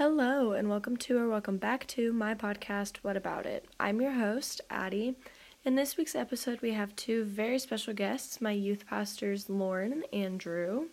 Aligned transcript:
Hello, 0.00 0.52
and 0.52 0.70
welcome 0.70 0.96
to 0.96 1.18
or 1.18 1.28
welcome 1.28 1.58
back 1.58 1.86
to 1.88 2.10
my 2.10 2.34
podcast, 2.34 2.96
What 3.02 3.18
About 3.18 3.44
It? 3.44 3.66
I'm 3.78 4.00
your 4.00 4.12
host, 4.12 4.62
Addi. 4.70 5.14
In 5.62 5.74
this 5.74 5.98
week's 5.98 6.14
episode, 6.14 6.62
we 6.62 6.72
have 6.72 6.96
two 6.96 7.24
very 7.24 7.58
special 7.58 7.92
guests 7.92 8.40
my 8.40 8.52
youth 8.52 8.86
pastors, 8.86 9.50
Lauren 9.50 9.92
and 9.92 10.04
Andrew. 10.10 10.86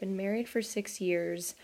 Been 0.00 0.16
married 0.16 0.48
for 0.48 0.62
six 0.62 0.98
years, 0.98 1.56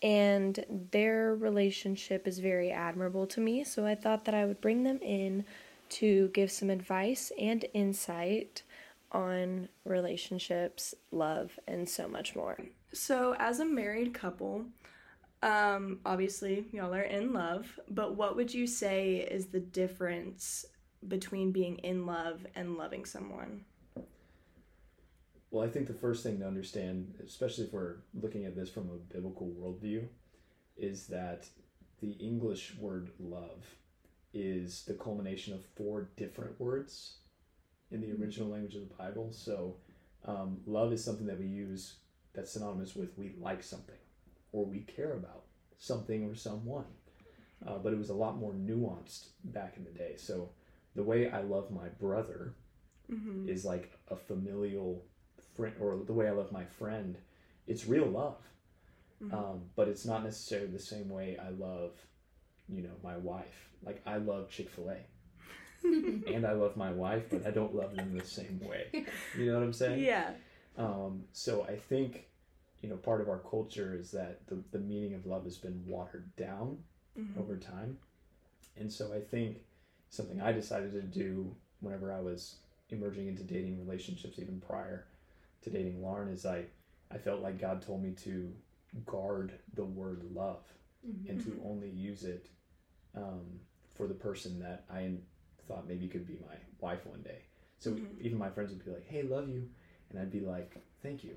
and 0.00 0.64
their 0.92 1.34
relationship 1.34 2.26
is 2.26 2.38
very 2.38 2.70
admirable 2.70 3.26
to 3.26 3.40
me, 3.42 3.62
so 3.62 3.84
I 3.84 3.94
thought 3.94 4.24
that 4.24 4.34
I 4.34 4.46
would 4.46 4.62
bring 4.62 4.82
them 4.82 5.00
in 5.02 5.44
to 5.90 6.28
give 6.28 6.50
some 6.50 6.70
advice 6.70 7.32
and 7.38 7.66
insight 7.74 8.62
on 9.12 9.68
relationships, 9.84 10.94
love, 11.12 11.58
and 11.68 11.86
so 11.86 12.08
much 12.08 12.34
more. 12.34 12.56
So, 12.94 13.36
as 13.38 13.60
a 13.60 13.66
married 13.66 14.14
couple, 14.14 14.64
um, 15.46 16.00
obviously, 16.04 16.64
y'all 16.72 16.92
are 16.92 17.02
in 17.02 17.32
love, 17.32 17.78
but 17.88 18.16
what 18.16 18.34
would 18.34 18.52
you 18.52 18.66
say 18.66 19.18
is 19.30 19.46
the 19.46 19.60
difference 19.60 20.66
between 21.06 21.52
being 21.52 21.76
in 21.78 22.04
love 22.04 22.44
and 22.56 22.76
loving 22.76 23.04
someone? 23.04 23.64
Well, 25.52 25.64
I 25.64 25.68
think 25.68 25.86
the 25.86 25.94
first 25.94 26.24
thing 26.24 26.40
to 26.40 26.46
understand, 26.48 27.14
especially 27.24 27.66
if 27.66 27.72
we're 27.72 27.98
looking 28.20 28.44
at 28.44 28.56
this 28.56 28.68
from 28.68 28.90
a 28.90 29.14
biblical 29.14 29.54
worldview, 29.56 30.08
is 30.76 31.06
that 31.06 31.46
the 32.00 32.10
English 32.14 32.74
word 32.80 33.10
love 33.20 33.64
is 34.34 34.84
the 34.84 34.94
culmination 34.94 35.54
of 35.54 35.64
four 35.76 36.10
different 36.16 36.60
words 36.60 37.18
in 37.92 38.00
the 38.00 38.10
original 38.20 38.48
language 38.48 38.74
of 38.74 38.88
the 38.88 38.94
Bible. 38.96 39.28
So, 39.30 39.76
um, 40.24 40.58
love 40.66 40.92
is 40.92 41.04
something 41.04 41.26
that 41.28 41.38
we 41.38 41.46
use 41.46 41.98
that's 42.34 42.50
synonymous 42.50 42.96
with 42.96 43.16
we 43.16 43.34
like 43.40 43.62
something 43.62 43.94
or 44.52 44.64
we 44.64 44.80
care 44.80 45.12
about 45.14 45.44
something 45.78 46.24
or 46.24 46.34
someone. 46.34 46.84
Uh, 47.66 47.78
but 47.78 47.92
it 47.92 47.98
was 47.98 48.10
a 48.10 48.14
lot 48.14 48.36
more 48.36 48.52
nuanced 48.52 49.28
back 49.44 49.76
in 49.76 49.84
the 49.84 49.90
day. 49.90 50.14
So, 50.16 50.50
the 50.94 51.02
way 51.02 51.28
I 51.30 51.40
love 51.42 51.70
my 51.70 51.88
brother 51.88 52.54
Mm-hmm. 53.12 53.48
is 53.48 53.64
like 53.64 53.92
a 54.08 54.16
familial 54.16 55.04
friend, 55.54 55.74
or 55.80 55.98
the 56.04 56.12
way 56.12 56.26
I 56.28 56.32
love 56.32 56.50
my 56.50 56.64
friend. 56.64 57.16
It's 57.68 57.86
real 57.86 58.06
love, 58.06 58.42
Mhm. 59.22 59.32
um, 59.32 59.70
but 59.76 59.86
it's 59.88 60.04
not 60.04 60.24
necessarily 60.24 60.68
the 60.68 60.78
same 60.78 61.08
way 61.08 61.36
I 61.38 61.50
love, 61.50 61.92
you 62.68 62.82
know, 62.82 62.96
my 63.02 63.16
wife. 63.16 63.70
Like 63.84 64.02
I 64.06 64.16
love 64.16 64.50
Chick 64.50 64.68
Fil 64.70 64.90
A, 64.90 64.98
and 66.34 66.44
I 66.46 66.52
love 66.52 66.76
my 66.76 66.90
wife, 66.90 67.30
but 67.30 67.46
I 67.46 67.50
don't 67.52 67.74
love 67.74 67.94
them 67.94 68.16
the 68.16 68.24
same 68.24 68.60
way. 68.60 68.86
You 69.38 69.46
know 69.46 69.54
what 69.58 69.64
I'm 69.64 69.72
saying? 69.72 70.00
yeah. 70.04 70.30
Um, 70.76 71.24
so 71.32 71.62
I 71.64 71.76
think, 71.76 72.26
you 72.82 72.88
know, 72.88 72.96
part 72.96 73.20
of 73.20 73.28
our 73.28 73.38
culture 73.38 73.94
is 73.94 74.10
that 74.12 74.46
the, 74.46 74.62
the 74.70 74.78
meaning 74.78 75.14
of 75.14 75.26
love 75.26 75.44
has 75.44 75.56
been 75.58 75.84
watered 75.86 76.34
down 76.36 76.84
Mhm. 77.16 77.38
over 77.38 77.56
time. 77.56 77.98
And 78.76 78.92
so 78.92 79.12
I 79.12 79.20
think 79.20 79.64
something 80.10 80.40
I 80.40 80.52
decided 80.52 80.92
to 80.92 81.02
do 81.02 81.54
whenever 81.80 82.12
I 82.12 82.20
was 82.20 82.56
emerging 82.90 83.26
into 83.28 83.42
dating 83.42 83.78
relationships, 83.78 84.38
even 84.38 84.60
prior 84.60 85.06
to 85.62 85.70
dating 85.70 86.02
Lauren, 86.02 86.28
is 86.28 86.44
I, 86.46 86.66
I 87.10 87.18
felt 87.18 87.40
like 87.40 87.58
God 87.58 87.80
told 87.82 88.02
me 88.02 88.12
to 88.12 88.52
guard 89.06 89.52
the 89.74 89.84
word 89.84 90.22
love 90.32 90.62
and 91.28 91.40
to 91.44 91.60
only 91.64 91.88
use 91.88 92.24
it 92.24 92.46
um, 93.14 93.60
for 93.94 94.06
the 94.06 94.14
person 94.14 94.58
that 94.60 94.84
I 94.90 95.12
thought 95.66 95.88
maybe 95.88 96.06
could 96.08 96.26
be 96.26 96.38
my 96.46 96.56
wife 96.80 97.06
one 97.06 97.22
day. 97.22 97.42
So 97.78 97.90
Mhm. 97.92 98.20
even 98.20 98.38
my 98.38 98.50
friends 98.50 98.70
would 98.70 98.84
be 98.84 98.90
like, 98.90 99.06
hey, 99.06 99.22
love 99.22 99.48
you. 99.48 99.68
And 100.10 100.18
I'd 100.18 100.30
be 100.30 100.40
like, 100.40 100.76
thank 101.02 101.24
you. 101.24 101.36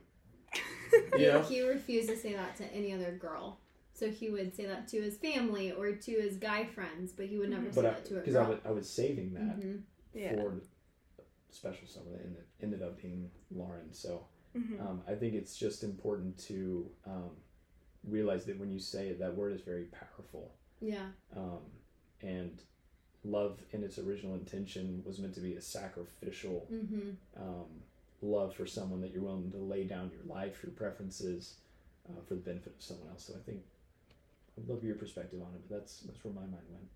He, 1.15 1.55
he 1.55 1.61
refused 1.61 2.09
to 2.09 2.17
say 2.17 2.33
that 2.33 2.55
to 2.57 2.65
any 2.73 2.93
other 2.93 3.11
girl. 3.11 3.59
So 3.93 4.09
he 4.09 4.29
would 4.29 4.55
say 4.55 4.65
that 4.65 4.87
to 4.89 5.01
his 5.01 5.17
family 5.17 5.71
or 5.73 5.91
to 5.91 6.11
his 6.11 6.37
guy 6.37 6.63
friends, 6.65 7.11
but 7.11 7.25
he 7.25 7.37
would 7.37 7.49
never 7.49 7.67
Mhm. 7.67 7.73
say 7.73 7.81
But 7.81 7.83
that 7.83 8.05
to 8.05 8.15
a 8.17 8.19
because 8.19 8.35
I, 8.35 8.43
girl. 8.43 8.49
was, 8.51 8.59
I 8.65 8.71
was 8.71 8.89
saving 8.89 9.33
that 9.33 9.59
Mhm. 9.59 9.81
Yeah. 10.13 10.35
for 10.35 10.61
special 11.51 11.87
someone 11.87 12.13
that 12.13 12.23
ended, 12.25 12.43
ended 12.61 12.81
up 12.81 13.01
being 13.01 13.29
Lauren. 13.51 13.91
So 13.91 14.25
Mhm. 14.55 14.79
um, 14.79 15.03
I 15.07 15.15
think 15.15 15.33
it's 15.33 15.57
just 15.57 15.83
important 15.83 16.37
to 16.47 16.89
um, 17.05 17.31
realize 18.03 18.45
that 18.45 18.57
when 18.59 18.71
you 18.71 18.79
say 18.79 19.09
it, 19.09 19.19
that 19.19 19.35
word 19.35 19.51
is 19.53 19.61
very 19.61 19.85
powerful. 19.85 20.55
Yeah. 20.79 21.11
Um, 21.35 21.59
and 22.21 22.61
love, 23.25 23.61
in 23.71 23.83
its 23.83 23.99
original 23.99 24.35
intention, 24.35 25.03
was 25.05 25.19
meant 25.19 25.33
to 25.35 25.41
be 25.41 25.55
a 25.55 25.61
sacrificial 25.61 26.67
hmm 26.69 27.09
um, 27.35 27.83
love 28.21 28.55
for 28.55 28.65
someone 28.65 29.01
that 29.01 29.11
you're 29.11 29.23
willing 29.23 29.51
to 29.51 29.57
lay 29.57 29.83
down 29.85 30.11
your 30.11 30.23
life, 30.35 30.61
your 30.63 30.71
preferences, 30.73 31.55
uh, 32.09 32.21
for 32.27 32.35
the 32.35 32.41
benefit 32.41 32.73
of 32.77 32.81
someone 32.83 33.07
else. 33.09 33.25
So 33.25 33.33
I 33.35 33.41
think 33.45 33.61
I'd 34.57 34.67
love 34.67 34.83
your 34.83 34.95
perspective 34.95 35.41
on 35.41 35.53
it, 35.55 35.61
but 35.69 35.77
that's 35.79 36.01
that's 36.01 36.23
where 36.23 36.33
my 36.33 36.41
mind 36.41 36.63
went. 36.71 36.87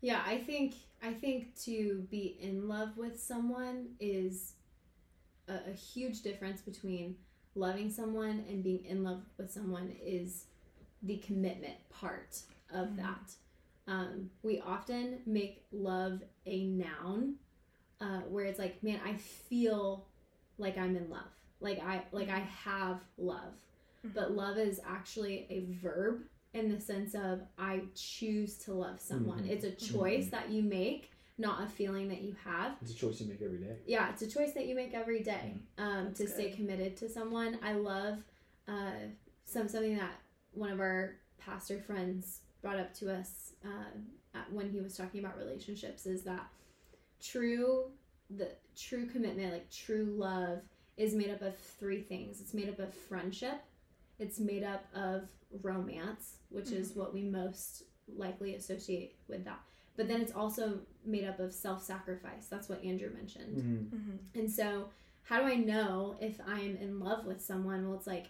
Yeah, 0.00 0.22
I 0.26 0.38
think 0.38 0.74
I 1.02 1.12
think 1.12 1.54
to 1.64 2.06
be 2.10 2.36
in 2.40 2.68
love 2.68 2.96
with 2.96 3.20
someone 3.20 3.88
is 4.00 4.52
a, 5.48 5.70
a 5.70 5.72
huge 5.72 6.22
difference 6.22 6.60
between 6.60 7.16
loving 7.54 7.90
someone 7.90 8.44
and 8.48 8.62
being 8.62 8.84
in 8.84 9.02
love 9.04 9.22
with 9.38 9.50
someone 9.50 9.94
is 10.02 10.46
the 11.02 11.18
commitment 11.18 11.76
part 11.90 12.40
of 12.70 12.88
Mhm. 12.88 12.96
that. 12.96 13.34
Um, 13.86 14.30
we 14.42 14.60
often 14.60 15.20
make 15.26 15.64
love 15.70 16.22
a 16.46 16.66
noun, 16.66 17.36
uh, 18.04 18.20
where 18.28 18.44
it's 18.44 18.58
like, 18.58 18.82
man, 18.82 19.00
I 19.04 19.14
feel 19.14 20.04
like 20.58 20.76
I'm 20.76 20.96
in 20.96 21.08
love, 21.08 21.32
like 21.60 21.80
I 21.82 22.02
like 22.12 22.28
I 22.28 22.40
have 22.40 23.00
love, 23.18 23.54
but 24.14 24.32
love 24.32 24.58
is 24.58 24.80
actually 24.86 25.46
a 25.50 25.66
verb 25.82 26.22
in 26.52 26.70
the 26.70 26.80
sense 26.80 27.14
of 27.14 27.40
I 27.58 27.82
choose 27.94 28.56
to 28.58 28.74
love 28.74 29.00
someone. 29.00 29.42
Mhm. 29.44 29.50
It's 29.50 29.64
a 29.64 29.72
choice 29.72 30.28
that 30.28 30.50
you 30.50 30.62
make, 30.62 31.10
not 31.38 31.64
a 31.64 31.66
feeling 31.66 32.08
that 32.08 32.22
you 32.22 32.36
have. 32.44 32.76
It's 32.82 32.92
a 32.92 32.94
choice 32.94 33.20
you 33.20 33.26
make 33.26 33.42
every 33.42 33.58
day. 33.58 33.76
Yeah, 33.86 34.10
it's 34.10 34.22
a 34.22 34.28
choice 34.28 34.52
that 34.52 34.66
you 34.66 34.74
make 34.74 34.94
every 34.94 35.22
day 35.22 35.54
um, 35.78 36.04
That's 36.06 36.20
to 36.20 36.28
stay 36.28 36.50
committed 36.50 36.96
to 36.98 37.08
someone. 37.08 37.58
I 37.62 37.72
love 37.72 38.18
uh, 38.68 38.92
some 39.46 39.68
something 39.68 39.96
that 39.96 40.20
one 40.52 40.70
of 40.70 40.80
our 40.80 41.16
pastor 41.38 41.80
friends 41.80 42.40
brought 42.62 42.78
up 42.78 42.94
to 42.94 43.12
us 43.12 43.54
uh, 43.64 44.38
at, 44.38 44.52
when 44.52 44.70
he 44.70 44.80
was 44.80 44.96
talking 44.96 45.20
about 45.20 45.36
relationships 45.36 46.06
is 46.06 46.22
that 46.22 46.46
true 47.24 47.90
the 48.30 48.48
true 48.76 49.06
commitment, 49.06 49.52
like 49.52 49.70
true 49.70 50.04
love, 50.16 50.60
is 50.96 51.14
made 51.14 51.30
up 51.30 51.42
of 51.42 51.56
three 51.56 52.00
things. 52.02 52.40
It's 52.40 52.54
made 52.54 52.68
up 52.68 52.78
of 52.78 52.92
friendship. 52.94 53.60
It's 54.18 54.38
made 54.40 54.62
up 54.64 54.84
of 54.94 55.28
romance, 55.62 56.36
which 56.48 56.70
is 56.70 56.94
what 56.94 57.12
we 57.12 57.22
most 57.22 57.82
likely 58.16 58.54
associate 58.54 59.16
with 59.28 59.44
that. 59.44 59.60
But 59.96 60.08
then 60.08 60.20
it's 60.20 60.32
also 60.32 60.80
made 61.04 61.24
up 61.24 61.38
of 61.38 61.52
self 61.52 61.82
sacrifice. 61.82 62.46
That's 62.48 62.68
what 62.68 62.82
Andrew 62.84 63.10
mentioned. 63.12 63.56
Mm-hmm. 63.58 63.96
Mhm. 63.96 64.18
And 64.40 64.50
so, 64.50 64.88
how 65.24 65.40
do 65.40 65.46
I 65.46 65.56
know 65.56 66.16
if 66.20 66.40
I'm 66.46 66.76
in 66.76 66.98
love 67.00 67.26
with 67.26 67.40
someone? 67.42 67.86
Well, 67.88 67.96
it's 67.96 68.06
like, 68.06 68.26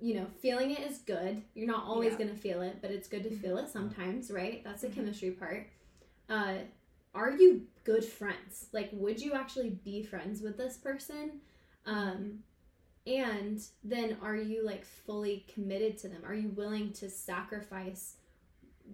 you 0.00 0.14
know, 0.14 0.26
feeling 0.40 0.70
it 0.72 0.80
is 0.80 0.98
good. 0.98 1.42
You're 1.54 1.66
not 1.66 1.84
always 1.84 2.12
Yeah. 2.12 2.18
going 2.18 2.30
to 2.30 2.36
feel 2.36 2.62
it, 2.62 2.78
but 2.82 2.90
it's 2.90 3.08
good 3.08 3.22
to 3.24 3.30
feel 3.30 3.58
it 3.58 3.68
sometimes, 3.68 4.30
right? 4.30 4.62
That's 4.64 4.82
the 4.82 4.88
Mhm. 4.88 4.94
chemistry 4.94 5.30
part. 5.32 5.66
Uh, 6.28 6.58
are 7.18 7.32
you 7.32 7.62
good 7.84 8.04
friends? 8.04 8.68
Like, 8.72 8.90
would 8.92 9.20
you 9.20 9.32
actually 9.32 9.70
be 9.84 10.02
friends 10.04 10.40
with 10.40 10.56
this 10.56 10.76
person? 10.76 11.40
Um, 11.84 12.38
and 13.06 13.60
then 13.82 14.16
are 14.22 14.36
you 14.36 14.64
like 14.64 14.84
fully 14.84 15.44
committed 15.52 15.98
to 15.98 16.08
them? 16.08 16.22
Are 16.24 16.34
you 16.34 16.50
willing 16.50 16.92
to 16.94 17.10
sacrifice 17.10 18.16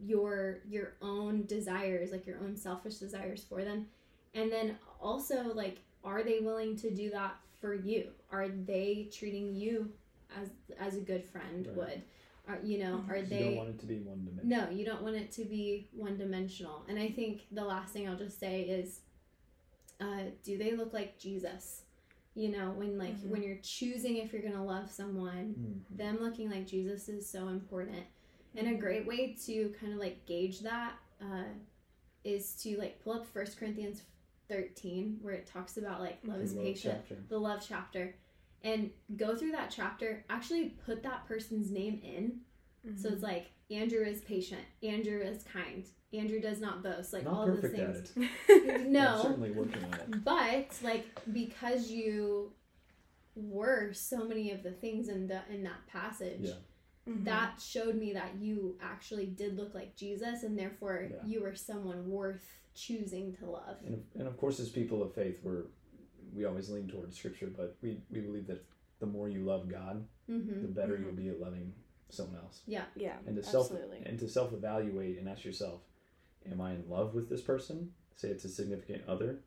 your 0.04 0.60
your 0.68 0.94
own 1.02 1.44
desires, 1.46 2.12
like 2.12 2.26
your 2.26 2.38
own 2.38 2.56
selfish 2.56 2.94
desires 2.94 3.44
for 3.48 3.62
them? 3.64 3.86
And 4.34 4.50
then 4.50 4.76
also 5.00 5.52
like 5.54 5.78
are 6.02 6.22
they 6.22 6.38
willing 6.40 6.76
to 6.76 6.90
do 6.90 7.10
that 7.10 7.34
for 7.60 7.74
you? 7.74 8.08
Are 8.30 8.48
they 8.48 9.08
treating 9.12 9.54
you 9.54 9.90
as 10.40 10.50
as 10.78 10.96
a 10.96 11.00
good 11.00 11.24
friend 11.24 11.66
Right. 11.66 11.76
would? 11.76 12.02
Are 12.46 12.58
you 12.62 12.78
know, 12.78 13.02
are 13.08 13.16
You 13.18 13.26
they 13.26 13.38
don't 13.40 13.56
want 13.56 13.68
it 13.70 13.78
to 13.80 13.86
be 13.86 13.98
one 14.00 14.24
dimensional. 14.24 14.66
no, 14.66 14.70
you 14.70 14.84
don't 14.84 15.02
want 15.02 15.16
it 15.16 15.32
to 15.32 15.44
be 15.44 15.88
one 15.92 16.16
dimensional. 16.18 16.84
And 16.88 16.98
I 16.98 17.08
think 17.08 17.46
the 17.50 17.64
last 17.64 17.92
thing 17.92 18.08
I'll 18.08 18.18
just 18.18 18.38
say 18.38 18.62
is 18.62 19.00
uh, 20.00 20.24
do 20.42 20.58
they 20.58 20.72
look 20.76 20.92
like 20.92 21.18
Jesus? 21.18 21.82
You 22.34 22.50
know, 22.50 22.72
when 22.72 22.98
like 22.98 23.16
Mhm. 23.20 23.28
when 23.30 23.42
you're 23.42 23.60
choosing 23.62 24.16
if 24.16 24.32
you're 24.32 24.42
gonna 24.42 24.64
love 24.64 24.90
someone, 24.90 25.54
Mm. 25.90 25.96
them 25.96 26.18
looking 26.20 26.50
like 26.50 26.66
Jesus 26.66 27.08
is 27.08 27.28
so 27.28 27.48
important. 27.48 28.04
And 28.56 28.68
a 28.68 28.74
great 28.74 29.06
way 29.06 29.34
to 29.46 29.70
kind 29.80 29.92
of 29.92 29.98
like 29.98 30.26
gauge 30.26 30.60
that 30.60 30.98
uh, 31.20 31.44
is 32.24 32.54
to 32.62 32.76
like 32.76 33.00
pull 33.02 33.12
up 33.14 33.24
First 33.26 33.56
Corinthians 33.56 34.02
13, 34.48 35.18
where 35.22 35.34
it 35.34 35.46
talks 35.46 35.76
about 35.78 36.00
like 36.00 36.18
love 36.26 36.40
is 36.42 36.54
love 36.54 36.64
patient, 36.64 36.94
chapter. 37.08 37.22
the 37.28 37.38
love 37.38 37.64
chapter, 37.66 38.14
and 38.64 38.90
go 39.16 39.36
through 39.36 39.52
that 39.52 39.70
chapter. 39.74 40.24
Actually, 40.28 40.70
put 40.84 41.02
that 41.04 41.26
person's 41.28 41.70
name 41.70 42.00
in. 42.02 42.40
So 42.96 43.08
Mm-hmm. 43.08 43.14
it's 43.14 43.22
like 43.22 43.46
Andrew 43.70 44.04
is 44.04 44.20
patient, 44.20 44.60
Andrew 44.82 45.18
is 45.20 45.42
kind, 45.44 45.86
Andrew 46.12 46.38
does 46.38 46.60
not 46.60 46.82
boast, 46.82 47.12
like 47.14 47.24
Not 47.24 47.32
all 47.34 47.46
the 47.46 47.52
perfect 47.52 47.78
at 47.78 48.08
things. 48.08 48.30
it. 48.48 48.70
I'm 48.84 48.92
No, 48.92 49.20
certainly 49.22 49.52
working 49.52 49.82
on 49.84 49.94
it. 49.94 50.22
but 50.24 50.66
like 50.82 51.06
because 51.32 51.90
you 51.90 52.52
were 53.36 53.92
so 53.92 54.24
many 54.28 54.50
of 54.50 54.62
the 54.62 54.70
things 54.70 55.08
in 55.08 55.26
the 55.26 55.40
in 55.50 55.62
that 55.64 55.86
passage, 55.86 56.40
Yeah. 56.42 56.52
Mhm. 57.08 57.24
that 57.24 57.60
showed 57.60 57.96
me 57.96 58.12
that 58.12 58.34
you 58.38 58.76
actually 58.82 59.26
did 59.26 59.56
look 59.56 59.74
like 59.74 59.96
Jesus, 59.96 60.42
and 60.42 60.58
therefore 60.58 61.08
Yeah. 61.10 61.26
you 61.26 61.40
were 61.42 61.54
someone 61.54 62.08
worth 62.10 62.46
choosing 62.74 63.32
to 63.36 63.46
love. 63.46 63.78
And, 63.86 64.04
and 64.14 64.26
of 64.28 64.36
course, 64.36 64.60
as 64.60 64.68
people 64.68 65.02
of 65.02 65.14
faith, 65.14 65.40
we're 65.42 65.64
we 66.34 66.44
always 66.44 66.70
lean 66.70 66.88
towards 66.88 67.16
Scripture, 67.16 67.50
but 67.56 67.76
we, 67.82 67.98
we 68.10 68.20
believe 68.20 68.46
that 68.48 68.64
the 69.00 69.06
more 69.06 69.28
you 69.28 69.44
love 69.44 69.68
God, 69.68 70.04
Mm-hmm. 70.30 70.62
the 70.62 70.68
better 70.68 70.96
Mhm. 70.96 71.02
you'll 71.04 71.12
be 71.12 71.28
at 71.28 71.38
loving 71.40 71.72
someone 72.08 72.36
else. 72.36 72.62
Yeah. 72.66 72.86
Yeah, 72.96 73.18
And 73.26 73.36
to 73.36 73.42
self 73.42 73.70
absolutely. 73.70 74.02
and 74.06 74.18
to 74.18 74.26
self 74.28 74.52
evaluate 74.54 75.18
and 75.18 75.28
ask 75.28 75.44
yourself, 75.44 75.82
am 76.50 76.60
I 76.62 76.72
in 76.72 76.88
love 76.88 77.14
with 77.14 77.28
this 77.28 77.42
person? 77.42 77.92
Say 78.16 78.28
it's 78.30 78.44
a 78.46 78.48
significant 78.48 79.04
other, 79.06 79.40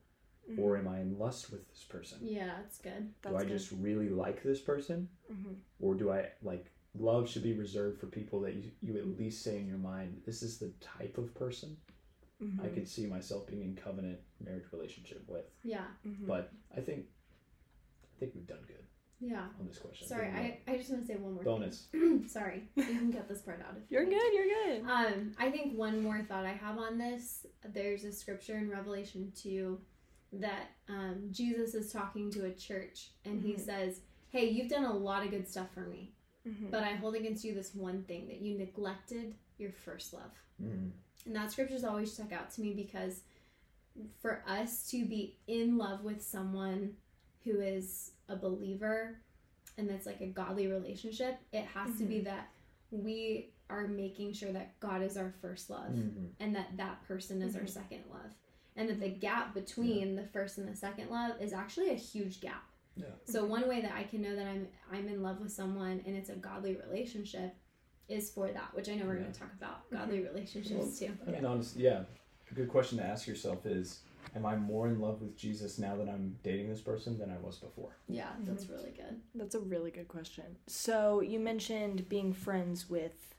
Mhm. 0.49 0.59
or 0.59 0.77
am 0.77 0.87
I 0.87 0.99
in 0.99 1.17
lust 1.17 1.51
with 1.51 1.67
this 1.69 1.83
person? 1.83 2.19
Yeah, 2.21 2.57
that's 2.61 2.77
good. 2.77 3.11
That's 3.23 3.33
do 3.33 3.37
I 3.39 3.43
good. 3.43 3.49
just 3.49 3.71
really 3.71 4.09
like 4.09 4.43
this 4.43 4.61
person, 4.61 5.09
Mhm. 5.31 5.55
or 5.79 5.95
do 5.95 6.11
I 6.11 6.31
like 6.43 6.71
love 6.93 7.27
should 7.29 7.43
be 7.43 7.53
reserved 7.53 7.99
for 7.99 8.07
people 8.07 8.39
that 8.41 8.53
you, 8.55 8.71
you 8.81 8.97
at 8.97 9.07
least 9.17 9.41
say 9.43 9.59
in 9.59 9.67
your 9.67 9.77
mind, 9.79 10.21
this 10.25 10.41
is 10.43 10.57
the 10.59 10.69
type 10.79 11.17
of 11.17 11.33
person 11.33 11.77
I 12.39 12.43
Mhm. 12.45 12.73
could 12.73 12.87
see 12.87 13.07
myself 13.07 13.47
being 13.47 13.61
in 13.63 13.75
covenant 13.75 14.19
marriage 14.39 14.71
relationship 14.71 15.27
with. 15.27 15.45
Yeah. 15.63 15.87
Mhm. 16.05 16.27
But 16.27 16.51
I 16.75 16.81
think 16.81 17.07
I 18.15 18.19
think 18.19 18.33
we've 18.35 18.47
done 18.47 18.63
good 18.67 18.83
Yeah. 19.19 19.47
on 19.59 19.67
this 19.67 19.77
question. 19.77 20.07
Sorry, 20.07 20.31
think 20.31 20.61
I, 20.67 20.73
I 20.73 20.77
just 20.77 20.89
want 20.91 21.03
to 21.03 21.07
say 21.07 21.17
one 21.19 21.33
more 21.35 21.43
bonus. 21.43 21.85
thing. 21.87 22.27
Sorry. 22.27 22.67
You 22.75 22.83
can 22.83 23.11
get 23.11 23.27
this 23.27 23.41
part 23.43 23.61
out 23.61 23.75
if 23.77 23.89
You're 23.91 24.03
you 24.03 24.09
want. 24.11 24.21
good. 24.21 24.33
You're 24.33 24.81
good. 24.81 24.89
Um, 24.89 25.35
I 25.37 25.51
think 25.51 25.77
one 25.77 26.01
more 26.01 26.23
thought 26.23 26.45
I 26.45 26.53
have 26.53 26.77
on 26.79 26.97
this. 26.97 27.45
There's 27.63 28.03
a 28.05 28.11
scripture 28.11 28.57
in 28.57 28.69
Revelation 28.69 29.31
2 29.35 29.79
that 30.33 30.71
um, 30.87 31.29
Jesus 31.31 31.73
is 31.75 31.91
talking 31.91 32.29
to 32.31 32.45
a 32.45 32.53
church 32.53 33.11
and 33.23 33.41
he 33.41 33.53
Mhm. 33.53 33.59
says, 33.59 34.01
Hey, 34.29 34.49
you've 34.49 34.69
done 34.69 34.83
a 34.85 34.93
lot 34.95 35.23
of 35.23 35.29
good 35.31 35.47
stuff 35.47 35.71
for 35.73 35.85
me, 35.87 36.13
Mhm. 36.45 36.69
but 36.71 36.83
I 36.83 36.95
hold 36.95 37.15
against 37.15 37.43
you 37.45 37.53
this 37.53 37.73
one 37.75 38.03
thing 38.03 38.27
that 38.27 38.41
you 38.41 38.57
neglected 38.57 39.35
your 39.57 39.71
first 39.71 40.11
love. 40.13 40.31
Mm. 40.61 40.91
And 41.27 41.35
that 41.35 41.51
scripture's 41.51 41.83
always 41.83 42.11
stuck 42.11 42.31
out 42.31 42.49
to 42.51 42.61
me 42.61 42.73
because 42.73 43.21
for 44.21 44.43
us 44.47 44.89
to 44.91 45.05
be 45.05 45.35
in 45.47 45.77
love 45.77 46.03
with 46.03 46.21
someone 46.23 46.93
who 47.43 47.59
is 47.59 48.11
a 48.29 48.35
believer 48.35 49.17
and 49.77 49.89
that's 49.89 50.05
like 50.05 50.21
a 50.21 50.27
godly 50.27 50.67
relationship, 50.67 51.37
it 51.51 51.65
has 51.65 51.97
to 51.97 52.03
be 52.05 52.21
that 52.21 52.47
we 52.91 53.49
are 53.69 53.87
making 53.87 54.31
sure 54.33 54.51
that 54.53 54.79
God 54.79 55.01
is 55.03 55.17
our 55.17 55.33
first 55.41 55.69
love 55.69 55.91
Mhm. 55.91 56.29
and 56.39 56.55
that 56.55 56.77
that 56.77 57.03
person 57.03 57.41
is 57.41 57.55
our 57.55 57.63
Mhm. 57.63 57.69
second 57.69 58.03
love. 58.09 58.33
And 58.77 58.89
that 58.89 58.99
the 59.01 59.09
gap 59.09 59.53
between 59.53 60.15
the 60.15 60.25
first 60.25 60.57
and 60.57 60.67
the 60.67 60.75
second 60.75 61.09
love 61.09 61.41
is 61.41 61.51
actually 61.51 61.89
a 61.89 61.95
huge 61.95 62.39
gap. 62.39 62.63
Yeah. 62.95 63.07
So 63.25 63.45
one 63.45 63.67
way 63.67 63.81
that 63.81 63.91
I 63.93 64.03
can 64.03 64.21
know 64.21 64.35
that 64.35 64.47
I'm 64.47 64.67
I'm 64.89 65.07
in 65.09 65.21
love 65.21 65.41
with 65.41 65.51
someone 65.51 66.01
and 66.05 66.15
it's 66.15 66.29
a 66.29 66.35
godly 66.35 66.75
relationship 66.77 67.53
is 68.09 68.29
for 68.29 68.47
that, 68.47 68.73
which 68.73 68.89
I 68.89 68.95
know 68.95 69.05
we're 69.05 69.15
Yeah. 69.15 69.21
going 69.21 69.33
to 69.33 69.39
talk 69.39 69.53
about 69.57 69.85
mm-hmm. 69.85 69.97
godly 69.97 70.19
relationships 70.21 70.99
too. 70.99 71.17
I 71.27 71.31
mean, 71.31 71.45
honestly, 71.45 71.83
yeah. 71.83 72.03
A 72.49 72.53
good 72.53 72.69
question 72.69 72.97
to 72.99 73.03
ask 73.03 73.27
yourself 73.27 73.65
is, 73.65 73.99
am 74.33 74.45
I 74.45 74.55
more 74.55 74.87
in 74.87 75.01
love 75.01 75.21
with 75.21 75.35
Jesus 75.35 75.77
now 75.77 75.97
that 75.97 76.07
I'm 76.07 76.37
dating 76.43 76.69
this 76.69 76.79
person 76.79 77.17
than 77.17 77.29
I 77.29 77.37
was 77.37 77.57
before? 77.57 77.97
Yeah, 78.07 78.29
that's 78.43 78.63
mm-hmm. 78.63 78.73
really 78.73 78.91
good. 78.91 79.19
That's 79.35 79.55
a 79.55 79.59
really 79.59 79.91
good 79.91 80.07
question. 80.07 80.45
So 80.67 81.19
you 81.19 81.39
mentioned 81.39 82.07
being 82.07 82.31
friends 82.31 82.89
with 82.89 83.35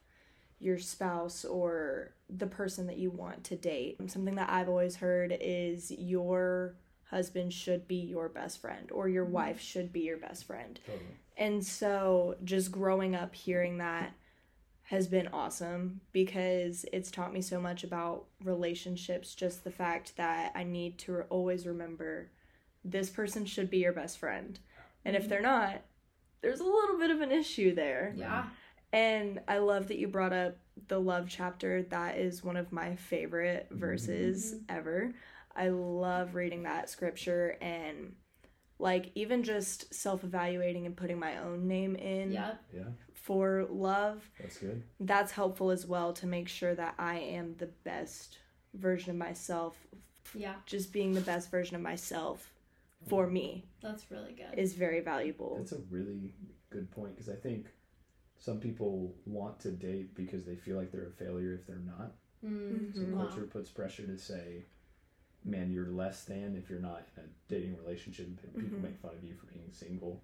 your 0.58 0.78
spouse 0.78 1.44
or 1.44 2.12
the 2.28 2.46
person 2.46 2.86
that 2.88 2.98
you 2.98 3.10
want 3.10 3.44
to 3.44 3.56
date. 3.56 3.96
Something 4.10 4.34
that 4.34 4.50
I've 4.50 4.68
always 4.68 4.96
heard 4.96 5.36
is 5.40 5.90
your 5.90 6.74
husband 7.04 7.52
should 7.52 7.88
be 7.88 7.96
your 7.96 8.28
best 8.28 8.60
friend 8.60 8.90
or 8.92 9.08
your 9.08 9.24
mm-hmm. 9.24 9.34
wife 9.34 9.60
should 9.60 9.92
be 9.92 10.00
your 10.00 10.18
best 10.18 10.44
friend. 10.44 10.78
Totally. 10.84 11.06
And 11.36 11.64
so 11.64 12.36
just 12.44 12.72
growing 12.72 13.14
up 13.14 13.34
hearing 13.34 13.78
that 13.78 14.12
has 14.88 15.06
been 15.06 15.28
awesome 15.34 16.00
because 16.12 16.86
it's 16.94 17.10
taught 17.10 17.32
me 17.32 17.42
so 17.42 17.60
much 17.60 17.84
about 17.84 18.24
relationships. 18.42 19.34
Just 19.34 19.62
the 19.62 19.70
fact 19.70 20.16
that 20.16 20.50
I 20.54 20.64
need 20.64 20.96
to 21.00 21.12
re- 21.12 21.24
always 21.28 21.66
remember 21.66 22.30
this 22.82 23.10
person 23.10 23.44
should 23.44 23.68
be 23.68 23.78
your 23.78 23.92
best 23.92 24.18
friend. 24.18 24.58
And 25.04 25.14
if 25.14 25.22
mm-hmm. 25.22 25.30
they're 25.30 25.42
not, 25.42 25.82
there's 26.40 26.60
a 26.60 26.64
little 26.64 26.98
bit 26.98 27.10
of 27.10 27.20
an 27.20 27.30
issue 27.30 27.74
there. 27.74 28.14
Yeah. 28.16 28.44
And 28.90 29.40
I 29.46 29.58
love 29.58 29.88
that 29.88 29.98
you 29.98 30.08
brought 30.08 30.32
up 30.32 30.56
the 30.86 30.98
love 30.98 31.26
chapter. 31.28 31.82
That 31.82 32.16
is 32.16 32.42
one 32.42 32.56
of 32.56 32.72
my 32.72 32.96
favorite 32.96 33.66
mm-hmm. 33.66 33.78
verses 33.78 34.54
mm-hmm. 34.54 34.74
ever. 34.74 35.12
I 35.54 35.68
love 35.68 36.34
reading 36.34 36.62
that 36.62 36.88
scripture 36.88 37.58
and 37.60 38.14
like 38.78 39.10
even 39.14 39.42
just 39.42 39.92
self-evaluating 39.92 40.86
and 40.86 40.96
putting 40.96 41.18
my 41.18 41.36
own 41.38 41.68
name 41.68 41.94
in 41.96 42.32
Yep. 42.32 42.64
Yeah, 42.74 42.82
for 43.28 43.66
love. 43.70 44.26
that's 44.40 44.56
good. 44.56 44.82
That's 45.00 45.32
helpful 45.32 45.70
as 45.70 45.86
well 45.86 46.14
to 46.14 46.26
make 46.26 46.48
sure 46.48 46.74
that 46.74 46.94
I 46.98 47.18
am 47.18 47.54
the 47.58 47.66
best 47.84 48.38
version 48.72 49.10
of 49.10 49.16
myself. 49.16 49.76
Yeah. 50.34 50.54
Just 50.64 50.94
being 50.94 51.12
the 51.12 51.20
best 51.20 51.50
version 51.50 51.76
of 51.76 51.82
myself 51.82 52.50
for 53.06 53.26
me 53.26 53.66
That's 53.82 54.10
really 54.10 54.32
good. 54.32 54.58
is 54.58 54.72
very 54.72 55.00
valuable. 55.00 55.56
That's 55.58 55.72
a 55.72 55.80
really 55.90 56.32
good 56.70 56.90
point 56.90 57.14
because 57.16 57.28
I 57.28 57.36
think 57.36 57.66
some 58.38 58.58
people 58.60 59.14
want 59.26 59.60
to 59.60 59.72
date 59.72 60.14
because 60.14 60.44
they 60.46 60.56
feel 60.56 60.78
like 60.78 60.90
they're 60.90 61.08
a 61.08 61.24
failure 61.24 61.52
if 61.52 61.66
they're 61.66 61.76
not. 61.96 62.12
Mm, 62.42 62.94
So 62.94 63.02
Mhm. 63.02 63.12
wow. 63.12 63.26
culture 63.26 63.42
puts 63.46 63.70
pressure 63.70 64.06
to 64.06 64.16
say, 64.16 64.64
"Man, 65.44 65.70
you're 65.70 65.90
less 65.90 66.24
than 66.24 66.56
if 66.56 66.70
you're 66.70 66.80
not 66.80 67.06
in 67.16 67.24
a 67.24 67.26
dating 67.46 67.76
relationship." 67.76 68.26
and 68.26 68.38
People 68.54 68.78
Mhm. 68.78 68.82
make 68.84 68.96
fun 69.00 69.14
of 69.16 69.22
you 69.22 69.34
for 69.34 69.46
being 69.48 69.70
single. 69.70 70.22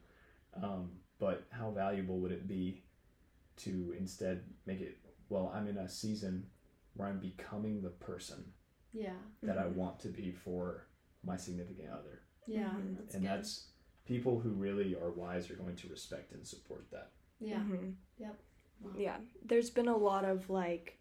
Um, 0.54 1.00
but 1.18 1.44
how 1.50 1.70
valuable 1.70 2.18
would 2.20 2.32
it 2.32 2.46
be 2.46 2.82
to 3.56 3.94
instead 3.98 4.44
make 4.66 4.80
it? 4.80 4.98
Well, 5.28 5.50
I'm 5.54 5.66
in 5.68 5.78
a 5.78 5.88
season 5.88 6.46
where 6.94 7.08
I'm 7.08 7.20
becoming 7.20 7.82
the 7.82 7.90
person 7.90 8.52
Yeah. 8.92 9.16
that 9.42 9.58
I 9.58 9.64
Mhm. 9.64 9.74
want 9.74 10.00
to 10.00 10.08
be 10.08 10.30
for 10.32 10.86
my 11.22 11.36
significant 11.36 11.88
other, 11.90 12.22
Yeah. 12.46 12.70
Mhm. 12.74 12.96
That's 12.98 13.14
and 13.14 13.22
good. 13.24 13.30
that's 13.30 13.70
people 14.04 14.38
who 14.40 14.50
really 14.50 14.94
are 14.94 15.10
wise 15.10 15.50
are 15.50 15.56
going 15.56 15.76
to 15.76 15.88
respect 15.88 16.32
and 16.32 16.46
support 16.46 16.90
that. 16.90 17.12
yeah. 17.40 17.60
Mhm. 17.60 17.96
Yep. 18.18 18.38
Wow. 18.80 18.92
Yeah. 18.96 19.20
There's 19.42 19.70
been 19.70 19.88
a 19.88 19.96
lot 19.96 20.24
of 20.24 20.48
like 20.50 20.98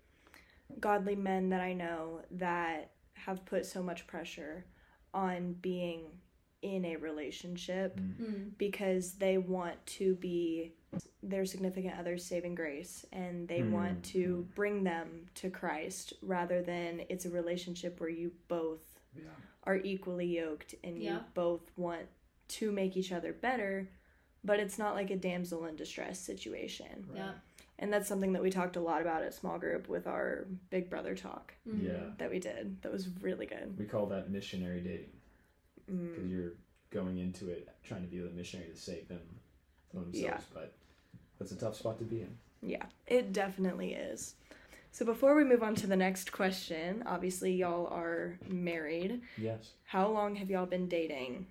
godly 0.79 1.15
men 1.15 1.49
that 1.49 1.61
I 1.61 1.73
know 1.73 2.23
that 2.31 2.95
have 3.13 3.45
put 3.45 3.65
so 3.65 3.83
much 3.83 4.07
pressure 4.07 4.65
on 5.13 5.53
being 5.53 6.19
in 6.63 6.85
a 6.85 6.95
relationship 6.95 7.97
Mm. 7.99 8.57
because 8.57 9.15
they 9.17 9.37
want 9.37 9.85
to 9.85 10.15
be 10.15 10.73
their 11.21 11.45
significant 11.45 11.97
other's 11.97 12.25
saving 12.25 12.55
grace 12.55 13.05
and 13.11 13.47
they 13.47 13.59
Mm, 13.61 13.71
want 13.71 14.03
to 14.05 14.47
bring 14.55 14.83
them 14.83 15.27
to 15.35 15.49
Christ 15.49 16.13
rather 16.21 16.61
than 16.61 17.03
it's 17.09 17.25
a 17.25 17.29
relationship 17.29 17.99
where 17.99 18.09
you 18.09 18.31
both 18.47 18.99
Yeah. 19.15 19.23
are 19.63 19.77
equally 19.77 20.25
yoked 20.27 20.75
and 20.83 21.01
you 21.01 21.19
both 21.33 21.71
want 21.77 22.07
to 22.49 22.71
make 22.71 22.97
each 22.97 23.11
other 23.11 23.31
better, 23.33 23.89
but 24.43 24.59
it's 24.59 24.77
not 24.77 24.95
like 24.95 25.09
a 25.11 25.15
damsel 25.15 25.65
in 25.65 25.75
distress 25.75 26.19
situation. 26.19 27.07
Yeah. 27.15 27.33
And 27.79 27.91
that's 27.91 28.07
something 28.07 28.33
that 28.33 28.41
we 28.43 28.49
talked 28.51 28.75
a 28.75 28.81
lot 28.81 29.01
about 29.01 29.23
at 29.23 29.33
small 29.33 29.57
group 29.57 29.87
with 29.89 30.05
our 30.07 30.45
big 30.69 30.89
brother 30.89 31.15
talk 31.15 31.53
Mhm. 31.67 31.83
Yeah. 31.83 32.11
that 32.17 32.29
we 32.29 32.39
did. 32.39 32.81
That 32.81 32.91
was 32.91 33.07
really 33.21 33.45
good. 33.45 33.77
We 33.77 33.85
call 33.85 34.05
that 34.07 34.29
missionary 34.29 34.81
dating 34.81 35.13
because 35.85 36.25
Mm. 36.25 36.29
you're 36.29 36.53
going 36.91 37.17
into 37.17 37.49
it 37.49 37.67
trying 37.83 38.01
to 38.03 38.07
be 38.07 38.19
the 38.19 38.29
missionary 38.29 38.69
to 38.69 38.75
save 38.77 39.07
them 39.07 39.21
themselves. 39.91 40.19
Yeah. 40.19 40.41
But 40.53 40.73
that's 41.39 41.51
a 41.51 41.55
tough 41.57 41.75
spot 41.75 41.97
to 41.99 42.03
be 42.05 42.21
in. 42.21 42.37
Yeah, 42.61 42.85
it 43.07 43.33
definitely 43.33 43.93
is. 43.93 44.35
So 44.91 45.05
before 45.05 45.35
we 45.35 45.43
move 45.43 45.63
on 45.63 45.75
to 45.75 45.87
the 45.87 45.95
next 45.95 46.31
question, 46.31 47.03
obviously 47.05 47.53
y'all 47.53 47.87
are 47.87 48.37
married. 48.47 49.21
Yes. 49.37 49.71
How 49.85 50.07
long 50.09 50.35
have 50.35 50.49
y'all 50.49 50.65
been 50.67 50.87
dating 50.87 51.47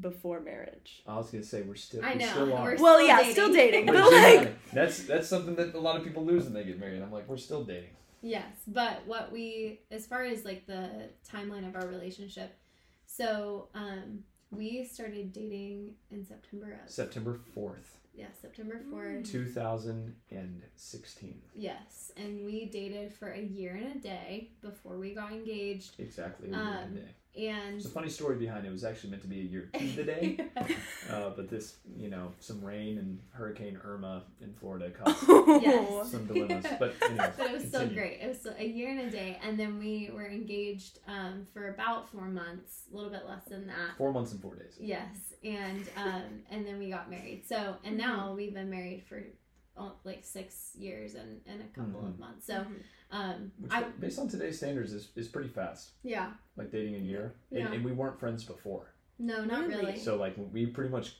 before 0.00 0.40
marriage? 0.40 1.02
I 1.06 1.16
was 1.16 1.30
gonna 1.30 1.42
say 1.44 1.62
we're 1.62 1.74
still. 1.74 2.04
I 2.04 2.12
we 2.12 2.18
know, 2.20 2.26
Still 2.28 2.52
are. 2.52 2.62
we're 2.64 2.76
Well, 2.76 2.96
still 2.98 3.06
yeah, 3.06 3.16
dating. 3.18 3.32
still 3.32 3.52
dating, 3.52 3.86
We're 3.86 3.92
but 3.94 4.06
still 4.06 4.40
like 4.40 4.70
that's 4.72 5.02
that's 5.04 5.28
something 5.28 5.54
that 5.56 5.74
a 5.74 5.80
lot 5.80 5.96
of 5.96 6.04
people 6.04 6.24
lose 6.24 6.44
when 6.44 6.52
they 6.52 6.64
get 6.64 6.78
married. 6.78 7.00
I'm 7.02 7.10
like, 7.10 7.26
we're 7.28 7.36
still 7.38 7.64
dating. 7.64 7.90
Yes, 8.24 8.44
but 8.68 9.02
what 9.06 9.32
we, 9.32 9.80
as 9.90 10.06
far 10.06 10.22
as 10.22 10.44
like 10.44 10.66
the 10.66 11.08
timeline 11.28 11.66
of 11.66 11.74
our 11.74 11.86
relationship, 11.88 12.54
so 13.06 13.68
um, 13.74 14.20
we 14.50 14.84
started 14.84 15.32
dating 15.32 15.94
in 16.10 16.24
September 16.24 16.78
of 16.84 16.90
September 16.90 17.40
fourth, 17.54 17.98
yeah 18.14 18.26
September 18.40 18.80
fourth. 18.90 19.30
two 19.30 19.46
thousand 19.46 20.14
and 20.30 20.62
sixteen. 20.76 21.40
Yes, 21.54 22.12
and 22.16 22.44
we 22.44 22.66
dated 22.66 23.12
for 23.12 23.30
a 23.32 23.40
year 23.40 23.74
and 23.74 23.96
a 23.96 23.98
day 23.98 24.50
before 24.60 24.98
we 24.98 25.14
got 25.14 25.32
engaged, 25.32 25.98
Exactly. 25.98 26.48
A 26.48 26.52
year 26.52 26.60
Um, 26.60 26.66
and 26.68 26.98
a 26.98 27.00
day. 27.00 27.08
And 27.36 27.74
There's 27.74 27.86
a 27.86 27.90
funny 27.90 28.08
story 28.10 28.36
behind 28.36 28.64
it. 28.66 28.68
It 28.68 28.72
was 28.72 28.84
actually 28.84 29.10
meant 29.10 29.22
to 29.22 29.28
be 29.28 29.40
a 29.40 29.44
year 29.44 29.70
to 29.72 29.86
the 29.96 30.02
day. 30.04 30.38
Uh, 31.10 31.30
but 31.30 31.48
this, 31.48 31.76
you 31.96 32.08
know, 32.10 32.32
some 32.40 32.62
rain 32.62 32.98
and 32.98 33.18
Hurricane 33.32 33.78
Irma 33.82 34.24
in 34.40 34.52
Florida 34.54 34.90
caused 35.04 35.22
Yes. 35.62 36.10
some 36.10 36.26
dilemmas. 36.26 36.66
But 36.78 36.94
anyway, 37.02 37.30
but 37.36 37.46
it 37.46 37.52
was 37.54 37.62
so 37.70 37.78
continue. 37.80 37.94
great. 37.94 38.20
It 38.20 38.28
was 38.28 38.40
so- 38.42 38.54
a 38.58 38.66
year 38.66 38.90
and 38.90 39.00
a 39.00 39.10
day, 39.10 39.38
and 39.42 39.58
then 39.58 39.78
we 39.78 40.10
were 40.14 40.28
engaged 40.28 40.98
um, 41.08 41.46
for 41.54 41.68
about 41.68 42.10
four 42.10 42.26
months, 42.28 42.82
a 42.92 42.96
little 42.96 43.10
bit 43.10 43.22
less 43.26 43.44
than 43.46 43.66
that. 43.66 43.96
Four 43.96 44.12
months 44.12 44.32
and 44.32 44.40
four 44.42 44.54
days. 44.54 44.74
Yes, 44.78 45.34
and 45.42 45.88
um, 45.96 46.22
and 46.50 46.66
then 46.66 46.78
we 46.78 46.90
got 46.90 47.10
married. 47.10 47.44
So 47.48 47.76
and 47.84 47.96
now 47.96 48.34
we've 48.36 48.54
been 48.54 48.70
married 48.70 49.04
for 49.08 49.22
like 50.04 50.24
six 50.24 50.72
years 50.76 51.14
and, 51.14 51.40
and 51.46 51.60
a 51.62 51.64
couple 51.78 52.00
of 52.06 52.14
Mhm. 52.14 52.18
months. 52.18 52.46
So, 52.46 52.54
Mhm. 52.64 52.82
um, 53.10 53.52
Which, 53.58 53.72
I 53.72 53.82
based 54.00 54.18
on 54.18 54.28
today's 54.28 54.56
standards, 54.58 54.92
is, 54.92 55.10
is 55.16 55.28
pretty 55.28 55.48
fast. 55.48 55.92
yeah, 56.02 56.32
Like 56.56 56.70
dating 56.70 56.94
a 56.96 56.98
year, 56.98 57.34
Yeah. 57.50 57.66
and, 57.66 57.74
and 57.76 57.84
we 57.84 57.92
weren't 57.92 58.18
friends 58.20 58.44
before. 58.44 58.92
no, 59.18 59.44
not 59.44 59.66
Really? 59.68 59.86
really. 59.86 59.98
So 59.98 60.16
like 60.16 60.34
we 60.52 60.66
pretty 60.66 60.90
much 60.90 61.16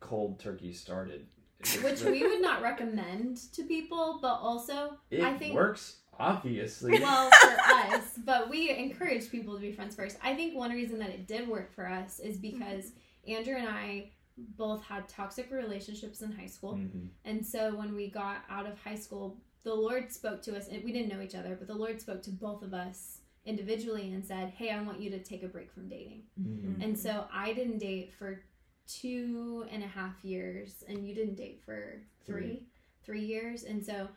cold 0.00 0.38
turkey 0.40 0.72
started. 0.72 1.26
Which 1.84 2.02
we 2.02 2.26
would 2.26 2.40
not 2.42 2.60
recommend 2.62 3.36
to 3.52 3.62
people, 3.64 4.18
but 4.20 4.34
also 4.34 4.98
it 5.10 5.22
I 5.22 5.36
think 5.36 5.54
works 5.54 5.98
obviously. 6.18 6.92
well 7.00 7.30
for 7.30 7.60
us 7.94 8.18
but 8.24 8.48
we 8.50 8.70
encourage 8.70 9.30
people 9.30 9.54
to 9.54 9.60
be 9.60 9.72
friends 9.72 9.94
first 9.96 10.18
i 10.22 10.34
think 10.34 10.54
one 10.54 10.70
reason 10.70 10.98
that 10.98 11.08
it 11.08 11.26
did 11.26 11.48
work 11.48 11.72
for 11.72 11.88
us 11.88 12.20
is 12.20 12.36
because 12.36 12.92
andrew 13.26 13.56
and 13.56 13.66
i 13.66 14.10
both 14.36 14.82
had 14.84 15.08
toxic 15.08 15.50
relationships 15.50 16.22
in 16.22 16.32
high 16.32 16.46
school 16.46 16.74
Mhm. 16.74 17.08
and 17.24 17.44
so 17.44 17.76
when 17.76 17.94
we 17.94 18.08
got 18.10 18.44
out 18.48 18.66
of 18.66 18.78
high 18.78 18.94
school 18.96 19.36
the 19.62 19.74
lord 19.74 20.10
spoke 20.10 20.42
to 20.42 20.56
us 20.56 20.68
and 20.68 20.82
we 20.84 20.92
didn't 20.92 21.08
know 21.08 21.20
each 21.20 21.34
other 21.34 21.54
but 21.56 21.66
the 21.66 21.74
lord 21.74 22.00
spoke 22.00 22.22
to 22.22 22.30
both 22.30 22.62
of 22.62 22.72
us 22.74 23.20
individually 23.44 24.12
and 24.12 24.24
said 24.24 24.48
hey 24.50 24.70
i 24.70 24.80
want 24.82 25.00
you 25.00 25.10
to 25.10 25.18
take 25.22 25.42
a 25.42 25.48
break 25.48 25.70
from 25.72 25.88
dating 25.88 26.22
Mhm. 26.40 26.82
and 26.82 26.98
so 26.98 27.26
i 27.32 27.52
didn't 27.52 27.78
date 27.78 28.12
for 28.12 28.42
two 28.86 29.64
and 29.70 29.82
a 29.82 29.86
half 29.86 30.24
years 30.24 30.82
and 30.88 31.06
you 31.06 31.14
didn't 31.14 31.36
date 31.36 31.60
for 31.64 32.02
three 32.24 32.66
three 33.04 33.24
years 33.24 33.64
and 33.64 33.84
so 33.84 34.08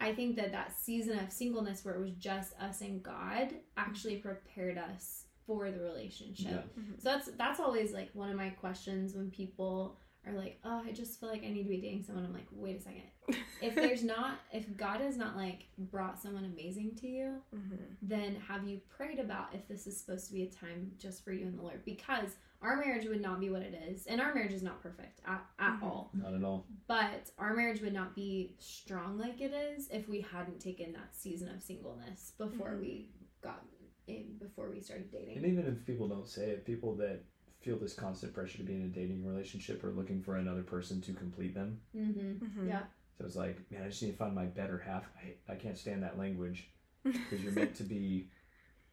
i 0.00 0.12
think 0.12 0.36
that 0.36 0.52
that 0.52 0.72
season 0.72 1.18
of 1.18 1.32
singleness 1.32 1.84
where 1.84 1.94
it 1.94 2.00
was 2.00 2.12
just 2.12 2.52
us 2.60 2.80
and 2.80 3.02
god 3.02 3.54
actually 3.76 4.16
prepared 4.16 4.76
us 4.78 5.26
for 5.50 5.72
the 5.72 5.80
relationship 5.80 6.46
Yeah. 6.76 6.82
Mhm. 6.82 7.02
so 7.02 7.08
that's 7.10 7.28
that's 7.36 7.58
always 7.58 7.92
like 7.92 8.10
one 8.14 8.30
of 8.30 8.36
my 8.36 8.50
questions 8.50 9.14
when 9.16 9.32
people 9.32 9.98
are 10.24 10.32
like 10.32 10.60
oh 10.64 10.80
i 10.86 10.92
just 10.92 11.18
feel 11.18 11.28
like 11.28 11.42
i 11.42 11.48
need 11.48 11.64
to 11.64 11.68
be 11.68 11.78
dating 11.80 12.04
someone 12.04 12.24
i'm 12.24 12.32
like 12.32 12.46
wait 12.52 12.76
a 12.78 12.80
second 12.80 13.02
if 13.62 13.74
there's 13.74 14.04
not 14.04 14.38
if 14.52 14.76
god 14.76 15.00
has 15.00 15.16
not 15.16 15.36
like 15.36 15.66
brought 15.78 16.22
someone 16.22 16.44
amazing 16.44 16.94
to 16.94 17.08
you 17.08 17.42
Mhm. 17.52 17.78
then 18.00 18.36
have 18.36 18.62
you 18.68 18.80
prayed 18.96 19.18
about 19.18 19.52
if 19.52 19.66
this 19.66 19.88
is 19.88 19.98
supposed 19.98 20.28
to 20.28 20.32
be 20.34 20.44
a 20.44 20.50
time 20.50 20.92
just 20.98 21.24
for 21.24 21.32
you 21.32 21.46
and 21.46 21.58
the 21.58 21.62
Lord? 21.62 21.84
Because 21.84 22.36
our 22.62 22.76
marriage 22.76 23.06
would 23.06 23.20
not 23.22 23.40
be 23.40 23.48
what 23.50 23.62
it 23.62 23.74
is, 23.88 24.06
and 24.06 24.20
our 24.20 24.34
marriage 24.34 24.52
is 24.52 24.62
not 24.62 24.82
perfect 24.82 25.20
at, 25.26 25.42
at 25.58 25.78
Mhm. 25.80 25.82
all. 25.82 26.10
Not 26.14 26.34
at 26.34 26.44
all. 26.44 26.66
But 26.86 27.30
our 27.38 27.54
marriage 27.54 27.80
would 27.80 27.92
not 27.94 28.14
be 28.14 28.54
strong 28.58 29.16
like 29.18 29.40
it 29.40 29.52
is 29.54 29.88
if 29.90 30.08
we 30.08 30.20
hadn't 30.20 30.60
taken 30.60 30.92
that 30.92 31.14
season 31.14 31.48
of 31.54 31.62
singleness 31.62 32.32
before 32.38 32.72
Mhm. 32.72 32.80
we 32.80 33.08
got 33.42 33.64
in, 34.06 34.34
before 34.38 34.39
we 34.80 34.84
started 34.84 35.10
dating. 35.12 35.36
And 35.36 35.46
even 35.46 35.66
if 35.66 35.86
people 35.86 36.08
don't 36.08 36.26
say 36.28 36.50
it, 36.50 36.64
people 36.64 36.94
that 36.96 37.20
feel 37.60 37.76
this 37.76 37.92
constant 37.92 38.32
pressure 38.32 38.56
to 38.58 38.64
be 38.64 38.74
in 38.74 38.82
a 38.82 38.88
dating 38.88 39.26
relationship 39.26 39.84
are 39.84 39.90
looking 39.90 40.22
for 40.22 40.36
another 40.36 40.62
person 40.62 41.00
to 41.02 41.12
complete 41.12 41.54
them. 41.54 41.78
Mm-hmm. 41.94 42.44
Mhm. 42.44 42.66
Yeah. 42.68 42.84
So 43.18 43.26
it's 43.26 43.36
like, 43.36 43.70
man, 43.70 43.82
I 43.84 43.88
just 43.88 44.02
need 44.02 44.12
to 44.12 44.16
find 44.16 44.34
my 44.34 44.46
better 44.46 44.78
half. 44.78 45.04
I, 45.22 45.52
I 45.52 45.56
can't 45.56 45.76
stand 45.76 46.02
that 46.02 46.18
language 46.18 46.70
because 47.04 47.42
you're 47.42 47.52
meant 47.52 47.74
to 47.76 47.82
be 47.82 48.30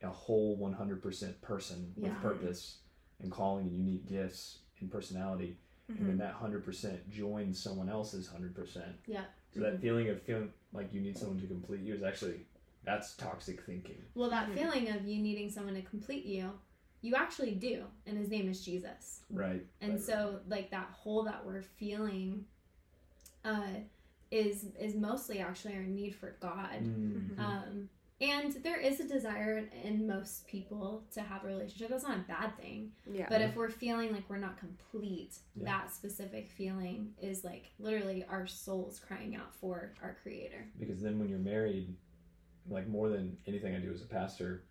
a 0.03 0.09
whole 0.09 0.57
100% 0.57 1.41
person 1.41 1.93
with 1.95 2.11
Yeah. 2.11 2.19
purpose 2.19 2.79
and 3.21 3.31
calling 3.31 3.67
and 3.67 3.75
unique 3.75 4.05
gifts 4.05 4.59
and 4.81 4.91
personality. 4.91 5.57
And 5.87 5.99
then 6.05 6.15
Mhm. 6.15 6.19
that 6.19 6.33
100% 6.33 7.09
joins 7.09 7.57
someone 7.57 7.87
else's 7.87 8.27
100%. 8.27 8.97
Yeah. 9.07 9.23
So 9.53 9.61
that 9.61 9.79
feeling 9.79 10.09
of 10.09 10.21
feeling 10.21 10.51
like 10.73 10.93
you 10.93 10.99
need 10.99 11.17
someone 11.17 11.39
to 11.39 11.47
complete 11.47 11.79
you 11.81 11.93
is 11.95 12.03
actually, 12.03 12.45
that's 12.87 13.15
toxic 13.15 13.61
thinking. 13.65 14.01
Well, 14.15 14.29
that 14.29 14.49
Mhm. 14.49 14.53
feeling 14.55 14.89
of 14.89 15.05
you 15.05 15.21
needing 15.21 15.49
someone 15.49 15.73
to 15.75 15.81
complete 15.81 16.25
you, 16.25 16.57
you 17.01 17.15
actually 17.15 17.51
do, 17.53 17.85
and 18.07 18.17
his 18.17 18.29
name 18.29 18.49
is 18.49 18.63
Jesus. 18.65 19.23
Right. 19.29 19.67
and 19.81 19.93
right, 19.93 20.01
so 20.01 20.39
like 20.47 20.71
that 20.71 20.87
hole 20.91 21.23
that 21.25 21.45
we're 21.45 21.61
feeling 21.61 22.45
uh 23.45 23.67
is 24.31 24.65
is 24.79 24.95
mostly 24.95 25.39
actually 25.39 25.75
our 25.75 25.83
need 25.83 26.13
for 26.15 26.31
god 26.39 26.81
Mhm. 26.83 27.37
um 27.39 27.89
and 28.19 28.51
there 28.63 28.79
is 28.79 28.99
a 28.99 29.07
desire 29.07 29.69
in 29.83 30.07
most 30.07 30.47
people 30.47 31.05
to 31.11 31.21
have 31.21 31.43
a 31.43 31.47
relationship 31.47 31.89
that's 31.89 32.03
not 32.03 32.17
a 32.19 32.23
bad 32.23 32.57
thing 32.57 32.91
Yeah. 33.09 33.27
but 33.29 33.41
if 33.41 33.55
we're 33.55 33.69
feeling 33.69 34.11
like 34.11 34.27
we're 34.29 34.37
not 34.39 34.57
complete 34.57 35.37
Yeah. 35.55 35.65
that 35.65 35.93
specific 35.93 36.49
feeling 36.49 37.13
is 37.21 37.43
like 37.43 37.71
literally 37.79 38.23
our 38.25 38.47
souls 38.47 38.99
crying 38.99 39.35
out 39.35 39.53
for 39.55 39.93
our 40.01 40.15
creator 40.23 40.67
because 40.79 40.99
then 41.01 41.19
when 41.19 41.29
you're 41.29 41.39
married 41.39 41.95
like 42.69 42.87
more 42.87 43.09
than 43.09 43.37
anything 43.47 43.75
i 43.75 43.79
do 43.79 43.91
as 43.91 44.01
a 44.01 44.05
pastor 44.05 44.63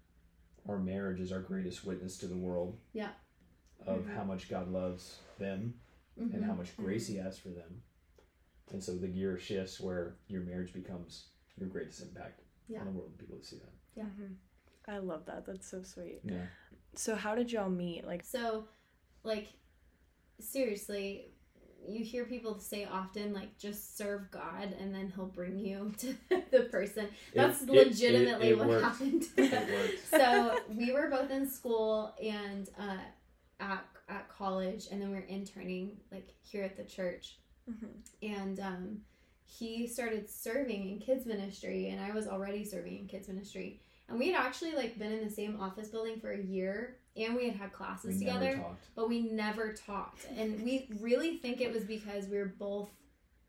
our 0.69 0.79
marriage 0.79 1.21
is 1.21 1.33
our 1.33 1.41
greatest 1.41 1.85
witness 1.85 2.19
to 2.19 2.27
the 2.27 2.37
world 2.37 2.79
Yeah. 2.93 3.13
of 3.87 4.01
Mhm. 4.05 4.15
how 4.15 4.25
much 4.25 4.49
god 4.49 4.69
loves 4.69 5.21
them 5.39 5.81
and 6.17 6.43
how 6.45 6.55
much 6.55 6.77
grace 6.77 7.07
he 7.07 7.17
has 7.17 7.39
for 7.39 7.51
them 7.51 7.83
and 8.73 8.83
so 8.83 8.97
the 8.97 9.07
gear 9.09 9.39
shifts 9.39 9.79
where 9.81 10.17
your 10.29 10.43
marriage 10.43 10.73
becomes 10.73 11.29
your 11.57 11.69
greatest 11.69 12.03
impact 12.03 12.41
Yeah. 12.69 12.81
on 12.81 12.87
the 12.87 12.93
world 12.93 13.11
and 13.11 13.19
people 13.19 13.37
that 13.37 13.45
see 13.45 13.59
that 13.59 13.73
Yeah. 13.95 14.05
Mhm. 14.07 14.37
I 14.89 14.99
love 14.99 15.25
that. 15.27 15.45
That's 15.47 15.67
so 15.67 15.83
sweet. 15.83 16.21
yeah 16.25 16.47
So 16.95 17.15
how 17.15 17.35
did 17.35 17.51
y'all 17.53 17.69
meet? 17.71 18.05
Like, 18.07 18.23
So, 18.25 18.69
like, 19.23 19.49
seriously, 20.41 21.35
you 21.89 22.05
hear 22.05 22.25
people 22.25 22.59
say 22.59 22.85
often, 22.91 23.33
like, 23.33 23.57
just 23.59 23.97
serve 23.97 24.31
God 24.31 24.75
and 24.81 24.95
then 24.95 25.13
He'll 25.15 25.27
bring 25.27 25.59
you 25.59 25.93
to 25.99 26.15
the 26.51 26.61
person. 26.71 27.09
That's 27.35 27.63
It- 27.63 27.69
it- 27.69 27.73
legitimately 27.89 28.49
it- 28.49 28.53
it 28.53 28.59
what 28.59 28.69
worked. 28.69 28.85
happened. 28.85 29.25
so, 30.11 30.59
we 30.75 30.93
were 30.93 31.09
both 31.09 31.31
in 31.31 31.49
school 31.49 32.15
and 32.23 32.69
uh, 32.79 32.99
at, 33.61 33.85
at 34.09 34.29
college, 34.29 34.87
and 34.91 35.01
then 35.01 35.11
we 35.11 35.17
are 35.19 35.27
interning, 35.29 35.97
like, 36.13 36.29
here 36.43 36.65
at 36.65 36.77
the 36.77 36.85
church. 36.85 37.39
Mhm. 37.71 37.89
And 38.23 38.61
um, 38.61 38.99
he 39.45 39.87
started 39.87 40.29
serving 40.31 40.89
in 40.91 40.99
kids 40.99 41.27
ministry, 41.27 41.89
and 41.89 42.01
I 42.01 42.13
was 42.13 42.27
already 42.29 42.65
serving 42.65 42.99
in 42.99 43.07
kids 43.07 43.29
ministry. 43.29 43.81
And 44.09 44.19
we 44.21 44.31
had 44.31 44.41
actually 44.45 44.73
like 44.73 44.99
been 45.01 45.11
in 45.11 45.25
the 45.25 45.33
same 45.33 45.61
office 45.61 45.89
building 45.89 46.21
for 46.21 46.31
a 46.31 46.41
year, 46.41 46.99
and 47.17 47.35
we 47.35 47.47
had 47.49 47.57
had 47.57 47.73
classes 47.73 48.21
never 48.21 48.39
together 48.41 48.57
talked 48.59 48.87
but 48.95 49.09
we 49.09 49.21
never 49.23 49.73
talked. 49.73 50.27
And 50.37 50.63
we 50.63 50.89
really 51.01 51.39
think 51.39 51.61
it 51.61 51.73
was 51.73 51.85
because 51.85 52.27
we 52.29 52.39
were 52.39 52.53
both 52.59 52.91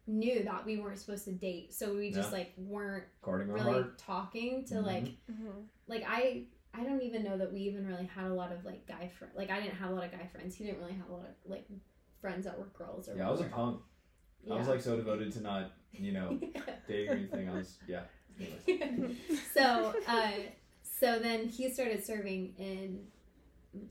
knew 0.07 0.43
that 0.43 0.65
we 0.65 0.77
weren't 0.77 0.97
supposed 0.99 1.25
to 1.25 1.33
date. 1.33 1.73
So 1.73 1.93
we 1.93 2.11
just 2.11 2.29
Yeah. 2.31 2.37
like 2.39 2.53
weren't 2.57 3.05
guarding 3.21 3.49
really 3.49 3.85
talking 3.97 4.63
to 4.65 4.75
Mhm. 4.75 4.85
like 4.85 5.05
Mhm. 5.29 5.65
like 5.87 6.03
I 6.07 6.45
I 6.73 6.83
don't 6.83 7.01
even 7.01 7.23
know 7.23 7.37
that 7.37 7.51
we 7.51 7.61
even 7.61 7.87
really 7.87 8.05
had 8.05 8.25
a 8.29 8.33
lot 8.33 8.51
of 8.51 8.63
like 8.63 8.85
guy 8.87 9.07
friends. 9.07 9.35
Like 9.35 9.49
I 9.49 9.59
didn't 9.61 9.75
have 9.75 9.89
a 9.91 9.93
lot 9.93 10.03
of 10.05 10.11
guy 10.11 10.27
friends. 10.27 10.55
He 10.55 10.63
didn't 10.65 10.79
really 10.79 10.93
have 10.93 11.09
a 11.09 11.13
lot 11.13 11.25
of 11.25 11.35
like 11.49 11.65
friends 12.21 12.45
that 12.45 12.57
were 12.57 12.65
girls 12.77 13.07
or 13.07 13.15
yeah 13.15 13.27
i 13.27 13.31
was 13.31 13.39
a 13.41 13.43
whatever. 13.43 13.55
punk 13.61 13.81
i 14.51 14.55
was 14.55 14.67
like 14.67 14.81
so 14.81 14.95
devoted 14.95 15.31
to 15.31 15.39
not 15.39 15.71
you 15.91 16.11
know 16.11 16.39
dating 16.87 17.09
or 17.09 17.13
anything 17.13 17.47
i 17.49 17.53
was 17.55 17.77
yeah 17.87 18.03
Anyways. 18.39 19.17
so 19.53 19.93
uh 20.07 20.31
so 20.81 21.19
then 21.19 21.47
he 21.47 21.69
started 21.69 22.03
serving 22.03 22.55
in 22.57 23.05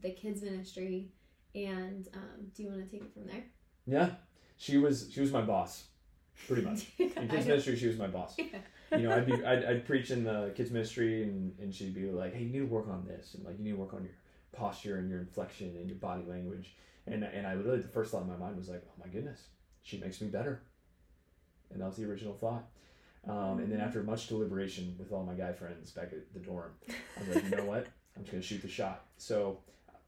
the 0.03 0.11
kids 0.11 0.43
ministry 0.43 1.09
and 1.55 2.09
um 2.15 2.51
do 2.55 2.63
you 2.63 2.69
want 2.69 2.85
to 2.85 2.91
take 2.91 3.03
it 3.03 3.13
from 3.13 3.27
there? 3.27 3.45
Yeah. 3.87 4.11
She 4.57 4.79
was 4.79 5.09
she 5.13 5.21
was 5.21 5.33
my 5.33 5.43
boss 5.43 5.85
pretty 6.47 6.63
much. 6.63 6.87
In 6.99 7.29
kids 7.29 7.47
ministry 7.47 7.77
she 7.77 7.89
was 7.89 7.97
my 7.99 8.09
boss. 8.09 8.37
You 8.93 8.99
know, 8.99 9.17
I'd 9.17 9.27
be 9.27 9.33
I'd, 9.45 9.65
I'd 9.65 9.85
preach 9.85 10.13
in 10.13 10.23
the 10.23 10.53
kids 10.55 10.71
ministry 10.71 11.25
and, 11.25 11.53
and 11.59 11.75
she'd 11.75 11.93
be 11.93 12.09
like, 12.13 12.33
hey, 12.33 12.45
you 12.45 12.51
need 12.51 12.59
to 12.61 12.67
work 12.67 12.87
on 12.89 13.05
this 13.05 13.35
and 13.35 13.45
like 13.45 13.59
you 13.59 13.65
need 13.65 13.73
to 13.73 13.77
work 13.77 13.93
on 13.93 14.05
your 14.05 14.13
posture 14.53 14.99
and 14.99 15.11
your 15.11 15.19
inflection 15.19 15.75
and 15.77 15.89
your 15.89 15.99
body 15.99 16.23
language. 16.29 16.77
And 17.07 17.25
and 17.25 17.47
I 17.47 17.55
literally 17.55 17.81
the 17.81 17.89
first 17.89 18.13
thought 18.13 18.23
in 18.23 18.29
my 18.29 18.37
mind 18.37 18.57
was 18.57 18.69
like, 18.69 18.83
oh 18.87 19.03
my 19.05 19.09
goodness, 19.09 19.41
she 19.83 19.99
makes 19.99 20.21
me 20.21 20.29
better, 20.29 20.63
and 21.73 21.81
that 21.81 21.87
was 21.87 21.97
the 21.97 22.05
original 22.05 22.35
thought. 22.35 22.65
Um, 23.29 23.59
and 23.59 23.71
then 23.73 23.81
after 23.81 24.03
much 24.05 24.29
deliberation 24.29 24.95
with 24.99 25.13
all 25.13 25.25
my 25.25 25.35
guy 25.35 25.53
friends 25.53 25.91
back 25.91 26.13
at 26.13 26.33
the 26.33 26.39
dorm, 26.39 26.71
I 26.89 27.21
was 27.21 27.35
like, 27.35 27.45
you 27.45 27.57
know 27.57 27.65
what, 27.65 27.89
I'm 28.17 28.23
just 28.23 28.31
gonna 28.33 28.43
shoot 28.43 28.63
the 28.63 28.69
shot. 28.69 29.05
So 29.19 29.59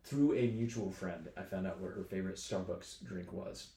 through 0.04 0.34
a 0.34 0.48
mutual 0.48 0.90
friend, 0.90 1.28
I 1.36 1.42
found 1.42 1.66
out 1.66 1.80
what 1.80 1.92
her 1.92 2.04
favorite 2.04 2.36
Starbucks 2.36 3.04
drink 3.04 3.32
was, 3.32 3.68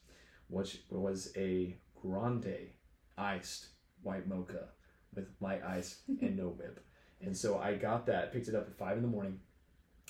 which 0.47 0.81
was 0.89 1.31
a 1.35 1.75
grande 2.01 2.69
iced 3.17 3.67
white 4.01 4.27
mocha 4.27 4.69
with 5.13 5.27
light 5.39 5.63
ice 5.63 6.01
and 6.21 6.37
no 6.37 6.49
whip. 6.49 6.83
And 7.23 7.37
so 7.37 7.59
I 7.59 7.75
got 7.75 8.07
that, 8.07 8.33
picked 8.33 8.47
it 8.47 8.55
up 8.55 8.65
at 8.65 8.75
five 8.79 8.97
in 8.97 9.03
the 9.03 9.07
morning. 9.07 9.39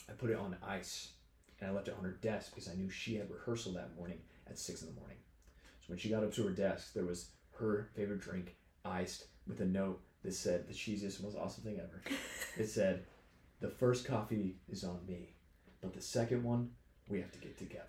I 0.08 0.14
put 0.14 0.30
it 0.30 0.38
on 0.38 0.56
ice 0.66 1.10
and 1.60 1.70
I 1.70 1.74
left 1.74 1.90
it 1.90 1.96
on 1.98 2.06
her 2.06 2.18
desk 2.22 2.52
because 2.52 2.70
I 2.70 2.74
knew 2.74 2.90
she 2.90 3.16
had 3.16 3.30
rehearsal 3.30 3.74
that 3.74 3.98
morning 3.98 4.20
at 4.48 4.58
six 4.58 4.82
in 4.82 4.88
the 4.88 4.94
morning. 4.94 5.18
So 5.82 5.88
when 5.88 5.98
she 5.98 6.10
got 6.10 6.24
up 6.24 6.34
to 6.36 6.44
her 6.44 6.52
desk, 6.52 6.94
there 6.94 7.04
was 7.04 7.32
her 7.60 7.90
favorite 7.96 8.22
drink, 8.22 8.56
iced, 8.86 9.26
with 9.46 9.60
a 9.60 9.66
note 9.66 10.02
that 10.24 10.34
said 10.34 10.68
the 10.68 10.74
cheesiest, 10.74 11.22
most 11.22 11.38
awesome 11.38 11.64
thing 11.64 11.80
ever. 11.80 12.02
It 12.58 12.68
said, 12.68 13.06
"The 13.60 13.70
first 13.70 14.06
coffee 14.06 14.58
is 14.70 14.84
on 14.84 15.06
me, 15.08 15.36
but 15.82 15.94
the 15.94 16.02
second 16.02 16.44
one 16.44 16.70
we 17.10 17.20
have 17.20 17.32
to 17.32 17.40
get 17.40 17.58
together." 17.58 17.86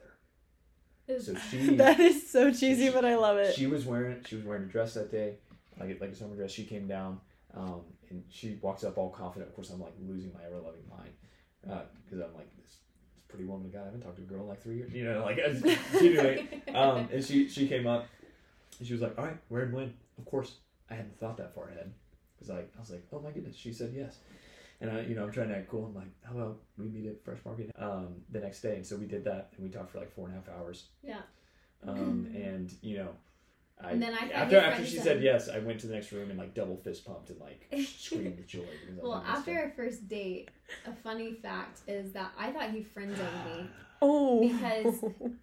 So 1.20 1.34
she 1.50 1.76
that 1.76 2.00
is 2.00 2.30
so 2.30 2.50
cheesy, 2.50 2.86
she- 2.86 2.92
but 2.92 3.04
I 3.04 3.16
love 3.16 3.36
it. 3.38 3.54
she 3.54 3.66
was 3.66 3.84
wearing 3.84 4.22
she 4.24 4.36
was 4.36 4.44
wearing 4.44 4.64
a 4.64 4.66
dress 4.66 4.94
that 4.94 5.10
day, 5.10 5.34
like 5.78 5.90
a, 5.90 6.00
like 6.00 6.10
a 6.12 6.14
summer 6.14 6.34
dress. 6.36 6.50
She 6.50 6.64
came 6.64 6.86
down, 6.86 7.20
um, 7.54 7.82
and 8.10 8.22
she 8.30 8.58
walks 8.62 8.84
up 8.84 8.96
all 8.98 9.10
confident. 9.10 9.50
Of 9.50 9.54
course, 9.54 9.70
I'm 9.70 9.80
like 9.80 9.94
losing 10.00 10.32
my 10.32 10.40
ever 10.46 10.56
loving 10.56 10.88
mind 10.88 11.12
because 12.04 12.20
I'm 12.20 12.34
like 12.34 12.50
this, 12.56 12.76
this 13.14 13.24
pretty 13.28 13.44
woman 13.44 13.70
guy. 13.70 13.80
I 13.80 13.84
haven't 13.84 14.00
talked 14.02 14.16
to 14.16 14.22
a 14.22 14.26
girl 14.26 14.42
in 14.42 14.48
like 14.48 14.62
three 14.62 14.76
years. 14.76 14.92
You 14.92 15.04
know, 15.04 15.22
like 15.24 15.38
anyway. 15.94 16.62
Um, 16.74 17.08
and 17.12 17.22
she 17.24 17.48
she 17.48 17.68
came 17.68 17.86
up, 17.86 18.06
and 18.78 18.86
she 18.86 18.92
was 18.94 19.02
like, 19.02 19.18
"All 19.18 19.24
right, 19.24 19.36
where 19.48 19.62
and 19.62 19.72
when?" 19.72 19.92
of 20.18 20.24
course, 20.24 20.56
I 20.88 20.94
hadn't 20.94 21.18
thought 21.18 21.36
that 21.38 21.54
far 21.54 21.68
ahead 21.68 21.92
because 22.34 22.48
like 22.54 22.70
I 22.76 22.80
was 22.80 22.90
like, 22.90 23.02
oh 23.12 23.20
my 23.20 23.30
goodness, 23.32 23.56
she 23.56 23.72
said 23.72 23.92
yes. 23.94 24.18
And 24.82 24.90
I, 24.90 25.00
you 25.02 25.14
know, 25.14 25.22
I'm 25.22 25.30
trying 25.30 25.48
to 25.48 25.56
act 25.56 25.68
cool. 25.70 25.86
I'm 25.86 25.94
like, 25.94 26.10
how 26.24 26.32
about 26.32 26.58
we 26.76 26.86
meet 26.88 27.06
at 27.06 27.24
Fresh 27.24 27.38
Market 27.44 27.70
um, 27.78 28.16
the 28.30 28.40
next 28.40 28.62
day? 28.62 28.74
And 28.74 28.84
so 28.84 28.96
we 28.96 29.06
did 29.06 29.24
that, 29.24 29.50
and 29.56 29.64
we 29.64 29.70
talked 29.70 29.92
for 29.92 29.98
like 29.98 30.12
four 30.12 30.26
and 30.28 30.36
a 30.36 30.40
half 30.40 30.48
hours. 30.48 30.86
Yeah. 31.04 31.20
Um, 31.86 32.26
and 32.34 32.74
you 32.82 32.98
know, 32.98 33.10
I, 33.80 33.92
And 33.92 34.02
then 34.02 34.12
I 34.12 34.28
after 34.30 34.58
after 34.58 34.84
she 34.84 34.98
said- 34.98 35.22
yes, 35.22 35.48
I 35.48 35.60
went 35.60 35.78
to 35.80 35.86
the 35.86 35.94
next 35.94 36.10
room 36.10 36.30
and 36.30 36.38
like 36.38 36.52
double 36.54 36.76
fist 36.76 37.04
pumped 37.04 37.30
and 37.30 37.38
like 37.40 37.66
screamed 37.86 38.36
with 38.38 38.48
joy. 38.48 38.64
Well, 39.00 39.24
after 39.26 39.56
our 39.56 39.70
first 39.76 40.08
date, 40.08 40.50
a 40.84 40.92
funny 40.92 41.32
fact 41.34 41.80
is 41.86 42.12
that 42.12 42.32
I 42.36 42.50
thought 42.50 42.70
he 42.70 42.82
friend 42.82 43.16
zoned 43.16 43.44
me. 43.56 43.70
Oh. 44.04 44.40
Because 44.40 44.96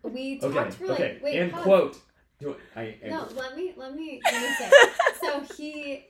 We 0.04 0.38
talked 0.42 0.54
okay, 0.54 0.70
for 0.72 0.88
like 0.88 1.00
okay, 1.00 1.20
wait 1.24 1.40
and 1.40 1.52
pause. 1.54 1.64
quote. 1.64 1.98
I, 2.76 2.82
I, 2.82 3.08
No, 3.08 3.26
let 3.34 3.56
me 3.56 3.74
let 3.78 3.96
me 3.96 4.20
let 4.26 4.42
me 4.42 4.50
say. 4.58 4.72
so 5.22 5.42
he, 5.56 6.06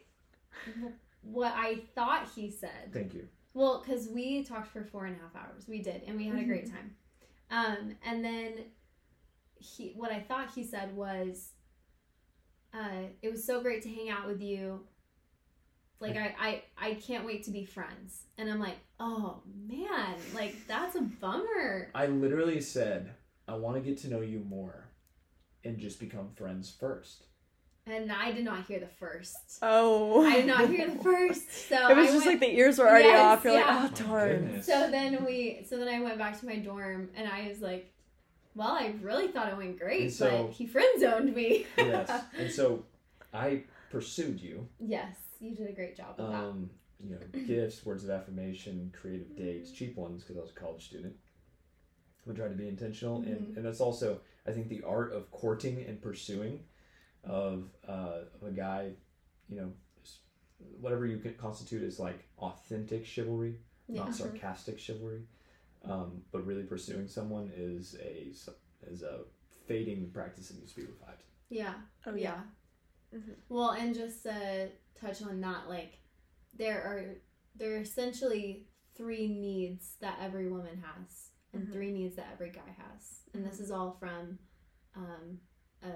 what 1.21 1.53
I 1.55 1.81
thought 1.95 2.29
he 2.35 2.51
said. 2.51 2.91
Thank 2.93 3.13
you. 3.13 3.27
Well, 3.53 3.83
because 3.83 4.07
we 4.07 4.43
talked 4.43 4.67
for 4.67 4.83
four 4.83 5.05
and 5.05 5.15
a 5.15 5.19
half 5.19 5.35
hours, 5.35 5.67
we 5.67 5.81
did, 5.81 6.03
and 6.07 6.17
we 6.17 6.27
had 6.27 6.37
a 6.37 6.43
great 6.43 6.69
time. 6.71 6.95
Um, 7.51 7.95
and 8.05 8.23
then 8.23 8.53
he, 9.55 9.93
what 9.95 10.11
I 10.11 10.19
thought 10.19 10.51
he 10.53 10.63
said 10.63 10.95
was, 10.95 11.53
uh, 12.73 13.07
"It 13.21 13.31
was 13.31 13.43
so 13.43 13.61
great 13.61 13.81
to 13.83 13.89
hang 13.89 14.09
out 14.09 14.27
with 14.27 14.41
you. 14.41 14.81
Like 15.99 16.15
I, 16.15 16.35
I, 16.39 16.63
I 16.77 16.93
can't 16.93 17.25
wait 17.25 17.43
to 17.45 17.51
be 17.51 17.65
friends." 17.65 18.27
And 18.37 18.49
I'm 18.49 18.59
like, 18.59 18.77
"Oh 18.99 19.41
man, 19.67 20.15
like 20.35 20.55
that's 20.67 20.95
a 20.95 21.01
bummer." 21.01 21.89
I 21.95 22.05
literally 22.05 22.61
said, 22.61 23.15
I 23.47 23.55
want 23.55 23.75
to 23.77 23.81
get 23.81 23.97
to 23.99 24.09
know 24.09 24.21
you 24.21 24.45
more 24.47 24.85
and 25.63 25.79
just 25.79 25.99
become 25.99 26.29
friends 26.35 26.69
first. 26.79 27.25
And 27.87 28.11
I 28.11 28.31
did 28.31 28.45
not 28.45 28.65
hear 28.65 28.79
the 28.79 28.87
first. 28.87 29.35
Oh. 29.63 30.23
I 30.25 30.35
did 30.37 30.45
not 30.45 30.69
hear 30.69 30.87
the 30.89 31.01
first. 31.03 31.51
So 31.69 31.75
It 31.89 31.97
was 31.97 32.09
I 32.09 32.11
just 32.11 32.25
went- 32.25 32.25
like 32.27 32.39
the 32.39 32.55
ears 32.55 32.77
were 32.77 32.87
already 32.87 33.05
Yes, 33.05 33.19
off. 33.39 33.43
You're 33.43 33.53
yeah. 33.53 33.83
like, 33.83 33.91
oh 34.01 34.05
darn. 34.05 34.29
goodness. 34.45 34.65
So 34.67 34.91
then 34.91 35.25
we, 35.25 35.65
so 35.67 35.77
then 35.77 35.87
I 35.87 35.99
went 36.01 36.17
back 36.19 36.39
to 36.39 36.45
my 36.45 36.57
dorm, 36.57 37.09
and 37.15 37.27
I 37.27 37.47
was 37.47 37.61
like, 37.61 37.91
"Well, 38.55 38.69
I 38.73 38.93
really 39.01 39.27
thought 39.29 39.49
it 39.51 39.57
went 39.57 39.79
great, 39.79 40.13
so- 40.13 40.45
but 40.47 40.51
he 40.53 40.67
friend 40.67 40.99
zoned 40.99 41.33
me." 41.35 41.65
yes. 41.77 42.11
And 42.37 42.51
so 42.51 42.83
I 43.33 43.63
pursued 43.89 44.39
you. 44.39 44.67
yes, 44.79 45.15
you 45.39 45.55
did 45.55 45.67
a 45.69 45.73
great 45.73 45.97
job 45.97 46.15
with 46.17 46.27
that. 46.27 46.35
Um, 46.35 46.69
you 47.03 47.09
know, 47.11 47.41
gifts, 47.47 47.83
words 47.85 48.03
of 48.03 48.11
affirmation, 48.11 48.93
creative 48.95 49.35
dates, 49.35 49.71
cheap 49.71 49.95
ones 49.95 50.21
because 50.21 50.37
I 50.37 50.41
was 50.41 50.51
a 50.51 50.53
college 50.53 50.85
student. 50.85 51.15
We 52.27 52.35
tried 52.35 52.49
to 52.49 52.55
be 52.55 52.67
intentional, 52.67 53.17
and, 53.23 53.39
Mhm. 53.47 53.57
and 53.57 53.65
that's 53.65 53.79
also 53.81 54.19
I 54.45 54.51
think 54.51 54.67
the 54.69 54.83
art 54.83 55.11
of 55.13 55.31
courting 55.31 55.83
and 55.87 55.99
pursuing 56.01 56.59
of 57.23 57.69
uh, 57.87 58.21
of 58.41 58.47
a 58.47 58.51
guy, 58.51 58.91
you 59.49 59.57
know, 59.57 59.71
whatever 60.79 61.05
you 61.05 61.17
could 61.17 61.37
constitute 61.37 61.83
as 61.83 61.99
like 61.99 62.25
authentic 62.37 63.05
chivalry, 63.05 63.59
Yeah. 63.87 64.01
not 64.05 64.13
sarcastic 64.15 64.79
chivalry, 64.79 65.23
um, 65.85 66.21
but 66.31 66.45
really 66.45 66.63
pursuing 66.63 67.07
someone 67.07 67.51
is 67.55 67.95
a 68.01 68.31
is 68.87 69.01
a 69.03 69.21
fading 69.67 70.09
practice 70.11 70.49
that 70.49 70.57
needs 70.59 70.73
to 70.73 70.81
be 70.81 70.87
revived. 70.87 71.23
Yeah. 71.49 71.75
Oh 72.05 72.15
yeah. 72.15 72.41
yeah. 73.11 73.19
Mhm. 73.19 73.35
Well, 73.49 73.71
and 73.71 73.93
just 73.95 74.23
to 74.23 74.69
touch 74.99 75.21
on 75.23 75.41
that, 75.41 75.67
like 75.69 75.99
there 76.53 76.81
are 76.83 77.15
there 77.55 77.75
are 77.75 77.81
essentially 77.81 78.67
three 78.95 79.27
needs 79.27 79.95
that 80.01 80.17
every 80.21 80.47
woman 80.49 80.77
has, 80.81 81.31
and 81.53 81.67
Mhm. 81.67 81.71
three 81.73 81.91
needs 81.91 82.15
that 82.17 82.27
every 82.33 82.51
guy 82.51 82.69
has, 82.77 83.23
and 83.33 83.45
this 83.45 83.59
is 83.59 83.71
all 83.71 83.93
from 83.99 84.37
um, 84.95 85.39
a 85.83 85.91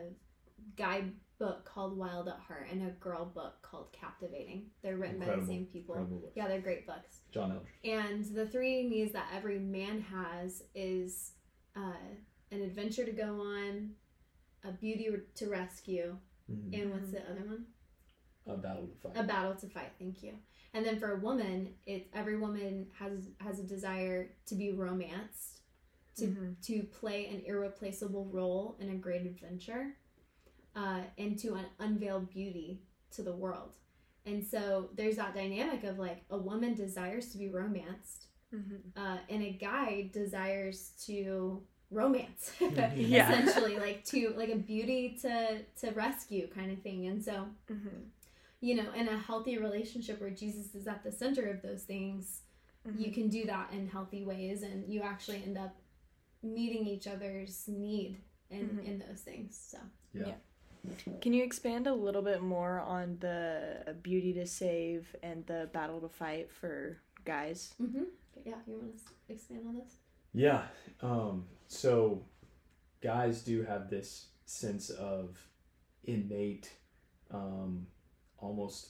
guy 0.76 1.06
book 1.40 1.66
called 1.66 1.98
Wild 1.98 2.28
at 2.28 2.40
Heart 2.40 2.68
and 2.72 2.88
a 2.88 2.92
girl 2.92 3.26
book 3.26 3.56
called 3.62 3.88
Captivating. 3.92 4.68
They're 4.82 4.98
written 4.98 5.20
by 5.20 5.36
the 5.36 5.46
same 5.46 5.66
people. 5.66 5.96
Yeah, 6.36 6.48
they're 6.48 6.62
great 6.62 6.86
books. 6.88 7.22
John 7.32 7.52
Eldredge. 7.52 7.92
And 7.92 8.24
the 8.26 8.48
three 8.48 8.88
needs 8.88 9.12
that 9.14 9.28
every 9.36 9.60
man 9.60 10.00
has 10.02 10.64
is 10.76 11.34
uh, 11.76 11.94
an 12.52 12.62
adventure 12.62 13.04
to 13.04 13.12
go 13.12 13.42
on, 13.42 13.92
a 14.64 14.72
beauty 14.72 15.10
to 15.36 15.50
rescue, 15.50 16.18
Mhm. 16.50 16.82
and 16.82 16.92
what's 16.92 17.10
the 17.10 17.22
other 17.30 17.46
one? 17.46 17.66
A 18.46 18.58
battle 18.58 18.88
to 18.88 18.96
fight. 18.96 19.14
A 19.16 19.24
battle 19.24 19.56
to 19.56 19.68
fight. 19.70 19.92
Thank 19.98 20.22
you. 20.24 20.34
And 20.74 20.86
then 20.86 21.00
for 21.00 21.14
a 21.14 21.20
woman, 21.20 21.76
it 21.86 22.10
every 22.14 22.38
woman 22.38 22.88
has 23.00 23.30
has 23.40 23.60
a 23.60 23.64
desire 23.64 24.36
to 24.48 24.56
be 24.56 24.72
romanced, 24.72 25.62
to 26.18 26.28
Mhm. 26.28 26.62
to 26.68 26.84
play 26.84 27.28
an 27.28 27.42
irreplaceable 27.46 28.26
role 28.26 28.76
in 28.80 28.90
a 28.90 28.96
great 28.96 29.26
adventure, 29.26 29.98
uh, 30.76 31.02
and 31.18 31.38
to 31.40 31.56
un- 31.56 31.66
unveil 31.80 32.20
beauty 32.22 32.82
to 33.12 33.22
the 33.24 33.36
world. 33.36 33.76
And 34.26 34.46
so 34.46 34.90
there's 34.96 35.18
that 35.18 35.36
dynamic 35.36 35.84
of 35.84 36.00
like 36.00 36.24
a 36.30 36.38
woman 36.38 36.74
desires 36.76 37.30
to 37.32 37.38
be 37.38 37.50
romanced, 37.50 38.28
Mhm. 38.54 38.82
uh, 38.96 39.18
and 39.30 39.42
a 39.44 39.52
guy 39.52 40.10
desires 40.14 40.92
to 41.06 41.62
romance 41.92 42.52
Yeah. 42.96 43.32
essentially 43.32 43.78
like 43.78 44.04
to 44.06 44.34
like 44.38 44.50
a 44.50 44.56
beauty 44.56 45.18
to 45.22 45.64
to 45.82 45.92
rescue 45.92 46.48
kind 46.48 46.72
of 46.72 46.82
thing 46.82 47.06
and 47.08 47.24
so 47.24 47.48
Mhm. 47.70 48.06
you 48.62 48.74
know 48.76 48.92
in 48.94 49.08
a 49.08 49.18
healthy 49.18 49.58
relationship 49.60 50.20
where 50.20 50.32
jesus 50.32 50.74
is 50.74 50.88
at 50.88 51.04
the 51.04 51.12
center 51.12 51.46
of 51.52 51.62
those 51.62 51.84
things 51.84 52.42
you 52.98 53.08
Mhm. 53.12 53.14
can 53.14 53.30
do 53.30 53.46
that 53.46 53.72
in 53.74 53.88
healthy 53.88 54.24
ways 54.24 54.64
and 54.64 54.92
you 54.92 55.02
actually 55.02 55.44
end 55.44 55.56
up 55.58 55.76
meeting 56.42 56.88
each 56.88 57.06
other's 57.08 57.68
need 57.68 58.18
in 58.50 58.70
Mhm. 58.70 58.86
in 58.88 59.00
those 59.00 59.22
things 59.22 59.56
so 59.56 59.78
yeah. 60.14 60.36
Can 61.22 61.34
you 61.34 61.44
expand 61.44 61.88
a 61.88 61.94
little 61.94 62.22
bit 62.22 62.42
more 62.42 62.80
on 62.82 63.18
the 63.20 63.96
beauty 64.02 64.34
to 64.34 64.46
save 64.46 65.16
and 65.24 65.46
the 65.46 65.70
battle 65.74 66.02
to 66.02 66.10
fight 66.10 66.52
for 66.52 66.98
guys? 67.26 67.74
mm-hmm. 67.82 68.04
yeah 68.46 68.56
you 68.68 68.78
want 68.78 68.98
to 68.98 69.34
expand 69.34 69.62
on 69.68 69.76
this 69.76 69.96
Yeah. 70.34 70.64
Um, 71.02 71.46
so 71.68 72.24
guys 73.02 73.42
do 73.42 73.64
have 73.64 73.90
this 73.90 74.28
sense 74.46 74.90
of 74.90 75.38
innate, 76.04 76.72
um, 77.32 77.88
almost 78.38 78.90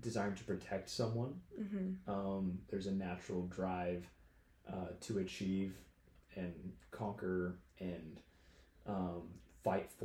desiring 0.00 0.34
to 0.34 0.44
protect 0.44 0.88
someone. 0.88 1.34
Mm-hmm. 1.60 2.10
Um, 2.10 2.58
there's 2.68 2.86
a 2.86 2.92
natural 2.92 3.46
drive 3.46 4.06
uh, 4.70 4.88
to 5.00 5.18
achieve 5.18 5.74
and 6.36 6.72
conquer 6.90 7.56
and 7.78 8.20
fight 8.20 8.29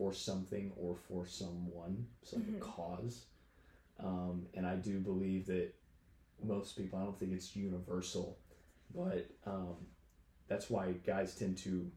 for 0.05 0.13
something 0.13 0.71
or 0.77 0.95
for 0.95 1.25
someone, 1.25 2.07
some 2.21 2.43
Mhm. 2.43 2.59
cause. 2.59 3.25
Um, 3.97 4.47
and 4.53 4.65
I 4.67 4.75
do 4.75 4.99
believe 4.99 5.47
that 5.47 5.73
most 6.43 6.77
people, 6.77 6.99
I 6.99 7.03
don't 7.03 7.17
think 7.17 7.31
it's 7.31 7.55
universal, 7.55 8.37
but 8.93 9.31
um, 9.45 9.87
that's 10.47 10.69
why 10.69 10.93
guys 10.93 11.33
tend 11.33 11.57
to 11.59 11.91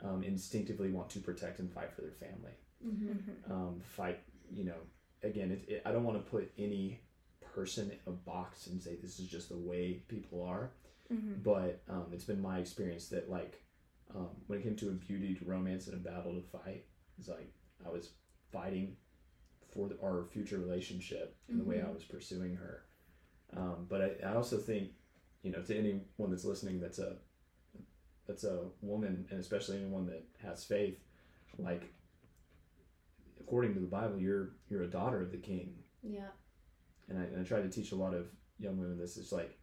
um, 0.00 0.24
instinctively 0.24 0.90
want 0.90 1.08
to 1.10 1.20
protect 1.20 1.60
and 1.60 1.72
fight 1.72 1.92
for 1.92 2.02
their 2.02 2.10
family 2.10 2.52
mm-hmm. 2.84 3.52
um, 3.52 3.80
fight. 3.80 4.20
You 4.50 4.64
know, 4.64 4.80
again, 5.22 5.52
it, 5.52 5.64
it, 5.68 5.82
I 5.86 5.92
don't 5.92 6.04
want 6.04 6.18
to 6.18 6.28
put 6.28 6.52
any 6.58 7.00
person 7.40 7.92
in 7.92 7.98
a 8.06 8.10
box 8.10 8.66
and 8.66 8.82
say 8.82 8.96
this 8.96 9.20
is 9.20 9.28
just 9.28 9.48
the 9.48 9.56
way 9.56 10.02
people 10.08 10.42
are. 10.42 10.72
Mm-hmm. 11.12 11.42
But 11.42 11.82
um, 11.88 12.06
it's 12.12 12.24
been 12.24 12.42
my 12.42 12.58
experience 12.58 13.08
that 13.10 13.30
like 13.30 13.62
um, 14.12 14.30
when 14.48 14.58
it 14.58 14.62
came 14.62 14.76
to 14.76 14.88
a 14.88 14.92
beauty 14.92 15.34
to 15.36 15.44
romance 15.44 15.86
and 15.86 15.94
a 15.94 16.10
battle 16.10 16.34
to 16.34 16.42
fight, 16.42 16.86
it's 17.18 17.28
like 17.28 17.52
I 17.86 17.90
was 17.90 18.10
fighting 18.52 18.96
for 19.72 19.88
the, 19.88 19.96
our 20.02 20.24
future 20.32 20.58
relationship 20.58 21.36
in 21.48 21.58
the 21.58 21.64
way 21.64 21.80
I 21.80 21.84
Mhm. 21.86 21.94
was 21.94 22.04
pursuing 22.04 22.54
her. 22.56 22.84
Um, 23.56 23.86
but 23.88 24.00
I, 24.02 24.28
I 24.28 24.34
also 24.34 24.58
think, 24.58 24.90
you 25.42 25.50
know, 25.52 25.62
to 25.62 25.76
anyone 25.76 26.30
that's 26.30 26.44
listening, 26.44 26.80
that's 26.80 26.98
a 26.98 27.16
that's 28.26 28.44
a 28.44 28.70
woman, 28.80 29.26
and 29.30 29.38
especially 29.38 29.76
anyone 29.76 30.06
that 30.06 30.24
has 30.42 30.64
faith, 30.64 30.98
like 31.58 31.92
according 33.40 33.74
to 33.74 33.80
the 33.80 33.86
Bible, 33.86 34.18
you're 34.18 34.50
you're 34.68 34.82
a 34.84 34.90
daughter 34.90 35.20
of 35.20 35.30
the 35.30 35.36
King, 35.38 35.74
yeah 36.02 36.28
and 37.08 37.18
I, 37.18 37.22
and 37.24 37.40
I 37.40 37.44
try 37.44 37.60
to 37.60 37.68
teach 37.68 37.92
a 37.92 37.96
lot 37.96 38.14
of 38.14 38.28
young 38.58 38.78
women 38.78 38.96
this. 38.98 39.16
It's 39.18 39.32
like 39.32 39.58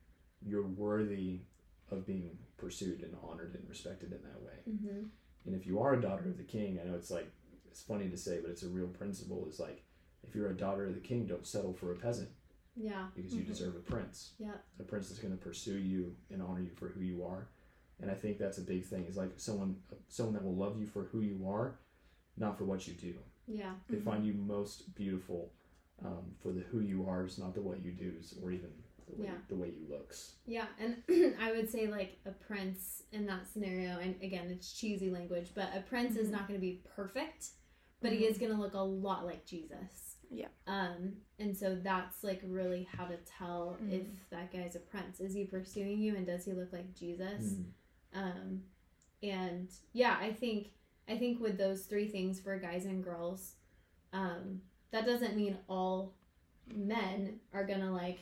you're 0.46 0.68
worthy 0.68 1.42
of 1.90 2.06
being 2.06 2.38
pursued 2.58 3.02
and 3.02 3.16
honored 3.24 3.56
and 3.56 3.68
respected 3.68 4.12
in 4.14 4.22
that 4.22 4.42
way. 4.42 4.60
mm-hmm. 4.70 5.06
And 5.46 5.56
if 5.56 5.66
you 5.66 5.80
are 5.80 5.94
a 5.96 6.02
daughter 6.02 6.26
of 6.30 6.38
the 6.38 6.44
king, 6.44 6.80
I 6.80 6.88
know 6.88 6.96
it's 6.96 7.10
like 7.10 7.32
it's 7.72 7.82
funny 7.82 8.10
to 8.10 8.18
say, 8.18 8.40
but 8.42 8.52
it's 8.52 8.64
a 8.64 8.68
real 8.70 8.88
principle. 8.88 9.48
Is 9.50 9.60
like 9.60 9.84
if 10.28 10.36
you're 10.36 10.50
a 10.52 10.58
daughter 10.58 10.86
of 10.86 10.94
the 10.94 11.00
king, 11.00 11.26
don't 11.26 11.48
settle 11.48 11.74
for 11.74 11.92
a 11.92 11.96
peasant 11.96 12.30
yeah 12.78 13.08
because 13.16 13.34
you 13.36 13.44
Mhm. 13.44 13.48
deserve 13.48 13.76
a 13.76 13.80
prince. 13.80 14.34
Yeah. 14.40 14.56
a 14.80 14.84
prince 14.84 15.10
that's 15.10 15.20
going 15.20 15.38
to 15.38 15.44
pursue 15.44 15.78
you 15.78 16.16
and 16.30 16.42
honor 16.42 16.62
you 16.62 16.70
for 16.70 16.88
who 16.90 17.02
you 17.02 17.24
are. 17.24 17.48
And 18.00 18.10
I 18.10 18.14
think 18.16 18.38
that's 18.38 18.58
a 18.58 18.62
big 18.62 18.84
thing. 18.86 19.06
Is 19.06 19.18
like 19.18 19.40
someone 19.40 19.82
someone 20.08 20.34
that 20.36 20.44
will 20.44 20.56
love 20.56 20.80
you 20.80 20.86
for 20.88 21.04
who 21.06 21.22
you 21.22 21.48
are, 21.48 21.78
not 22.38 22.58
for 22.58 22.66
what 22.66 22.88
you 22.88 22.94
do. 22.94 23.16
yeah 23.48 23.76
They 23.90 23.98
Mhm. 23.98 24.04
find 24.04 24.26
you 24.26 24.34
most 24.34 24.94
beautiful 24.96 25.52
um, 26.04 26.34
for 26.40 26.52
the 26.52 26.62
who 26.62 26.80
you 26.80 27.08
are, 27.08 27.26
is 27.26 27.38
not 27.38 27.54
the 27.54 27.62
what 27.62 27.84
you 27.86 27.92
do, 27.92 28.20
or 28.42 28.52
even 28.52 28.72
the 29.08 29.16
way, 29.22 29.26
Yeah. 29.28 29.38
the 29.50 29.56
way 29.56 29.70
you 29.70 29.86
looks. 29.88 30.38
Yeah, 30.48 30.68
and 30.80 31.04
I 31.40 31.52
would 31.52 31.70
say 31.70 31.86
like 31.88 32.18
a 32.26 32.32
prince 32.32 33.04
in 33.12 33.26
that 33.28 33.46
scenario, 33.48 34.00
and 34.00 34.16
again, 34.24 34.50
it's 34.50 34.74
cheesy 34.74 35.12
language, 35.12 35.52
but 35.54 35.70
a 35.76 35.82
prince 35.82 36.16
is 36.16 36.30
Mhm. 36.30 36.32
not 36.32 36.48
going 36.48 36.60
to 36.60 36.66
be 36.66 36.82
perfect, 36.96 37.50
but 38.02 38.12
he 38.12 38.26
is 38.26 38.38
going 38.38 38.52
to 38.52 38.58
look 38.58 38.74
a 38.74 38.80
lot 38.80 39.26
like 39.26 39.46
Jesus. 39.46 40.16
Yeah. 40.30 40.48
Um, 40.68 41.14
and 41.40 41.56
so 41.56 41.76
that's 41.76 42.24
like 42.24 42.42
really 42.46 42.88
how 42.96 43.06
to 43.06 43.18
tell 43.38 43.78
Mhm. 43.82 43.92
if 43.92 44.30
that 44.30 44.52
guy's 44.52 44.76
a 44.76 44.80
prince. 44.80 45.20
Is 45.20 45.34
he 45.34 45.46
pursuing 45.46 46.00
you 46.00 46.16
and 46.16 46.26
does 46.26 46.46
he 46.46 46.54
look 46.54 46.72
like 46.72 46.94
Jesus? 46.96 47.54
Mm. 47.54 47.66
Um, 48.14 48.64
and 49.24 49.70
yeah, 49.94 50.18
I 50.20 50.32
think 50.34 50.72
I 51.08 51.18
think 51.18 51.42
with 51.42 51.58
those 51.58 51.86
three 51.86 52.08
things 52.08 52.40
for 52.40 52.58
guys 52.58 52.86
and 52.86 53.04
girls, 53.04 53.56
um, 54.14 54.62
that 54.92 55.06
doesn't 55.06 55.36
mean 55.36 55.58
all 55.68 56.14
men 56.74 57.40
are 57.54 57.66
gonna 57.66 57.92
like 57.92 58.20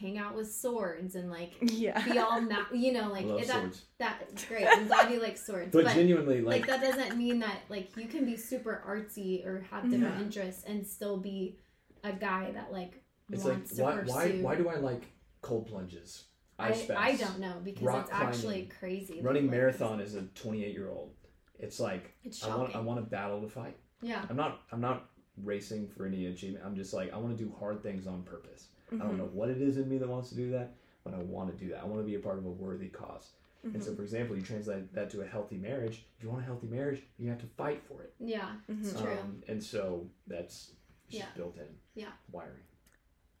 hang 0.00 0.16
out 0.18 0.34
with 0.34 0.50
swords 0.50 1.14
and 1.14 1.30
like 1.30 1.52
Yeah. 1.60 2.00
be 2.04 2.18
all 2.18 2.40
ma- 2.40 2.64
you 2.72 2.92
know 2.92 3.08
like 3.10 3.26
love 3.26 3.46
that 3.46 3.60
swords. 3.60 3.82
that 3.98 4.44
great. 4.48 4.66
I'm 4.68 4.86
glad 4.86 5.10
you 5.12 5.20
like 5.20 5.36
swords, 5.36 5.70
But, 5.72 5.84
but, 5.84 5.94
genuinely, 5.94 6.40
like, 6.40 6.66
like, 6.66 6.66
that 6.68 6.80
doesn't 6.80 7.16
mean 7.18 7.38
that 7.40 7.58
like 7.68 7.94
you 7.96 8.06
can 8.06 8.24
be 8.24 8.36
super 8.36 8.82
artsy 8.88 9.46
or 9.46 9.60
have 9.70 9.84
different 9.90 10.16
Yeah. 10.16 10.22
interests 10.22 10.64
and 10.66 10.86
still 10.86 11.18
be 11.18 11.58
a 12.02 12.12
guy 12.12 12.50
that 12.52 12.72
like 12.72 13.02
it's 13.30 13.44
like, 13.44 13.54
wants 13.58 13.76
to 13.76 13.82
why, 13.82 13.96
pursue. 13.96 14.12
why, 14.12 14.28
why 14.40 14.56
do 14.56 14.68
I 14.68 14.76
like 14.76 15.02
cold 15.42 15.66
plunges? 15.66 16.24
I, 16.58 16.70
Ice 16.70 16.90
I 16.90 17.12
baths, 17.12 17.20
don't 17.20 17.38
know 17.40 17.54
because 17.64 17.82
rock 17.82 18.02
it's 18.10 18.12
actually 18.12 18.70
crazy. 18.78 19.20
running 19.22 19.44
Like, 19.44 19.52
marathon 19.52 20.00
as 20.00 20.14
a 20.14 20.22
28 20.22 20.72
year 20.72 20.90
old. 20.90 21.12
It's 21.58 21.78
like 21.78 22.12
It's 22.24 22.42
I 22.44 22.54
want 22.56 22.74
I 22.74 22.80
want 22.80 22.98
a 22.98 23.02
battle 23.02 23.40
to 23.42 23.48
fight. 23.48 23.76
Yeah. 24.02 24.24
I'm 24.28 24.36
not 24.36 24.60
I'm 24.72 24.80
not 24.80 25.10
racing 25.42 25.88
for 25.88 26.06
any 26.06 26.26
achievement. 26.26 26.64
I'm 26.66 26.74
just 26.74 26.92
like 26.92 27.12
I 27.12 27.16
want 27.18 27.36
to 27.36 27.42
do 27.44 27.54
hard 27.58 27.82
things 27.82 28.06
on 28.06 28.22
purpose. 28.24 28.68
I 28.90 28.94
Mm-hmm. 28.94 29.06
don't 29.08 29.18
know 29.18 29.30
what 29.32 29.48
it 29.50 29.60
is 29.62 29.76
in 29.76 29.88
me 29.88 29.98
that 29.98 30.08
wants 30.08 30.30
to 30.30 30.34
do 30.34 30.50
that, 30.52 30.74
but 31.04 31.14
I 31.14 31.18
want 31.18 31.50
to 31.56 31.64
do 31.64 31.70
that. 31.72 31.80
I 31.82 31.84
want 31.84 32.00
to 32.00 32.06
be 32.06 32.16
a 32.16 32.18
part 32.18 32.38
of 32.38 32.44
a 32.44 32.50
worthy 32.50 32.86
because 32.88 33.32
And 33.62 33.74
Mm-hmm. 33.74 33.82
so, 33.82 33.94
for 33.94 34.02
example, 34.02 34.34
you 34.36 34.42
translate 34.42 34.92
that 34.94 35.10
to 35.10 35.20
a 35.20 35.26
healthy 35.26 35.56
marriage. 35.58 36.06
If 36.16 36.22
you 36.24 36.30
want 36.30 36.40
a 36.42 36.46
healthy 36.46 36.66
marriage, 36.66 37.02
you 37.18 37.28
have 37.28 37.40
to 37.40 37.46
fight 37.58 37.82
for 37.86 38.02
it. 38.02 38.14
Yeah. 38.18 38.52
It's 38.68 38.92
Mhm. 38.94 39.02
true. 39.02 39.18
Um, 39.18 39.42
and 39.48 39.62
so 39.62 40.08
that's 40.26 40.72
just 41.10 41.20
Yeah. 41.24 41.26
built 41.36 41.56
in. 41.58 41.66
Yeah. 41.94 42.12
Wiring. 42.32 42.62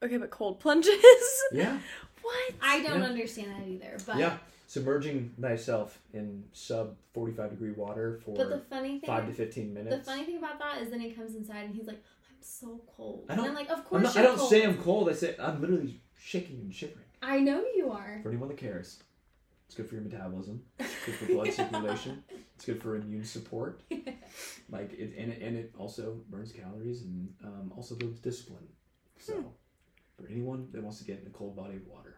Okay, 0.02 0.18
but 0.18 0.30
cold 0.30 0.60
plunges. 0.60 0.92
Yeah. 1.52 1.80
what? 2.22 2.52
I 2.60 2.82
don't 2.82 3.00
Yeah. 3.00 3.06
understand 3.06 3.50
that 3.52 3.66
either. 3.66 3.96
But 4.06 4.18
yeah. 4.18 4.38
Submerging 4.66 5.34
thyself 5.40 6.00
in 6.12 6.44
sub 6.52 6.96
45 7.14 7.50
degree 7.50 7.72
water 7.72 8.18
for 8.24 8.36
but 8.36 8.50
the 8.50 8.58
funny 8.60 9.00
thing 9.00 9.06
five 9.08 9.26
to 9.26 9.32
15 9.32 9.72
minutes. 9.74 9.96
the 10.06 10.12
funny 10.12 10.24
thing 10.24 10.36
about 10.36 10.58
that 10.60 10.80
is 10.82 10.90
then 10.90 11.00
he 11.00 11.10
comes 11.12 11.34
inside 11.34 11.64
and 11.64 11.74
he's 11.74 11.86
like, 11.88 11.96
I'm 11.96 12.02
so 12.42 12.80
cold. 12.96 13.26
I 13.28 13.34
don't- 13.36 13.48
I'm 13.48 13.54
like, 13.54 13.68
Of 13.70 13.78
I'm 13.78 13.84
course 13.84 14.02
not, 14.02 14.16
I 14.16 14.22
don't 14.22 14.36
cold. 14.38 14.50
say 14.50 14.62
I'm 14.64 14.78
cold. 14.78 15.08
I 15.10 15.12
say 15.12 15.36
I'm 15.38 15.60
literally 15.60 16.00
shaking 16.18 16.60
and 16.60 16.74
shivering. 16.74 17.04
I 17.22 17.40
know 17.40 17.64
you 17.76 17.90
are. 17.90 18.20
For 18.22 18.28
anyone 18.30 18.48
that 18.48 18.56
cares, 18.58 19.02
it's 19.66 19.74
good 19.74 19.88
for 19.88 19.94
your 19.94 20.04
metabolism. 20.04 20.62
It's 20.78 20.94
good 21.06 21.14
for 21.16 21.26
blood 21.26 21.52
circulation. 21.52 22.24
It's 22.56 22.64
good 22.64 22.82
for 22.82 22.96
immune 22.96 23.24
support. 23.24 23.82
Like 24.70 24.92
it, 24.92 25.14
and 25.18 25.32
it, 25.32 25.42
and 25.42 25.56
it 25.56 25.74
also 25.78 26.20
burns 26.30 26.52
calories 26.52 27.02
and 27.02 27.32
um, 27.44 27.72
also 27.76 27.94
builds 27.94 28.20
discipline. 28.20 28.66
So, 29.18 29.34
Hmm. 29.34 29.46
for 30.16 30.28
anyone 30.30 30.68
that 30.72 30.82
wants 30.82 30.98
to 30.98 31.04
get 31.04 31.20
in 31.20 31.26
a 31.26 31.30
cold 31.30 31.56
body 31.56 31.76
of 31.76 31.86
water, 31.86 32.16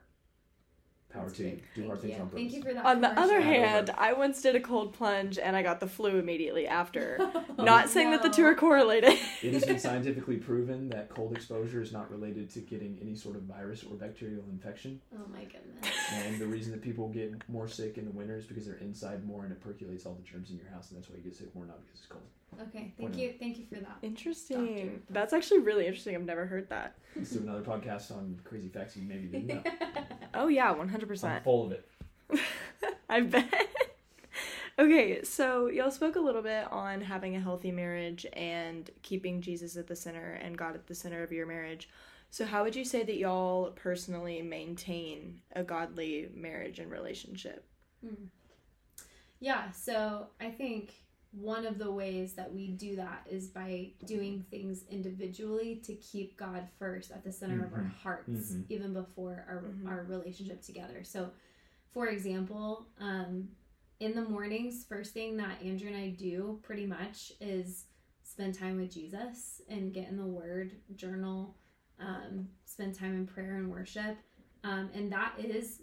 power 1.12 1.24
That's 1.24 1.36
to 1.36 1.42
great. 1.42 1.62
Do 1.74 1.80
Thank 1.80 1.86
hard 1.86 2.00
things 2.00 2.14
on 2.14 2.28
purpose. 2.28 2.38
Thank 2.38 2.52
you 2.52 2.62
for 2.62 2.74
that. 2.74 2.84
On 2.84 3.00
the 3.00 3.20
other 3.20 3.40
hand, 3.40 3.90
I 3.96 4.12
once 4.12 4.42
did 4.42 4.56
a 4.56 4.60
cold 4.60 4.92
plunge 4.92 5.38
and 5.38 5.56
I 5.56 5.62
got 5.62 5.80
the 5.80 5.86
flu 5.86 6.18
immediately 6.18 6.66
after. 6.66 7.18
Not 7.58 7.88
saying 7.88 8.10
that 8.10 8.22
the 8.22 8.28
two 8.28 8.44
are 8.44 8.54
correlated. 8.54 9.18
It 9.42 9.52
has 9.52 9.64
been 9.64 9.78
scientifically 9.78 10.36
proven 10.36 10.88
that 10.90 11.08
cold 11.10 11.32
exposure 11.32 11.82
is 11.82 11.92
not 11.92 12.10
related 12.10 12.50
to 12.50 12.60
getting 12.60 12.98
any 13.00 13.14
sort 13.14 13.36
of 13.36 13.42
virus 13.42 13.84
or 13.84 13.94
bacterial 13.94 14.44
infection. 14.50 15.00
Oh 15.14 15.26
my 15.32 15.44
goodness. 15.44 15.94
And 16.12 16.38
the 16.38 16.46
reason 16.46 16.72
that 16.72 16.82
people 16.82 17.08
get 17.08 17.32
more 17.48 17.68
sick 17.68 17.98
in 17.98 18.04
the 18.04 18.10
winter 18.10 18.36
is 18.36 18.46
because 18.46 18.66
they're 18.66 18.76
inside 18.76 19.24
more 19.26 19.44
and 19.44 19.52
it 19.52 19.60
percolates 19.60 20.06
all 20.06 20.14
the 20.14 20.22
germs 20.22 20.50
in 20.50 20.56
your 20.56 20.68
house, 20.68 20.90
and 20.90 20.98
that's 20.98 21.10
why 21.10 21.16
you 21.16 21.22
get 21.22 21.34
sick 21.34 21.54
more, 21.54 21.66
not 21.66 21.80
because 21.80 22.00
it's 22.00 22.06
cold. 22.06 22.24
Okay, 22.60 22.92
thank 22.98 23.16
you, 23.16 23.34
thank 23.38 23.58
you 23.58 23.64
for 23.66 23.76
that. 23.76 23.96
Interesting. 24.02 24.66
Doctor. 24.76 24.90
That's 25.10 25.32
actually 25.32 25.60
really 25.60 25.86
interesting. 25.86 26.14
I've 26.14 26.22
never 26.24 26.46
heard 26.46 26.68
that. 26.68 26.96
Let's 27.16 27.30
do 27.30 27.40
another 27.40 27.62
podcast 27.62 28.10
on 28.12 28.38
crazy 28.44 28.68
facts 28.68 28.96
you 28.96 29.02
maybe 29.04 29.26
didn't 29.26 29.48
know. 29.48 29.62
Oh 30.34 30.48
yeah, 30.48 30.70
one 30.70 30.82
I'm 30.82 30.88
hundred 30.88 31.08
percent. 31.08 31.44
full 31.44 31.66
of 31.66 31.72
it. 31.72 31.88
I 33.10 33.20
bet. 33.20 33.68
okay, 34.78 35.22
so 35.24 35.66
y'all 35.68 35.90
spoke 35.90 36.16
a 36.16 36.20
little 36.20 36.40
bit 36.42 36.70
on 36.72 37.00
having 37.02 37.36
a 37.36 37.40
healthy 37.40 37.70
marriage 37.70 38.24
and 38.32 38.88
keeping 39.02 39.42
Jesus 39.42 39.76
at 39.76 39.86
the 39.88 39.96
center 39.96 40.32
and 40.42 40.56
God 40.56 40.74
at 40.74 40.86
the 40.86 40.94
center 40.94 41.22
of 41.22 41.32
your 41.32 41.46
marriage. 41.46 41.88
So 42.30 42.46
how 42.46 42.64
would 42.64 42.74
you 42.74 42.84
say 42.86 43.02
that 43.02 43.16
y'all 43.18 43.72
personally 43.72 44.40
maintain 44.40 45.40
a 45.54 45.62
godly 45.62 46.30
marriage 46.34 46.78
and 46.78 46.90
relationship? 46.90 47.66
Hmm. 48.02 48.24
Yeah, 49.38 49.70
so 49.72 50.28
I 50.40 50.48
think 50.50 50.94
one 51.32 51.64
of 51.66 51.78
the 51.78 51.90
ways 51.90 52.34
that 52.34 52.52
we 52.52 52.68
do 52.68 52.94
that 52.96 53.26
is 53.28 53.48
by 53.48 53.90
doing 54.04 54.44
things 54.50 54.84
individually 54.90 55.76
to 55.84 55.94
keep 55.94 56.36
God 56.36 56.68
first 56.78 57.10
at 57.10 57.24
the 57.24 57.32
center 57.32 57.64
of 57.64 57.72
our 57.72 57.80
Mhm. 57.80 57.92
hearts, 57.94 58.52
Mhm. 58.52 58.66
even 58.68 58.92
before 58.92 59.44
our, 59.48 59.62
Mhm. 59.62 59.88
our 59.88 60.04
relationship 60.04 60.60
together. 60.60 61.02
So, 61.04 61.32
for 61.90 62.08
example, 62.08 62.86
um, 62.98 63.56
in 63.98 64.14
the 64.14 64.28
mornings, 64.28 64.84
first 64.84 65.14
thing 65.14 65.36
that 65.38 65.62
Andrew 65.62 65.88
and 65.88 65.96
I 65.96 66.10
do 66.10 66.60
pretty 66.62 66.86
much 66.86 67.32
is 67.40 67.86
spend 68.22 68.54
time 68.54 68.76
with 68.76 68.90
Jesus 68.90 69.62
and 69.68 69.92
get 69.92 70.08
in 70.08 70.16
the 70.16 70.26
Word, 70.26 70.82
journal, 70.96 71.56
um, 71.98 72.50
spend 72.66 72.94
time 72.94 73.14
in 73.14 73.26
prayer 73.26 73.56
and 73.56 73.70
worship. 73.70 74.18
Um, 74.64 74.90
and 74.92 75.10
that 75.12 75.38
is 75.38 75.82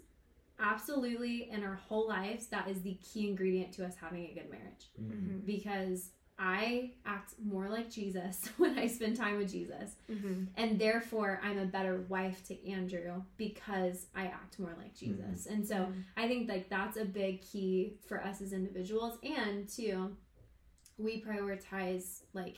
absolutely 0.60 1.48
in 1.50 1.62
our 1.64 1.74
whole 1.74 2.06
lives, 2.08 2.46
that 2.48 2.68
is 2.68 2.82
the 2.82 2.94
key 3.02 3.28
ingredient 3.28 3.72
to 3.74 3.84
us 3.86 3.94
having 4.00 4.24
a 4.26 4.34
good 4.34 4.50
marriage 4.50 4.86
Mm-hmm. 5.00 5.38
because 5.46 6.10
I 6.42 6.92
act 7.04 7.34
more 7.44 7.68
like 7.68 7.90
Jesus 7.90 8.48
when 8.56 8.78
I 8.78 8.86
spend 8.86 9.16
time 9.16 9.36
with 9.36 9.50
Jesus. 9.52 9.96
Mm-hmm. 10.10 10.44
And 10.56 10.78
therefore, 10.78 11.38
I'm 11.44 11.58
a 11.58 11.66
better 11.66 12.04
wife 12.08 12.42
to 12.48 12.70
Andrew 12.70 13.22
because 13.36 14.06
I 14.14 14.24
act 14.26 14.58
more 14.58 14.74
like 14.78 14.94
Jesus. 14.96 15.46
And 15.46 15.66
so 15.66 15.88
I 16.16 16.26
think 16.28 16.48
like 16.48 16.70
that's 16.70 16.96
a 16.96 17.04
big 17.04 17.42
key 17.42 17.94
for 18.08 18.22
us 18.22 18.40
as 18.40 18.52
individuals. 18.54 19.18
And 19.22 19.68
two, 19.68 20.16
we 20.96 21.22
prioritize 21.22 22.20
like 22.32 22.56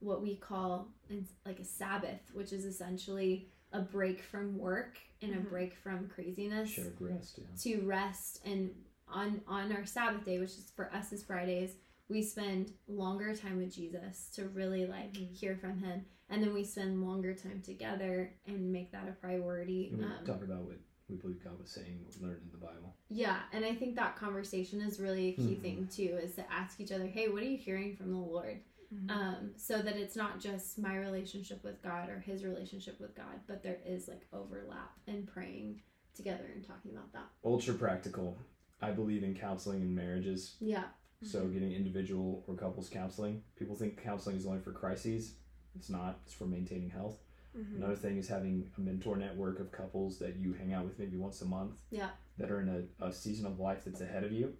what 0.00 0.20
we 0.20 0.36
call 0.36 0.88
in- 1.08 1.26
like 1.46 1.58
a 1.60 1.64
Sabbath, 1.64 2.20
which 2.34 2.52
is 2.52 2.64
essentially 2.66 3.48
a 3.72 3.80
break 3.80 4.22
from 4.22 4.58
work 4.58 4.98
and 5.22 5.32
a 5.34 5.38
Mhm. 5.38 5.48
break 5.50 5.74
from 5.74 6.08
craziness 6.08 6.70
Shared 6.70 7.00
rest, 7.00 7.38
yeah. 7.38 7.46
to 7.76 7.80
rest 7.86 8.40
and 8.44 8.70
on 9.08 9.40
on 9.46 9.72
our 9.72 9.84
sabbath 9.84 10.24
day 10.24 10.38
which 10.38 10.50
is 10.50 10.70
for 10.74 10.92
us 10.94 11.12
is 11.12 11.22
fridays 11.22 11.76
we 12.08 12.22
spend 12.22 12.72
longer 12.88 13.34
time 13.36 13.56
with 13.58 13.72
jesus 13.72 14.30
to 14.30 14.48
really 14.48 14.86
like 14.86 15.12
Mhm. 15.12 15.30
hear 15.34 15.56
from 15.56 15.78
him 15.78 16.04
and 16.28 16.42
then 16.42 16.52
we 16.54 16.64
spend 16.64 17.04
longer 17.04 17.34
time 17.34 17.60
together 17.62 18.34
and 18.46 18.72
make 18.72 18.90
that 18.92 19.08
a 19.08 19.12
priority 19.12 19.88
And 19.90 19.98
we 19.98 20.04
um, 20.04 20.24
talk 20.24 20.42
about 20.42 20.64
what 20.64 20.78
we 21.08 21.16
believe 21.16 21.44
God 21.44 21.58
was 21.60 21.68
saying, 21.70 22.02
what 22.04 22.16
we 22.16 22.26
learned 22.26 22.40
in 22.42 22.50
the 22.52 22.56
Bible. 22.66 22.96
yeah 23.10 23.42
and 23.52 23.64
i 23.66 23.74
think 23.74 23.96
that 23.96 24.16
conversation 24.16 24.80
is 24.80 24.98
really 24.98 25.28
a 25.28 25.32
key 25.34 25.56
Mhm. 25.56 25.60
thing 25.60 25.88
too 25.88 26.16
is 26.22 26.34
to 26.36 26.50
ask 26.52 26.80
each 26.80 26.92
other 26.92 27.06
hey 27.06 27.28
what 27.28 27.42
are 27.42 27.46
you 27.46 27.58
hearing 27.58 27.94
from 27.96 28.10
the 28.10 28.16
lord 28.16 28.60
Mm-hmm. 28.92 29.10
um, 29.10 29.50
so 29.56 29.78
that 29.78 29.96
it's 29.96 30.16
not 30.16 30.38
just 30.38 30.78
my 30.78 30.96
relationship 30.98 31.64
with 31.64 31.82
god 31.82 32.10
or 32.10 32.20
his 32.20 32.44
relationship 32.44 33.00
with 33.00 33.14
god 33.16 33.40
but 33.46 33.62
there 33.62 33.78
is 33.86 34.06
like 34.06 34.26
overlap 34.34 34.92
in 35.06 35.24
praying 35.26 35.80
together 36.14 36.44
and 36.54 36.62
talking 36.66 36.90
about 36.92 37.10
that 37.14 37.26
Ultra 37.44 37.72
practical. 37.74 38.36
I 38.82 38.90
believe 38.90 39.22
in 39.22 39.34
counseling 39.34 39.80
and 39.80 39.94
marriages. 39.94 40.56
yeah 40.60 40.84
So 41.24 41.46
getting 41.46 41.72
individual 41.72 42.44
or 42.46 42.54
couples 42.54 42.88
counseling. 42.90 43.42
People 43.56 43.76
think 43.76 44.02
counseling 44.02 44.36
is 44.36 44.44
only 44.44 44.60
for 44.60 44.72
crises. 44.72 45.34
It's 45.76 45.88
not. 45.88 46.18
It's 46.26 46.34
for 46.34 46.44
maintaining 46.46 46.90
health. 46.90 47.16
Mm-hmm. 47.56 47.76
Another 47.76 47.94
thing 47.96 48.18
is 48.18 48.28
having 48.28 48.68
a 48.76 48.80
mentor 48.80 49.16
network 49.16 49.60
of 49.60 49.70
couples 49.72 50.18
that 50.18 50.36
you 50.36 50.52
hang 50.52 50.72
out 50.72 50.84
with 50.84 50.98
maybe 50.98 51.16
once 51.16 51.40
a 51.42 51.44
month. 51.46 51.76
Yeah. 51.90 52.10
That 52.38 52.50
are 52.50 52.60
in 52.60 52.68
a, 53.00 53.06
a 53.06 53.12
season 53.12 53.46
of 53.46 53.60
life 53.60 53.84
that's 53.84 54.00
ahead 54.00 54.24
of 54.24 54.32
you. 54.32 54.52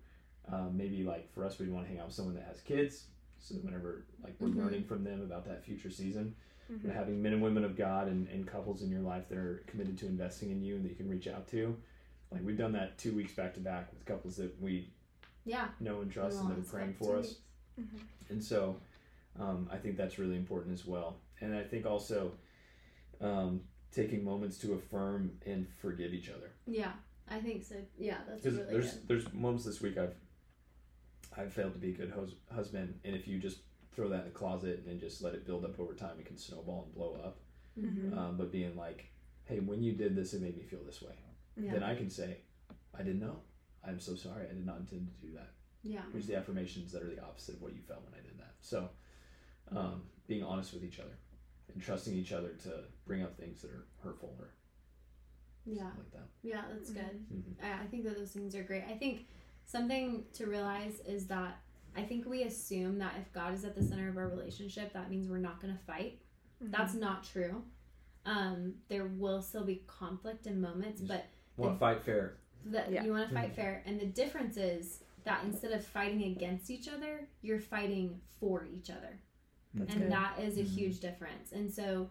Um, 0.51 0.77
maybe 0.77 1.03
like 1.03 1.33
for 1.35 1.45
us, 1.45 1.59
we'd 1.59 1.71
want 1.71 1.85
to 1.85 1.91
hang 1.91 2.01
out 2.01 2.07
with 2.07 2.15
someone 2.15 2.35
that 2.37 2.45
has 2.45 2.61
kids. 2.61 3.07
So 3.43 3.55
that 3.55 3.65
whenever 3.65 4.05
like 4.23 4.35
we're 4.39 4.49
Mhm. 4.49 4.57
learning 4.57 4.85
from 4.85 5.03
them 5.05 5.21
about 5.21 5.45
that 5.47 5.65
future 5.65 5.91
season, 5.91 6.35
Mm-hmm. 6.71 6.87
but 6.87 6.95
having 6.97 7.21
men 7.21 7.33
and 7.35 7.43
women 7.43 7.65
of 7.65 7.77
God 7.77 8.07
and, 8.07 8.29
and 8.29 8.47
couples 8.47 8.83
in 8.83 8.91
your 8.91 9.01
life 9.01 9.29
that 9.29 9.37
are 9.37 9.65
committed 9.67 9.99
to 9.99 10.07
investing 10.07 10.51
in 10.53 10.63
you 10.63 10.77
and 10.77 10.85
that 10.85 10.91
you 10.91 10.95
can 10.95 11.09
reach 11.09 11.27
out 11.27 11.49
to. 11.49 11.77
Like 12.31 12.43
we've 12.45 12.57
done 12.57 12.73
that 12.73 12.97
two 12.99 13.13
weeks 13.15 13.33
back 13.33 13.53
to 13.55 13.61
back 13.61 13.93
with 13.93 14.05
couples 14.07 14.37
that 14.37 14.59
we 14.61 14.89
yeah 15.45 15.69
know 15.81 16.01
and 16.03 16.11
trust 16.11 16.39
and 16.41 16.51
that 16.51 16.59
are 16.59 16.63
praying 16.63 16.95
for 16.95 17.17
us. 17.19 17.35
Mm-hmm. 17.79 17.97
And 18.31 18.43
so 18.43 18.77
um, 19.39 19.69
I 19.73 19.77
think 19.77 19.97
that's 19.97 20.19
really 20.19 20.37
important 20.37 20.73
as 20.73 20.87
well. 20.87 21.17
And 21.41 21.55
I 21.55 21.65
think 21.65 21.85
also 21.85 22.33
um, 23.21 23.61
taking 23.91 24.25
moments 24.25 24.57
to 24.59 24.75
affirm 24.75 25.33
and 25.45 25.67
forgive 25.81 26.15
each 26.15 26.31
other. 26.31 26.51
Yeah, 26.67 26.93
I 27.29 27.41
think 27.41 27.65
so. 27.65 27.75
Yeah, 27.99 28.19
that's 28.29 28.45
really 28.45 28.63
there's 28.71 28.93
good. 28.95 29.09
there's 29.09 29.33
moments 29.35 29.65
this 29.65 29.81
week 29.81 29.99
I've 29.99 30.15
I've 31.37 31.53
failed 31.53 31.73
to 31.75 31.79
be 31.79 31.91
a 31.91 31.95
good 31.97 32.11
hus- 32.11 32.35
husband, 32.55 33.01
and 33.05 33.15
if 33.17 33.27
you 33.27 33.39
just 33.39 33.59
throw 33.93 34.09
that 34.09 34.21
in 34.21 34.25
the 34.25 34.31
closet 34.31 34.79
and 34.79 34.87
then 34.87 34.99
just 34.99 35.23
let 35.23 35.35
it 35.35 35.47
build 35.47 35.65
up 35.65 35.79
over 35.79 35.95
time, 35.95 36.19
it 36.19 36.27
can 36.27 36.37
snowball 36.39 36.85
and 36.85 36.95
blow 36.95 37.15
up. 37.15 37.39
Mhm. 37.79 38.17
Um, 38.17 38.37
but 38.37 38.51
being 38.53 38.77
like, 38.77 39.07
hey, 39.45 39.61
when 39.61 39.83
you 39.83 39.93
did 39.95 40.15
this, 40.15 40.35
it 40.35 40.43
made 40.43 40.57
me 40.57 40.63
feel 40.63 40.83
this 40.85 41.01
way. 41.03 41.15
Yeah. 41.57 41.73
Then 41.73 41.83
I 41.83 41.95
can 41.95 42.11
say, 42.11 42.39
I 42.95 43.03
didn't 43.03 43.21
know. 43.21 43.43
I'm 43.85 43.99
so 44.01 44.15
sorry. 44.15 44.45
I 44.47 44.53
did 44.53 44.65
not 44.65 44.79
intend 44.81 45.09
to 45.09 45.27
do 45.27 45.33
that. 45.35 45.51
Yeah. 45.83 46.03
Here's 46.13 46.27
the 46.27 46.37
affirmations 46.37 46.93
that 46.93 47.03
are 47.03 47.09
the 47.15 47.23
opposite 47.23 47.57
of 47.57 47.63
what 47.63 47.75
you 47.75 47.83
felt 47.83 48.05
when 48.05 48.15
I 48.15 48.23
did 48.23 48.39
that. 48.39 48.55
So, 48.61 48.91
um, 49.69 50.03
being 50.27 50.43
honest 50.43 50.73
with 50.73 50.85
each 50.85 51.01
other 51.01 51.19
and 51.73 51.83
trusting 51.83 52.15
each 52.15 52.33
other 52.33 52.51
to 52.65 52.85
bring 53.05 53.23
up 53.23 53.37
things 53.37 53.61
that 53.63 53.71
are 53.71 53.87
hurtful 54.03 54.37
or 54.39 54.51
Yeah. 55.67 55.91
like 55.97 56.11
that. 56.13 56.29
Yeah, 56.43 56.65
that's 56.71 56.91
good. 56.91 57.27
Mhm. 57.33 57.63
I 57.63 57.83
I 57.85 57.87
think 57.89 58.05
that 58.05 58.17
those 58.17 58.33
things 58.33 58.55
are 58.55 58.63
great. 58.65 58.85
I 58.85 58.97
think 58.97 59.27
something 59.67 60.25
to 60.35 60.47
realize 60.47 61.01
is 61.07 61.27
that 61.29 61.59
I 61.97 62.03
think 62.03 62.27
we 62.27 62.43
assume 62.45 62.99
that 62.99 63.15
if 63.21 63.33
God 63.33 63.55
is 63.55 63.65
at 63.65 63.75
the 63.75 63.83
center 63.83 64.09
of 64.09 64.17
our 64.17 64.29
relationship, 64.29 64.93
that 64.95 65.11
means 65.11 65.29
we're 65.29 65.39
not 65.39 65.61
going 65.61 65.75
to 65.77 65.85
fight. 65.85 66.21
Mm-hmm. 66.63 66.73
That's 66.73 66.95
not 66.95 67.23
true. 67.25 67.63
Um, 68.25 68.75
there 68.89 69.07
will 69.07 69.43
still 69.43 69.65
be 69.65 69.83
conflict 69.87 70.47
in 70.47 70.61
moments, 70.61 71.01
but 71.03 71.27
Want 71.57 71.75
to 71.75 71.79
fight 71.79 72.03
fair? 72.05 72.37
that 72.67 72.91
Yeah. 72.91 73.05
you 73.05 73.11
want 73.13 73.29
to 73.29 73.35
fight 73.35 73.53
Mhm. 73.53 73.57
fair. 73.57 73.83
And 73.85 74.01
the 74.01 74.07
difference 74.07 74.57
is 74.57 75.03
that 75.25 75.45
instead 75.45 75.73
of 75.73 75.85
fighting 75.85 76.23
against 76.33 76.71
each 76.71 76.89
other, 76.89 77.29
you're 77.43 77.59
fighting 77.59 78.21
for 78.41 78.67
each 78.67 78.89
other. 78.91 79.19
That's 79.75 79.93
and 79.93 80.03
good. 80.05 80.13
that 80.13 80.39
is 80.39 80.59
a 80.59 80.63
Mhm. 80.63 80.69
huge 80.69 81.01
difference 81.01 81.53
and 81.53 81.73
so 81.73 82.11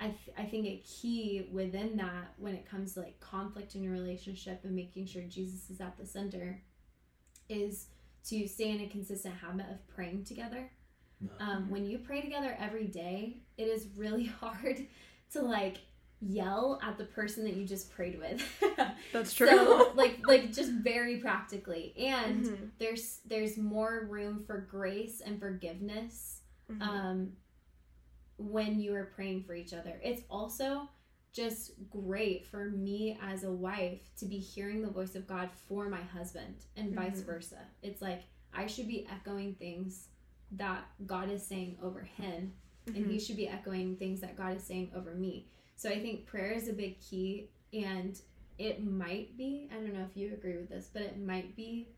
I, 0.00 0.08
th- 0.08 0.36
I 0.38 0.44
think 0.44 0.66
a 0.66 0.76
key 0.84 1.48
within 1.52 1.96
that 1.96 2.34
when 2.38 2.54
it 2.54 2.66
comes 2.66 2.94
to 2.94 3.00
like 3.00 3.18
conflict 3.20 3.74
in 3.74 3.82
your 3.82 3.92
relationship 3.92 4.64
and 4.64 4.74
making 4.76 5.06
sure 5.06 5.22
jesus 5.24 5.70
is 5.70 5.80
at 5.80 5.96
the 5.96 6.06
center 6.06 6.62
is 7.48 7.86
to 8.28 8.46
stay 8.48 8.70
in 8.70 8.80
a 8.80 8.86
consistent 8.88 9.34
habit 9.36 9.66
of 9.70 9.86
praying 9.88 10.24
together 10.24 10.70
um, 11.40 11.70
when 11.70 11.86
you 11.86 11.98
pray 11.98 12.20
together 12.20 12.56
every 12.58 12.86
day 12.86 13.38
it 13.56 13.64
is 13.64 13.86
really 13.96 14.24
hard 14.40 14.86
to 15.32 15.40
like 15.42 15.78
yell 16.20 16.78
at 16.82 16.96
the 16.96 17.04
person 17.04 17.44
that 17.44 17.54
you 17.54 17.64
just 17.66 17.90
prayed 17.90 18.18
with 18.18 18.42
That's 19.12 19.32
true. 19.32 19.46
so 19.48 19.92
like 19.96 20.18
like 20.26 20.52
just 20.52 20.70
very 20.72 21.18
practically 21.18 21.94
and 21.98 22.44
Mhm. 22.46 22.70
there's 22.78 23.20
there's 23.26 23.56
more 23.58 24.06
room 24.10 24.42
for 24.46 24.58
grace 24.70 25.20
and 25.24 25.38
forgiveness 25.38 26.40
Mhm. 26.70 26.80
um, 26.82 27.32
when 28.38 28.80
you 28.80 28.94
are 28.94 29.04
praying 29.14 29.44
for 29.44 29.54
each 29.54 29.72
other. 29.72 30.00
It's 30.02 30.22
also 30.30 30.88
just 31.34 31.72
great 31.90 32.46
for 32.46 32.70
me 32.70 33.18
as 33.20 33.42
a 33.44 33.50
wife 33.52 34.00
to 34.16 34.24
be 34.24 34.38
hearing 34.38 34.80
the 34.80 34.90
voice 34.90 35.16
of 35.16 35.26
God 35.26 35.50
for 35.68 35.88
my 35.88 36.00
husband 36.00 36.54
and 36.76 36.94
vice 36.94 37.20
Mhm. 37.20 37.26
versa. 37.26 37.66
It's 37.82 38.00
like 38.00 38.22
I 38.52 38.66
should 38.68 38.86
be 38.86 39.04
echoing 39.08 39.56
things 39.56 40.08
that 40.52 40.86
God 41.06 41.28
is 41.28 41.44
saying 41.44 41.76
over 41.82 42.02
him, 42.02 42.54
and 42.86 42.96
he 42.96 43.16
Mhm. 43.16 43.26
should 43.26 43.36
be 43.36 43.48
echoing 43.48 43.96
things 43.96 44.20
that 44.20 44.36
God 44.36 44.56
is 44.56 44.62
saying 44.62 44.92
over 44.94 45.12
me. 45.16 45.48
So 45.74 45.90
I 45.90 46.00
think 46.00 46.24
prayer 46.26 46.52
is 46.52 46.68
a 46.68 46.72
big 46.72 47.00
key, 47.00 47.50
and 47.72 48.20
it 48.56 48.84
might 48.84 49.36
be, 49.36 49.68
I 49.72 49.74
don't 49.74 49.92
know 49.92 50.04
if 50.04 50.16
you 50.16 50.32
agree 50.32 50.56
with 50.56 50.68
this, 50.68 50.88
but 50.92 51.02
it 51.02 51.18
might 51.18 51.56
be 51.56 51.88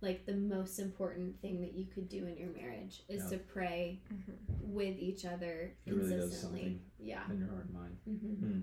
like 0.00 0.24
the 0.26 0.34
most 0.36 0.78
important 0.78 1.40
thing 1.40 1.60
that 1.60 1.74
you 1.74 1.86
could 1.86 2.08
do 2.08 2.26
in 2.26 2.36
your 2.36 2.50
marriage 2.50 3.02
is 3.08 3.22
Yeah. 3.24 3.30
to 3.30 3.38
pray 3.44 4.00
Mhm. 4.12 4.34
with 4.62 4.98
each 4.98 5.24
other 5.24 5.74
It 5.86 5.92
really 5.92 6.10
does 6.10 6.20
consistently. 6.30 6.60
something. 6.60 6.80
yeah. 7.00 7.30
in 7.30 7.38
your 7.38 7.48
heart 7.48 7.64
and 7.66 7.74
mind. 7.74 7.96
hmm 8.04 8.60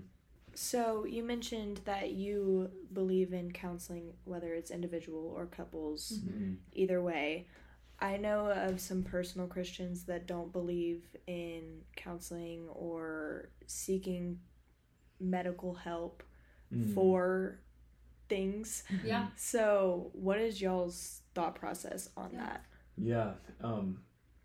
So 0.54 1.04
you 1.04 1.22
mentioned 1.22 1.78
that 1.84 2.12
you 2.12 2.70
believe 2.92 3.34
in 3.34 3.52
counseling, 3.52 4.14
whether 4.24 4.54
it's 4.54 4.70
individual 4.70 5.26
or 5.36 5.46
couples, 5.46 6.20
Mhm. 6.24 6.56
either 6.72 7.02
way. 7.02 7.46
I 7.98 8.16
know 8.16 8.50
of 8.50 8.80
some 8.80 9.02
personal 9.02 9.46
Christians 9.48 10.04
that 10.04 10.26
don't 10.26 10.52
believe 10.52 11.14
in 11.26 11.84
counseling 11.94 12.68
or 12.70 13.50
seeking 13.66 14.40
medical 15.20 15.74
help 15.74 16.22
Mm. 16.72 16.94
for 16.94 17.60
things. 18.28 18.84
Yeah. 19.04 19.28
So, 19.36 20.10
what 20.12 20.38
is 20.38 20.60
y'all's 20.60 21.22
thought 21.34 21.54
process 21.54 22.08
on 22.16 22.30
Yeah. 22.32 22.38
that? 22.46 22.64
Yeah. 22.98 23.32
Um, 23.60 24.02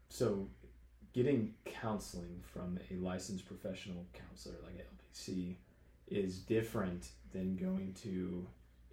so, 0.09 0.47
getting 1.13 1.53
counseling 1.65 2.41
from 2.43 2.79
a 2.89 2.95
licensed 2.95 3.45
professional 3.45 4.05
counselor 4.13 4.55
like 4.63 4.75
LPC 5.13 5.57
is 6.07 6.39
different 6.39 7.11
than 7.33 7.55
going 7.55 7.93
to 8.03 8.47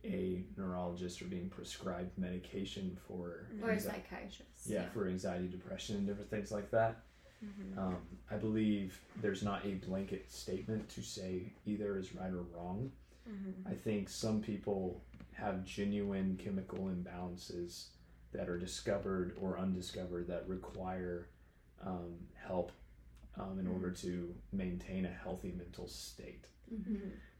a 0.04 0.44
neurologist 0.56 1.20
or 1.20 1.24
being 1.26 1.48
prescribed 1.48 2.16
medication 2.16 2.96
for 3.06 3.48
Or 3.62 3.70
a 3.70 3.80
psychiatrist. 3.80 4.66
yeah, 4.66 4.88
for 4.90 5.08
anxiety, 5.08 5.48
depression, 5.48 5.96
and 5.96 6.06
different 6.06 6.30
things 6.30 6.52
like 6.52 6.70
that. 6.70 7.02
Mhm. 7.44 7.76
Um, 7.78 7.96
I 8.30 8.36
believe 8.36 9.00
there's 9.20 9.42
not 9.42 9.64
a 9.66 9.74
blanket 9.74 10.30
statement 10.30 10.88
to 10.90 11.02
say 11.02 11.52
either 11.66 11.96
is 11.98 12.14
right 12.14 12.32
or 12.32 12.42
wrong. 12.42 12.92
Mhm. 13.28 13.66
I 13.66 13.74
think 13.74 14.08
some 14.08 14.40
people 14.40 15.02
have 15.32 15.64
genuine 15.64 16.36
chemical 16.36 16.86
imbalances 16.86 17.88
that 18.32 18.48
are 18.48 18.58
discovered 18.58 19.36
or 19.40 19.58
undiscovered 19.58 20.26
that 20.28 20.48
require 20.48 21.28
um, 21.82 22.16
help 22.34 22.72
um, 23.36 23.58
in 23.60 23.66
order 23.68 23.90
to 23.92 24.34
maintain 24.52 25.04
a 25.04 25.08
healthy 25.10 25.52
mental 25.52 25.86
state. 25.88 26.46
hmm 26.68 26.96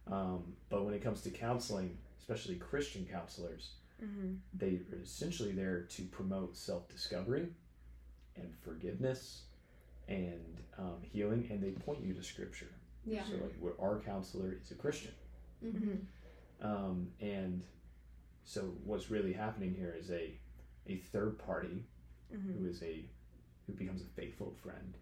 Um, 0.07 0.57
but 0.71 0.85
when 0.85 0.95
it 0.95 1.03
comes 1.03 1.21
to 1.23 1.31
counseling, 1.31 1.99
especially 2.19 2.57
Christian 2.57 3.05
counselors, 3.07 3.73
Mhm. 4.01 4.39
they 4.55 4.77
are 4.93 5.01
essentially 5.03 5.53
there 5.53 5.83
to 5.83 6.05
promote 6.07 6.57
self 6.57 6.89
discovery 6.89 7.53
and 8.37 8.55
forgiveness 8.57 9.45
and 10.07 10.63
um, 10.79 11.03
healing, 11.03 11.47
and 11.51 11.61
they 11.63 11.73
point 11.73 12.01
you 12.03 12.15
to 12.15 12.23
Scripture. 12.23 12.71
Yeah. 13.05 13.25
So, 13.25 13.37
like, 13.37 13.79
our 13.81 14.01
counselor 14.01 14.53
is 14.63 14.71
a 14.71 14.75
Christian. 14.77 15.13
Hmm 15.61 15.95
Um, 16.61 17.09
and 17.21 17.63
so 18.45 18.63
what's 18.85 19.11
really 19.11 19.33
happening 19.33 19.75
here 19.75 19.95
is 19.99 20.11
a 20.11 20.39
a 20.87 20.97
third 20.97 21.39
party 21.39 21.85
Mhm. 22.33 22.59
who 22.59 22.67
is 22.67 22.83
a 22.83 23.05
who 23.67 23.73
becomes 23.75 24.01
a 24.03 24.07
faithful 24.07 24.51
friend 24.63 24.97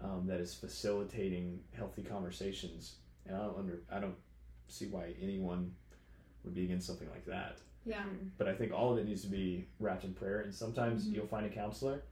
um, 0.00 0.26
that 0.26 0.40
is 0.40 0.54
facilitating 0.54 1.64
healthy 1.72 2.02
conversations. 2.02 2.96
And 3.24 3.34
I 3.36 3.40
don't 3.46 3.58
under 3.58 3.82
I 3.90 3.98
don't 4.00 4.16
see 4.68 4.88
why 4.88 5.14
anyone 5.20 5.74
would 6.44 6.54
be 6.54 6.64
against 6.64 6.86
something 6.86 7.08
like 7.10 7.24
that. 7.26 7.60
Yeah. 7.84 8.04
Mhm. 8.04 8.30
But 8.38 8.48
I 8.48 8.54
think 8.54 8.72
all 8.72 8.92
of 8.92 8.98
it 8.98 9.06
needs 9.06 9.22
to 9.22 9.28
be 9.28 9.68
wrapped 9.80 10.04
in 10.04 10.12
prayer. 10.14 10.40
And 10.42 10.54
sometimes 10.54 11.06
Mhm. 11.08 11.14
you'll 11.14 11.26
find 11.26 11.46
a 11.46 11.50
counselor, 11.50 12.02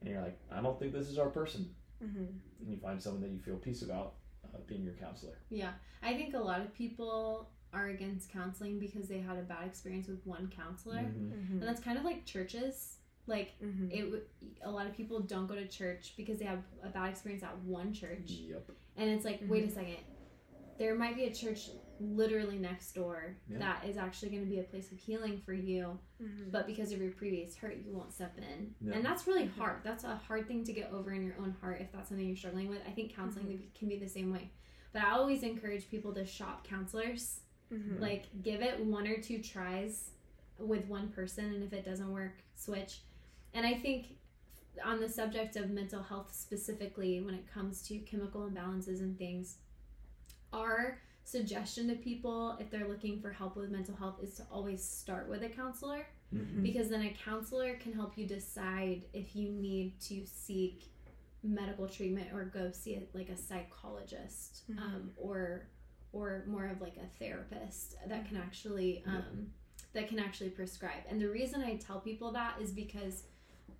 and 0.00 0.08
you're 0.10 0.22
like, 0.22 0.38
I 0.50 0.60
don't 0.62 0.78
think 0.78 0.92
this 0.92 1.08
is 1.08 1.18
our 1.18 1.28
person. 1.30 1.74
Mhm. 2.02 2.28
And 2.60 2.68
you 2.70 2.76
find 2.78 3.00
someone 3.02 3.20
that 3.22 3.30
you 3.30 3.38
feel 3.40 3.58
peace 3.58 3.82
about 3.82 4.14
being 4.66 4.84
your 4.84 4.94
counselor. 4.94 5.38
Yeah. 5.50 5.72
I 6.02 6.14
think 6.14 6.34
a 6.34 6.38
lot 6.38 6.60
of 6.60 6.74
people 6.74 7.50
are 7.72 7.88
against 7.88 8.30
counseling 8.32 8.78
because 8.78 9.08
they 9.08 9.18
had 9.18 9.36
a 9.36 9.42
bad 9.42 9.66
experience 9.66 10.06
with 10.06 10.24
one 10.26 10.48
counselor. 10.54 10.98
Mhm. 11.00 11.32
Mhm. 11.32 11.50
And 11.52 11.62
that's 11.62 11.80
kind 11.80 11.98
of 11.98 12.04
like 12.04 12.24
churches. 12.24 12.98
Like 13.26 13.58
Mhm. 13.60 13.90
it 13.92 14.30
a 14.62 14.70
lot 14.70 14.86
of 14.86 14.94
people 14.94 15.20
don't 15.20 15.46
go 15.46 15.54
to 15.54 15.66
church 15.66 16.14
because 16.16 16.38
they 16.38 16.44
have 16.44 16.62
a 16.82 16.88
bad 16.88 17.10
experience 17.10 17.42
at 17.42 17.58
one 17.64 17.92
church. 17.92 18.30
Yep. 18.30 18.70
And 18.96 19.10
it's 19.10 19.24
like, 19.24 19.40
wait 19.48 19.64
a 19.64 19.66
Mhm. 19.68 19.74
second. 19.74 19.96
There 20.78 20.94
might 20.94 21.16
be 21.16 21.24
a 21.24 21.32
church 21.34 21.70
literally 22.00 22.58
next 22.58 22.92
door 22.94 23.36
Yeah. 23.48 23.58
that 23.58 23.84
is 23.88 23.96
actually 23.96 24.30
going 24.30 24.44
to 24.44 24.50
be 24.50 24.58
a 24.60 24.64
place 24.64 24.90
of 24.92 24.98
healing 24.98 25.38
for 25.40 25.52
you, 25.54 25.98
Mhm. 26.20 26.50
but 26.50 26.66
because 26.66 26.92
of 26.92 27.00
your 27.00 27.12
previous 27.12 27.56
hurt, 27.56 27.76
you 27.84 27.92
won't 27.92 28.12
step 28.12 28.36
in. 28.38 28.74
Yeah. 28.80 28.94
And 28.94 29.04
that's 29.04 29.26
really 29.26 29.46
hard. 29.46 29.82
That's 29.84 30.04
a 30.04 30.16
hard 30.16 30.46
thing 30.48 30.64
to 30.64 30.72
get 30.72 30.90
over 30.92 31.12
in 31.12 31.22
your 31.22 31.36
own 31.38 31.52
heart 31.60 31.80
if 31.80 31.92
that's 31.92 32.08
something 32.08 32.26
you're 32.26 32.36
struggling 32.36 32.68
with. 32.68 32.82
I 32.86 32.90
think 32.90 33.14
counseling 33.14 33.70
can 33.74 33.88
be 33.88 33.98
the 33.98 34.08
same 34.08 34.32
way. 34.32 34.50
But 34.92 35.02
I 35.02 35.10
always 35.10 35.42
encourage 35.42 35.88
people 35.90 36.12
to 36.14 36.24
shop 36.24 36.64
counselors. 36.66 37.40
Mhm. 37.70 37.98
Like, 38.00 38.26
give 38.42 38.60
it 38.62 38.78
one 38.84 39.06
or 39.06 39.20
two 39.20 39.40
tries 39.42 40.10
with 40.58 40.86
one 40.86 41.10
person, 41.10 41.46
and 41.54 41.64
if 41.64 41.72
it 41.72 41.84
doesn't 41.84 42.12
work, 42.12 42.42
switch. 42.54 43.02
And 43.52 43.66
I 43.66 43.74
think 43.74 44.18
on 44.84 45.00
the 45.00 45.08
subject 45.08 45.56
of 45.56 45.70
mental 45.70 46.02
health 46.02 46.32
specifically, 46.34 47.20
when 47.20 47.34
it 47.34 47.46
comes 47.46 47.82
to 47.88 47.98
chemical 48.00 48.48
imbalances 48.48 49.00
and 49.00 49.16
things, 49.18 49.58
our 50.52 51.00
suggestion 51.24 51.88
to 51.88 51.94
people 51.94 52.56
if 52.60 52.70
they're 52.70 52.86
looking 52.88 53.20
for 53.20 53.30
help 53.30 53.56
with 53.56 53.70
mental 53.70 53.96
health 53.96 54.16
is 54.22 54.34
to 54.36 54.42
always 54.52 54.82
start 54.84 55.28
with 55.28 55.42
a 55.42 55.48
counselor 55.48 56.06
Mhm. 56.32 56.62
because 56.62 56.88
then 56.90 57.02
a 57.02 57.10
counselor 57.14 57.76
can 57.76 57.92
help 57.92 58.16
you 58.18 58.26
decide 58.26 59.04
if 59.12 59.34
you 59.34 59.50
need 59.50 59.98
to 60.00 60.24
seek 60.26 60.90
medical 61.42 61.88
treatment 61.88 62.32
or 62.32 62.44
go 62.46 62.70
see 62.70 62.94
it 62.94 63.08
like 63.14 63.28
a 63.30 63.36
psychologist 63.36 64.64
Mhm. 64.70 64.78
um, 64.80 65.12
or 65.16 65.66
or 66.12 66.44
more 66.46 66.66
of 66.68 66.80
like 66.80 66.96
a 66.96 67.06
therapist 67.18 67.96
that 68.06 68.26
can 68.28 68.36
actually 68.36 69.00
Yeah. 69.00 69.16
um, 69.18 69.52
that 69.94 70.08
can 70.08 70.18
actually 70.18 70.50
prescribe 70.50 71.02
and 71.08 71.20
the 71.20 71.28
reason 71.28 71.60
i 71.62 71.76
tell 71.76 72.00
people 72.00 72.30
that 72.32 72.60
is 72.60 72.70
because 72.72 73.24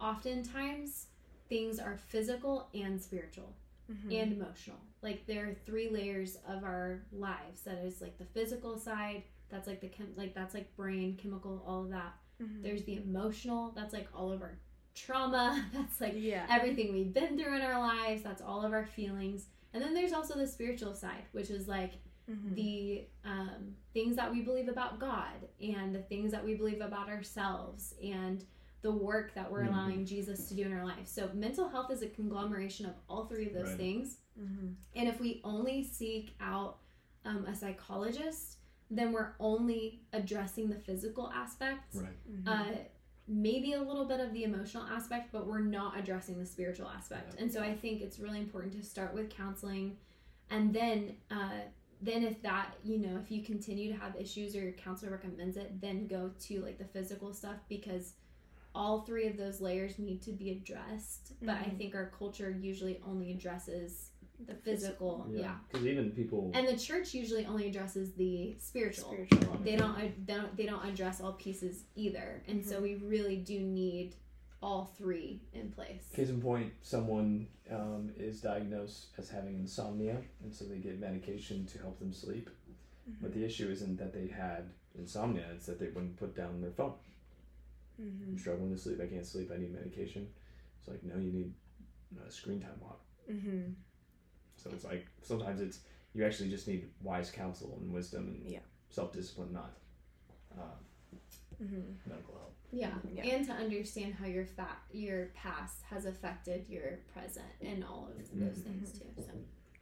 oftentimes 0.00 1.08
things 1.48 1.78
are 1.78 1.96
physical 1.96 2.68
and 2.74 3.00
spiritual 3.00 3.54
Mhm. 3.90 4.22
and 4.22 4.32
emotional. 4.32 4.80
Like 5.04 5.26
there 5.26 5.50
are 5.50 5.54
three 5.66 5.88
layers 5.90 6.36
of 6.48 6.64
our 6.64 7.02
lives. 7.12 7.60
That 7.64 7.78
is 7.84 8.00
like 8.00 8.18
the 8.18 8.24
physical 8.24 8.76
side. 8.78 9.22
That's 9.50 9.68
like 9.68 9.80
the 9.80 9.88
chem- 9.88 10.14
like 10.16 10.34
that's 10.34 10.54
like 10.54 10.74
brain, 10.76 11.16
chemical, 11.22 11.62
all 11.66 11.84
of 11.84 11.90
that. 11.90 12.14
Mhm. 12.42 12.62
There's 12.62 12.82
the 12.84 12.96
emotional. 12.96 13.70
That's 13.76 13.92
like 13.92 14.08
all 14.14 14.32
of 14.32 14.42
our 14.42 14.58
trauma. 14.94 15.64
That's 15.74 16.00
like 16.00 16.14
yeah. 16.16 16.46
everything 16.48 16.92
we've 16.92 17.12
been 17.12 17.36
through 17.36 17.54
in 17.56 17.62
our 17.62 17.78
lives. 17.80 18.22
That's 18.22 18.40
all 18.40 18.64
of 18.64 18.72
our 18.72 18.86
feelings. 18.86 19.46
And 19.72 19.82
then 19.82 19.92
there's 19.92 20.12
also 20.12 20.34
the 20.38 20.46
spiritual 20.46 20.94
side, 20.94 21.24
which 21.32 21.50
is 21.50 21.66
like 21.68 21.94
Mhm. 22.30 22.54
the 22.54 23.04
um, 23.24 23.74
things 23.92 24.16
that 24.16 24.30
we 24.32 24.40
believe 24.40 24.68
about 24.68 24.98
God 25.00 25.48
and 25.60 25.94
the 25.94 26.00
things 26.02 26.30
that 26.32 26.42
we 26.44 26.54
believe 26.54 26.80
about 26.80 27.08
ourselves 27.10 27.92
and 28.02 28.44
the 28.84 28.92
work 28.92 29.32
that 29.34 29.50
we're 29.50 29.62
Mhm. 29.64 29.68
allowing 29.68 30.04
Jesus 30.04 30.46
to 30.48 30.54
do 30.54 30.62
in 30.62 30.72
our 30.74 30.84
life. 30.84 31.08
So 31.08 31.30
mental 31.32 31.68
health 31.68 31.90
is 31.90 32.02
a 32.02 32.06
conglomeration 32.08 32.84
of 32.84 32.94
all 33.08 33.24
three 33.24 33.46
of 33.46 33.54
those 33.54 33.68
Right. 33.70 33.76
things. 33.78 34.18
Mm-hmm. 34.38 34.72
And 34.94 35.08
if 35.08 35.18
we 35.20 35.40
only 35.42 35.82
seek 35.82 36.34
out 36.38 36.78
um, 37.26 37.46
a 37.46 37.54
psychologist, 37.54 38.58
then 38.90 39.10
we're 39.10 39.32
only 39.40 40.02
addressing 40.12 40.68
the 40.68 40.76
physical 40.78 41.30
aspect. 41.30 41.94
Right. 41.94 42.12
Mm-hmm. 42.30 42.46
Uh, 42.48 42.74
maybe 43.26 43.72
a 43.72 43.80
little 43.82 44.04
bit 44.04 44.20
of 44.20 44.34
the 44.34 44.44
emotional 44.44 44.82
aspect, 44.84 45.32
but 45.32 45.46
we're 45.46 45.60
not 45.60 45.98
addressing 45.98 46.38
the 46.38 46.44
spiritual 46.44 46.88
aspect. 46.88 47.32
Yeah. 47.34 47.40
And 47.44 47.50
so 47.50 47.62
I 47.62 47.74
think 47.74 48.02
it's 48.02 48.18
really 48.18 48.38
important 48.40 48.74
to 48.74 48.82
start 48.82 49.14
with 49.14 49.30
counseling, 49.30 49.96
and 50.50 50.74
then 50.74 51.16
uh, 51.30 51.60
then 52.02 52.22
if 52.22 52.42
that 52.42 52.74
you 52.84 52.98
know 52.98 53.16
if 53.16 53.30
you 53.30 53.42
continue 53.42 53.90
to 53.90 53.98
have 53.98 54.14
issues 54.20 54.54
or 54.54 54.60
your 54.60 54.72
counselor 54.72 55.10
recommends 55.12 55.56
it, 55.56 55.80
then 55.80 56.06
go 56.06 56.30
to 56.40 56.60
like 56.60 56.76
the 56.76 56.84
physical 56.84 57.32
stuff 57.32 57.56
because 57.70 58.12
all 58.74 59.02
three 59.02 59.26
of 59.28 59.36
those 59.36 59.60
layers 59.60 59.98
need 59.98 60.20
to 60.22 60.32
be 60.32 60.50
addressed. 60.50 61.32
But 61.40 61.56
I 61.56 61.64
Mhm. 61.64 61.78
think 61.78 61.94
our 61.94 62.10
culture 62.10 62.50
usually 62.50 63.00
only 63.06 63.30
addresses 63.32 64.10
the 64.46 64.54
physical, 64.54 65.26
yeah. 65.30 65.58
Because 65.70 65.86
even 65.86 66.10
people. 66.10 66.50
And 66.54 66.66
the 66.66 66.76
church 66.76 67.14
usually 67.14 67.46
only 67.46 67.68
addresses 67.68 68.14
the 68.14 68.56
spiritual. 68.58 69.12
spiritual. 69.12 69.58
They 69.62 69.76
don't 69.76 69.96
they 70.26 70.34
don't 70.34 70.56
they 70.56 70.66
don't 70.66 70.84
address 70.84 71.20
all 71.20 71.34
pieces 71.34 71.84
either. 71.94 72.42
And 72.48 72.64
so 72.64 72.80
Mhm. 72.80 72.82
we 72.82 72.94
really 72.96 73.36
do 73.36 73.60
need 73.60 74.16
all 74.60 74.86
three 74.86 75.40
in 75.52 75.70
place. 75.70 76.08
Case 76.12 76.30
in 76.30 76.40
point, 76.40 76.72
someone 76.82 77.46
um, 77.70 78.12
is 78.18 78.40
diagnosed 78.40 79.06
as 79.18 79.30
having 79.30 79.54
insomnia, 79.58 80.20
and 80.42 80.52
so 80.54 80.64
they 80.66 80.78
get 80.78 80.98
medication 80.98 81.64
to 81.66 81.78
help 81.78 81.98
them 81.98 82.12
sleep. 82.12 82.50
But 83.22 83.32
the 83.34 83.44
issue 83.44 83.70
isn't 83.70 83.96
that 83.98 84.12
they 84.12 84.26
had 84.26 84.70
insomnia; 84.98 85.46
it's 85.54 85.66
that 85.66 85.78
they 85.78 85.88
wouldn't 85.88 86.16
put 86.16 86.34
down 86.34 86.60
their 86.60 86.72
phone. 86.72 86.94
Mm-hmm. 88.00 88.30
I'm 88.32 88.38
struggling 88.38 88.72
to 88.74 88.78
sleep. 88.78 89.00
I 89.02 89.06
can't 89.06 89.26
sleep. 89.26 89.50
I 89.54 89.58
need 89.58 89.72
medication. 89.72 90.26
It's 90.78 90.88
like, 90.88 91.02
no, 91.04 91.16
you 91.20 91.32
need 91.32 91.52
a 92.26 92.30
screen 92.30 92.60
time 92.60 92.78
block. 92.80 93.00
Mm-hmm. 93.30 93.72
So 94.56 94.70
it's 94.72 94.84
like 94.84 95.06
sometimes 95.22 95.60
it's 95.60 95.80
you 96.14 96.24
actually 96.24 96.48
just 96.50 96.68
need 96.68 96.88
wise 97.02 97.30
counsel 97.30 97.78
and 97.80 97.92
wisdom 97.92 98.28
and 98.28 98.52
Yeah. 98.52 98.60
self 98.90 99.12
discipline, 99.12 99.52
not 99.52 99.72
uh, 100.58 100.62
Mm-hmm. 101.62 102.10
medical 102.10 102.34
help. 102.34 102.54
Yeah. 102.72 102.90
Yeah. 103.12 103.24
And 103.26 103.46
to 103.46 103.52
understand 103.52 104.14
how 104.14 104.26
your 104.26 104.44
fat 104.44 104.78
your 104.92 105.26
past 105.34 105.82
has 105.88 106.04
affected 106.04 106.68
your 106.68 106.98
present 107.12 107.46
and 107.60 107.84
all 107.84 108.08
of 108.10 108.16
those 108.16 108.58
Mhm. 108.58 108.64
things 108.64 108.92
too. 108.98 109.06
So 109.16 109.30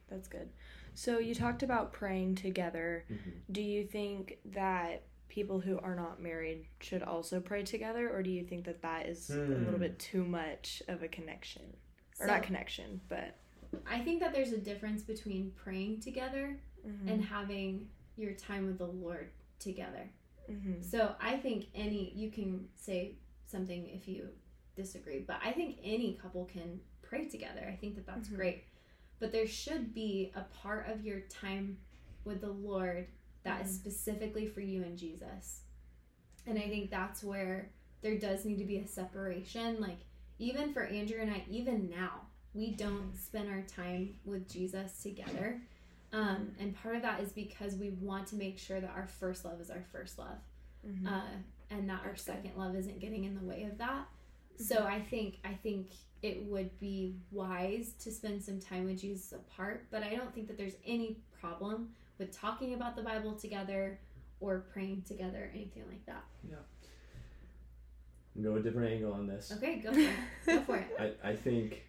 That's 0.07 0.27
good. 0.27 0.49
So 0.93 1.17
you 1.17 1.33
talked 1.33 1.63
about 1.63 1.91
praying 1.93 2.35
together. 2.35 3.05
Do 3.51 3.61
you 3.63 3.85
think 3.87 4.37
that 4.45 5.03
people 5.33 5.59
who 5.59 5.79
are 5.79 5.95
not 5.95 6.21
married 6.21 6.63
should 6.79 7.01
also 7.01 7.39
pray 7.39 7.63
together, 7.63 8.07
or 8.15 8.21
do 8.21 8.29
you 8.29 8.43
think 8.43 8.65
that 8.65 8.83
that 8.83 9.07
is 9.07 9.31
a 9.31 9.35
little 9.39 9.73
Hmm. 9.73 9.79
bit 9.79 9.97
too 9.97 10.23
much 10.23 10.83
of 10.87 11.01
a 11.01 11.07
connection, 11.07 11.75
or 12.19 12.27
So, 12.27 12.33
not 12.33 12.43
connection, 12.43 13.01
but 13.09 13.35
I 13.87 13.99
think 14.03 14.19
that 14.19 14.31
there's 14.31 14.51
a 14.51 14.59
difference 14.59 15.01
between 15.01 15.51
praying 15.55 16.01
together 16.01 16.59
mm-hmm. 16.87 17.07
and 17.09 17.23
having 17.23 17.89
your 18.15 18.33
time 18.33 18.67
with 18.67 18.77
the 18.77 18.85
Lord 18.87 19.31
together. 19.57 20.07
mm-hmm. 20.47 20.79
So 20.83 21.15
I 21.19 21.37
think 21.37 21.65
any 21.73 22.11
you 22.13 22.29
can 22.29 22.69
say 22.75 23.15
something 23.47 23.87
if 23.89 24.07
you 24.07 24.29
disagree, 24.75 25.21
but 25.21 25.37
I 25.43 25.51
think 25.51 25.79
any 25.83 26.13
couple 26.13 26.45
can 26.45 26.79
pray 27.01 27.25
together. 27.27 27.67
I 27.67 27.75
think 27.75 27.95
that 27.95 28.05
that's 28.05 28.29
Mhm. 28.29 28.35
great. 28.35 28.63
But 29.19 29.31
there 29.31 29.47
should 29.47 29.93
be 29.95 30.31
a 30.35 30.41
part 30.43 30.87
of 30.89 31.03
your 31.03 31.21
time 31.21 31.77
with 32.23 32.41
the 32.41 32.51
Lord 32.51 33.07
that 33.43 33.65
is 33.65 33.71
Mhm. 33.71 33.79
specifically 33.81 34.45
for 34.47 34.61
you 34.61 34.83
and 34.83 34.97
Jesus. 34.97 35.61
And 36.45 36.57
I 36.57 36.67
think 36.69 36.89
that's 36.89 37.23
where 37.23 37.71
there 38.01 38.17
does 38.17 38.45
need 38.45 38.57
to 38.57 38.65
be 38.65 38.77
a 38.79 38.87
separation. 38.87 39.79
Like 39.79 39.99
even 40.39 40.73
for 40.73 40.83
Andrew 40.83 41.19
and 41.19 41.31
I, 41.31 41.45
even 41.49 41.89
now, 41.89 42.27
we 42.53 42.71
don't 42.71 43.15
spend 43.15 43.49
our 43.49 43.61
time 43.63 44.19
with 44.25 44.49
Jesus 44.49 45.01
together. 45.01 45.61
Um, 46.11 46.53
and 46.59 46.75
part 46.75 46.95
of 46.95 47.01
that 47.01 47.21
is 47.21 47.31
because 47.31 47.75
we 47.75 47.89
want 47.91 48.27
to 48.27 48.35
make 48.35 48.57
sure 48.59 48.79
that 48.79 48.91
our 48.91 49.07
first 49.07 49.45
love 49.45 49.59
is 49.61 49.69
our 49.71 49.83
first 49.91 50.17
love 50.19 50.37
Mm-hmm. 50.85 51.07
uh, 51.07 51.23
and 51.69 51.89
that 51.89 52.01
our 52.03 52.15
second 52.15 52.55
love 52.57 52.75
isn't 52.75 52.99
getting 52.99 53.23
in 53.23 53.35
the 53.35 53.41
way 53.45 53.63
of 53.63 53.77
that. 53.77 54.05
So 54.57 54.83
I 54.85 55.01
think 55.01 55.39
I 55.43 55.53
think 55.55 55.91
it 56.21 56.43
would 56.43 56.77
be 56.79 57.15
wise 57.31 57.93
to 57.99 58.11
spend 58.11 58.43
some 58.43 58.59
time 58.59 58.85
with 58.85 58.99
Jesus 58.99 59.31
apart, 59.31 59.87
but 59.89 60.03
I 60.03 60.13
don't 60.15 60.33
think 60.33 60.47
that 60.47 60.57
there's 60.57 60.75
any 60.85 61.17
problem 61.39 61.95
with 62.23 62.37
talking 62.37 62.73
about 62.73 62.95
the 62.95 63.01
Bible 63.03 63.33
together 63.33 63.99
or 64.39 64.65
praying 64.71 65.03
together, 65.07 65.49
anything 65.53 65.83
like 65.89 66.05
that. 66.05 66.23
Yeah. 66.49 66.55
Go 68.41 68.55
a 68.55 68.61
different 68.61 68.91
angle 68.91 69.13
on 69.13 69.27
this. 69.27 69.51
Okay, 69.57 69.79
go 69.79 69.91
for 69.93 69.99
it. 69.99 70.09
Go 70.45 70.61
for 70.61 70.77
it. 70.77 70.87
I, 71.23 71.29
I 71.29 71.35
think 71.35 71.83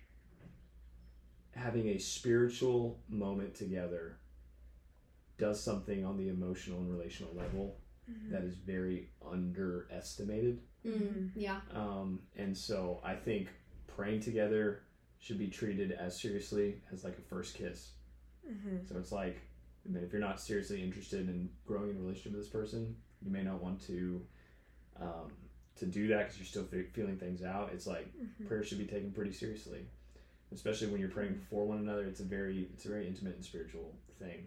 having 1.55 1.88
a 1.88 1.99
spiritual 1.99 2.99
moment 3.09 3.55
together 3.55 4.18
does 5.38 5.62
something 5.62 6.05
on 6.05 6.16
the 6.16 6.29
emotional 6.29 6.79
and 6.81 6.90
relational 6.90 7.33
level 7.35 7.77
Mhm. 8.11 8.33
that 8.33 8.42
is 8.44 8.57
very 8.57 9.09
underestimated. 9.27 10.61
Mm, 10.85 11.31
yeah. 11.35 11.61
Um, 11.73 12.20
and 12.37 12.55
so 12.55 13.01
I 13.03 13.14
think 13.14 13.49
praying 13.87 14.20
together 14.20 14.83
should 15.20 15.38
be 15.38 15.49
treated 15.49 15.90
as 15.92 16.20
seriously 16.20 16.83
as 16.92 17.03
like 17.03 17.16
a 17.18 17.23
first 17.23 17.55
kiss. 17.55 17.92
Mhm. 18.47 18.87
So 18.87 18.99
it's 18.99 19.11
like, 19.11 19.40
I 19.87 19.92
mean, 19.92 20.03
if 20.05 20.12
you're 20.12 20.20
not 20.20 20.40
seriously 20.40 20.83
interested 20.83 21.29
in 21.29 21.51
growing 21.66 21.90
in 21.90 21.97
a 21.97 22.01
relationship 22.01 22.33
with 22.33 22.42
this 22.42 22.51
person, 22.51 22.97
you 23.23 23.31
may 23.31 23.42
not 23.42 23.62
want 23.62 23.81
to 23.87 24.25
um, 25.01 25.33
to 25.77 25.87
do 25.87 26.07
that 26.09 26.18
because 26.20 26.38
you're 26.38 26.47
still 26.47 26.64
fe- 26.64 26.87
feeling 26.92 27.16
things 27.18 27.42
out. 27.42 27.70
It's 27.73 27.87
like 27.87 28.09
Mhm. 28.16 28.47
prayer 28.47 28.62
should 28.62 28.79
be 28.79 28.87
taken 28.87 29.11
pretty 29.12 29.33
seriously, 29.33 29.87
especially 30.53 30.87
when 30.88 31.01
you're 31.01 31.11
praying 31.11 31.35
for 31.51 31.66
one 31.66 31.79
another. 31.79 32.05
It's 32.07 32.20
a 32.20 32.25
very 32.25 32.68
it's 32.75 32.85
a 32.85 32.88
very 32.88 33.07
intimate 33.09 33.35
and 33.35 33.44
spiritual 33.44 33.94
thing. 34.18 34.47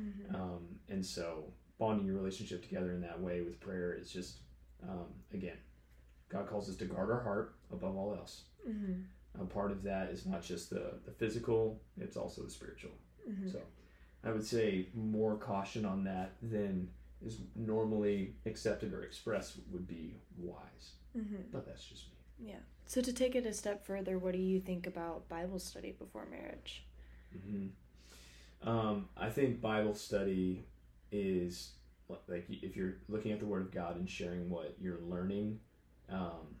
Mhm. 0.00 0.34
Um, 0.34 0.78
and 0.88 1.04
so 1.04 1.50
bonding 1.78 2.06
your 2.06 2.16
relationship 2.16 2.62
together 2.62 2.92
in 2.92 3.00
that 3.00 3.18
way 3.20 3.40
with 3.42 3.58
prayer 3.60 3.94
is 3.94 4.10
just 4.12 4.40
um, 4.82 5.06
again, 5.32 5.56
God 6.28 6.46
calls 6.46 6.68
us 6.68 6.76
to 6.76 6.84
guard 6.84 7.10
our 7.10 7.20
heart 7.22 7.54
above 7.72 7.96
all 7.96 8.14
else. 8.14 8.44
Mhm. 8.68 9.04
A 9.40 9.44
part 9.46 9.70
of 9.70 9.82
that 9.84 10.10
is 10.10 10.26
not 10.26 10.42
just 10.42 10.68
the, 10.70 10.98
the 11.06 11.12
physical; 11.12 11.80
it's 11.96 12.16
also 12.18 12.42
the 12.42 12.50
spiritual. 12.50 12.92
Mhm. 13.26 13.50
So 13.50 13.62
I 14.26 14.32
would 14.32 14.44
say 14.44 14.88
more 14.94 15.36
caution 15.36 15.84
on 15.84 16.04
that 16.04 16.32
than 16.42 16.88
is 17.24 17.38
normally 17.54 18.34
accepted 18.44 18.92
or 18.92 19.02
expressed 19.04 19.56
would 19.70 19.86
be 19.86 20.16
wise. 20.36 20.94
Mhm. 21.16 21.44
But 21.52 21.64
that's 21.64 21.84
just 21.84 22.08
me. 22.08 22.48
Yeah. 22.50 22.58
So 22.86 23.00
to 23.00 23.12
take 23.12 23.34
it 23.34 23.46
a 23.46 23.52
step 23.54 23.84
further, 23.84 24.18
what 24.18 24.32
do 24.32 24.38
you 24.38 24.60
think 24.60 24.86
about 24.86 25.28
Bible 25.28 25.58
study 25.58 25.92
before 25.92 26.26
marriage? 26.26 26.84
hmm 27.32 27.68
Um, 28.62 29.08
I 29.16 29.30
think 29.30 29.60
Bible 29.60 29.94
study 29.94 30.66
is 31.12 31.72
like 32.28 32.46
if 32.48 32.76
you're 32.76 32.96
looking 33.08 33.32
at 33.32 33.38
the 33.40 33.46
Word 33.46 33.62
of 33.62 33.70
God 33.70 33.96
and 33.96 34.08
sharing 34.08 34.48
what 34.50 34.76
you're 34.80 35.00
learning. 35.00 35.60
Um, 36.08 36.56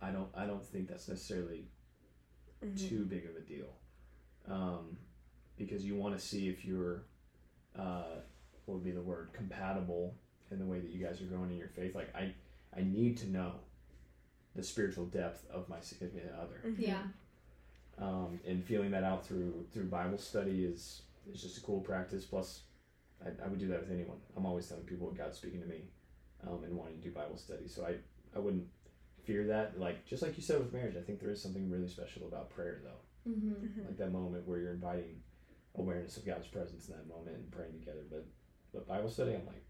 I 0.00 0.10
don't. 0.10 0.28
I 0.34 0.46
don't 0.46 0.64
think 0.64 0.88
that's 0.88 1.08
necessarily 1.08 1.66
Mhm. 2.62 2.88
too 2.88 3.04
big 3.06 3.24
of 3.26 3.36
a 3.36 3.40
deal, 3.40 3.74
um, 4.46 4.98
because 5.58 5.84
you 5.84 5.94
want 5.96 6.18
to 6.18 6.24
see 6.24 6.48
if 6.48 6.64
you're, 6.64 7.02
uh, 7.78 8.16
what 8.64 8.74
would 8.74 8.84
be 8.84 8.90
the 8.90 9.00
word, 9.02 9.30
compatible 9.32 10.14
in 10.50 10.58
the 10.58 10.64
way 10.64 10.80
that 10.80 10.90
you 10.90 11.04
guys 11.04 11.20
are 11.20 11.24
growing 11.24 11.50
in 11.50 11.56
your 11.56 11.68
faith. 11.68 11.94
Like 11.94 12.14
I, 12.14 12.32
I 12.76 12.82
need 12.82 13.16
to 13.18 13.28
know 13.30 13.52
the 14.54 14.62
spiritual 14.62 15.06
depth 15.06 15.44
of 15.50 15.68
my 15.68 15.80
significant 15.80 16.32
other, 16.40 16.60
Mhm. 16.64 16.78
Yeah. 16.78 17.02
um, 17.98 18.40
and 18.46 18.64
feeling 18.64 18.90
that 18.92 19.04
out 19.04 19.26
through 19.26 19.66
through 19.72 19.84
Bible 19.86 20.18
study 20.18 20.64
is 20.64 21.02
is 21.30 21.42
just 21.42 21.58
a 21.58 21.60
cool 21.60 21.80
practice. 21.80 22.24
Plus, 22.24 22.62
I, 23.24 23.28
I 23.44 23.48
would 23.48 23.58
do 23.58 23.68
that 23.68 23.80
with 23.80 23.90
anyone. 23.90 24.18
I'm 24.36 24.46
always 24.46 24.66
telling 24.68 24.84
people 24.84 25.06
what 25.08 25.16
God's 25.16 25.36
speaking 25.38 25.60
to 25.60 25.66
me, 25.66 25.82
um, 26.46 26.62
and 26.64 26.74
wanting 26.76 26.96
to 26.98 27.02
do 27.02 27.10
Bible 27.10 27.36
study. 27.36 27.66
So 27.68 27.84
I, 27.84 27.96
I 28.34 28.38
wouldn't 28.40 28.66
fear 29.24 29.46
that. 29.48 29.78
Like 29.80 30.04
just 30.06 30.22
like 30.22 30.36
you 30.36 30.42
said 30.42 30.58
with 30.58 30.72
marriage, 30.72 30.96
I 30.96 31.02
think 31.02 31.20
there 31.20 31.30
is 31.30 31.42
something 31.42 31.70
really 31.70 31.88
special 31.88 32.26
about 32.26 32.50
prayer 32.50 32.80
though 32.84 33.30
Mm-hmm. 33.30 33.50
Mhm. 33.80 33.86
like 33.86 33.96
that 33.98 34.12
moment 34.12 34.46
where 34.46 34.58
you're 34.60 34.72
inviting 34.74 35.20
awareness 35.78 36.16
of 36.16 36.24
God's 36.26 36.46
presence 36.46 36.88
in 36.88 36.94
that 36.94 37.08
moment 37.08 37.36
and 37.36 37.50
praying 37.50 37.78
together. 37.80 38.02
But 38.10 38.26
but 38.72 38.86
Bible 38.88 39.08
study, 39.08 39.34
I'm 39.34 39.46
like, 39.46 39.64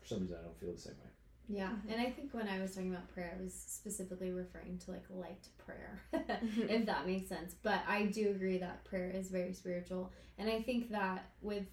for 0.00 0.06
some 0.08 0.20
reason, 0.20 0.36
I 0.40 0.42
don't 0.44 0.58
feel 0.58 0.72
the 0.72 0.78
same 0.80 0.94
way. 0.94 1.08
Yeah, 1.48 1.70
Mhm. 1.72 1.92
and 1.92 2.00
I 2.00 2.10
think 2.10 2.32
when 2.34 2.48
I 2.48 2.60
was 2.60 2.74
talking 2.74 2.90
about 2.94 3.08
prayer, 3.12 3.36
I 3.38 3.42
was 3.42 3.52
specifically 3.52 4.30
referring 4.32 4.78
to 4.78 4.90
like 4.92 5.04
light 5.10 5.48
prayer, 5.58 6.00
Mhm. 6.12 6.70
if 6.70 6.86
that 6.86 7.06
makes 7.06 7.28
sense. 7.28 7.54
But 7.62 7.82
I 7.86 8.06
do 8.06 8.30
agree 8.30 8.58
that 8.58 8.84
prayer 8.84 9.10
is 9.10 9.28
very 9.30 9.52
spiritual, 9.52 10.12
and 10.38 10.48
I 10.48 10.62
think 10.62 10.90
that 10.90 11.30
with 11.40 11.66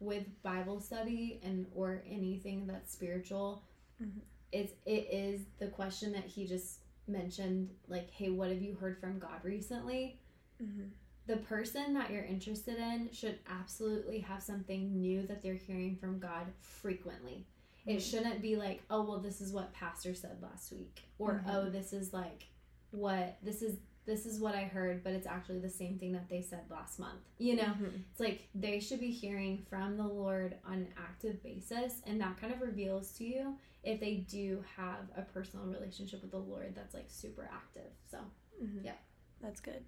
with 0.00 0.26
Bible 0.42 0.80
study 0.80 1.40
and 1.42 1.66
or 1.74 2.02
anything 2.06 2.66
that's 2.66 2.92
spiritual, 2.92 3.62
Mhm. 4.02 4.20
it's 4.52 4.72
it 4.86 5.08
is 5.10 5.46
the 5.58 5.68
question 5.68 6.12
that 6.12 6.24
he 6.24 6.46
just 6.46 6.80
mentioned, 7.06 7.70
like, 7.88 8.10
hey, 8.10 8.30
what 8.30 8.50
have 8.50 8.60
you 8.62 8.74
heard 8.74 8.98
from 8.98 9.18
God 9.18 9.42
recently? 9.44 10.20
Mhm. 10.62 10.90
The 11.26 11.36
person 11.38 11.94
that 11.94 12.10
you're 12.10 12.24
interested 12.24 12.76
in 12.76 13.08
should 13.12 13.38
absolutely 13.48 14.18
have 14.20 14.42
something 14.42 15.00
new 15.00 15.26
that 15.26 15.42
they're 15.42 15.54
hearing 15.54 15.96
from 15.96 16.18
God 16.18 16.46
frequently. 16.60 17.46
It 17.86 17.98
Mhm. 17.98 18.10
shouldn't 18.10 18.42
be 18.42 18.56
like, 18.56 18.82
oh 18.90 19.02
well, 19.02 19.20
this 19.20 19.40
is 19.40 19.52
what 19.52 19.72
pastor 19.72 20.14
said 20.14 20.40
last 20.42 20.72
week, 20.72 21.02
or 21.18 21.42
Mhm. 21.44 21.54
oh 21.54 21.70
this 21.70 21.92
is 21.92 22.12
like 22.12 22.46
what 22.90 23.36
this 23.42 23.62
is 23.62 23.78
this 24.06 24.26
is 24.26 24.38
what 24.38 24.54
I 24.54 24.64
heard, 24.64 25.02
but 25.02 25.14
it's 25.14 25.26
actually 25.26 25.60
the 25.60 25.70
same 25.70 25.98
thing 25.98 26.12
that 26.12 26.28
they 26.28 26.42
said 26.42 26.68
last 26.70 26.98
month. 26.98 27.22
You 27.38 27.56
know, 27.56 27.62
Mhm. 27.72 28.02
it's 28.10 28.20
like 28.20 28.48
they 28.54 28.78
should 28.78 29.00
be 29.00 29.10
hearing 29.10 29.56
from 29.70 29.96
the 29.96 30.06
Lord 30.06 30.58
on 30.66 30.74
an 30.74 30.92
active 30.98 31.42
basis, 31.42 32.02
and 32.04 32.20
that 32.20 32.36
kind 32.36 32.52
of 32.52 32.60
reveals 32.60 33.12
to 33.16 33.24
you 33.24 33.58
if 33.82 34.00
they 34.00 34.16
do 34.16 34.62
have 34.76 35.10
a 35.16 35.22
personal 35.22 35.64
relationship 35.64 36.20
with 36.20 36.32
the 36.32 36.38
Lord 36.38 36.74
that's 36.74 36.92
like 36.92 37.08
super 37.10 37.48
active. 37.50 37.90
So 38.10 38.18
Mhm. 38.62 38.84
Yeah. 38.84 38.96
That's 39.40 39.60
good. 39.60 39.84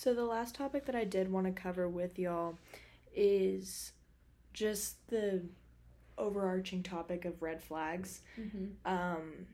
So 0.00 0.14
the 0.14 0.24
last 0.24 0.54
topic 0.54 0.86
that 0.86 0.94
I 0.94 1.04
did 1.04 1.30
want 1.30 1.44
to 1.44 1.52
cover 1.52 1.86
with 1.86 2.18
y'all 2.18 2.56
is 3.14 3.92
just 4.54 5.06
the 5.08 5.42
overarching 6.16 6.82
topic 6.82 7.26
of 7.26 7.42
red 7.42 7.62
flags. 7.62 8.22
mm-hmm. 8.40 8.68
Um 8.90 9.46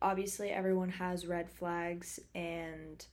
obviously 0.00 0.50
everyone 0.50 0.90
has 0.90 1.26
red 1.26 1.50
flags 1.50 2.20
and 2.32 3.04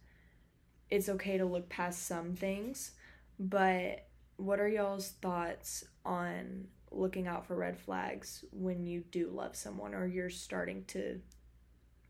it's 0.91 1.09
okay 1.09 1.39
to 1.39 1.45
look 1.45 1.69
past 1.69 2.05
some 2.05 2.35
things, 2.35 2.91
but 3.39 4.05
what 4.37 4.59
are 4.59 4.69
y'all's 4.69 5.09
thoughts 5.23 5.85
on 6.05 6.67
looking 6.91 7.25
out 7.25 7.47
for 7.47 7.55
red 7.55 7.79
flags 7.79 8.45
when 8.51 8.85
you 8.85 9.03
do 9.09 9.31
love 9.31 9.55
someone 9.55 9.95
or 9.95 10.05
you're 10.05 10.29
starting 10.29 10.83
to 10.89 11.19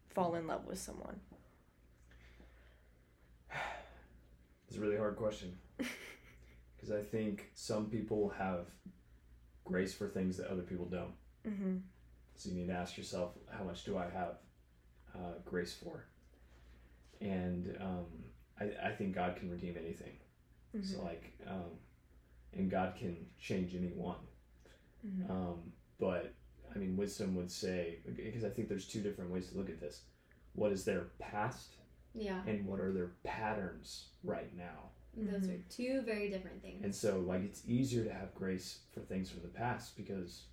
fall 0.09 0.35
in 0.35 0.47
love 0.47 0.65
with 0.65 0.79
someone? 0.79 1.21
It's 4.69 4.77
a 4.77 4.81
really 4.81 4.97
hard 4.97 5.15
question 5.15 5.57
because 5.77 6.91
I 6.91 7.01
think 7.01 7.49
some 7.55 7.87
people 7.87 8.29
have 8.37 8.67
grace 9.65 9.95
for 9.95 10.07
things 10.07 10.37
that 10.37 10.47
other 10.47 10.61
people 10.61 10.85
don't. 10.85 11.13
Mhm. 11.43 11.81
So 12.35 12.49
you 12.49 12.55
need 12.55 12.67
to 12.67 12.73
ask 12.73 12.95
yourself, 12.95 13.33
how 13.51 13.63
much 13.63 13.83
do 13.83 13.97
I 13.97 14.07
have 14.09 14.37
uh, 15.15 15.33
grace 15.43 15.73
for? 15.73 16.05
And 17.19 17.75
um, 17.81 18.05
I, 18.59 18.89
I 18.89 18.91
think 18.95 19.15
God 19.15 19.35
can 19.37 19.49
redeem 19.49 19.75
anything. 19.75 20.13
So 20.83 21.01
like, 21.03 21.33
um, 21.47 21.71
and 22.53 22.69
God 22.69 22.93
can 22.95 23.25
change 23.39 23.73
anyone. 23.75 24.17
Mhm. 25.03 25.29
Um, 25.31 25.73
but 25.99 26.35
I 26.73 26.77
mean, 26.77 26.95
wisdom 26.95 27.35
would 27.35 27.49
say 27.49 27.97
because 28.05 28.43
I 28.43 28.49
think 28.49 28.69
there's 28.69 28.87
two 28.87 29.01
different 29.01 29.31
ways 29.31 29.49
to 29.49 29.57
look 29.57 29.69
at 29.71 29.79
this. 29.81 30.03
What 30.53 30.71
is 30.71 30.85
their 30.85 31.07
past, 31.17 31.73
yeah, 32.19 32.43
and 32.45 32.65
what 32.67 32.79
are 32.79 32.91
their 32.91 33.11
patterns 33.23 34.09
right 34.23 34.55
now? 34.55 34.91
those 35.17 35.47
Mhm. 35.47 35.55
are 35.59 35.63
two 35.69 36.01
very 36.03 36.29
different 36.29 36.61
things. 36.61 36.81
And 36.83 36.95
so, 36.95 37.19
like, 37.19 37.41
it's 37.41 37.67
easier 37.67 38.05
to 38.05 38.13
have 38.13 38.33
grace 38.35 38.83
for 38.91 39.01
things 39.01 39.29
from 39.29 39.41
the 39.41 39.49
past 39.49 39.97
because 39.97 40.45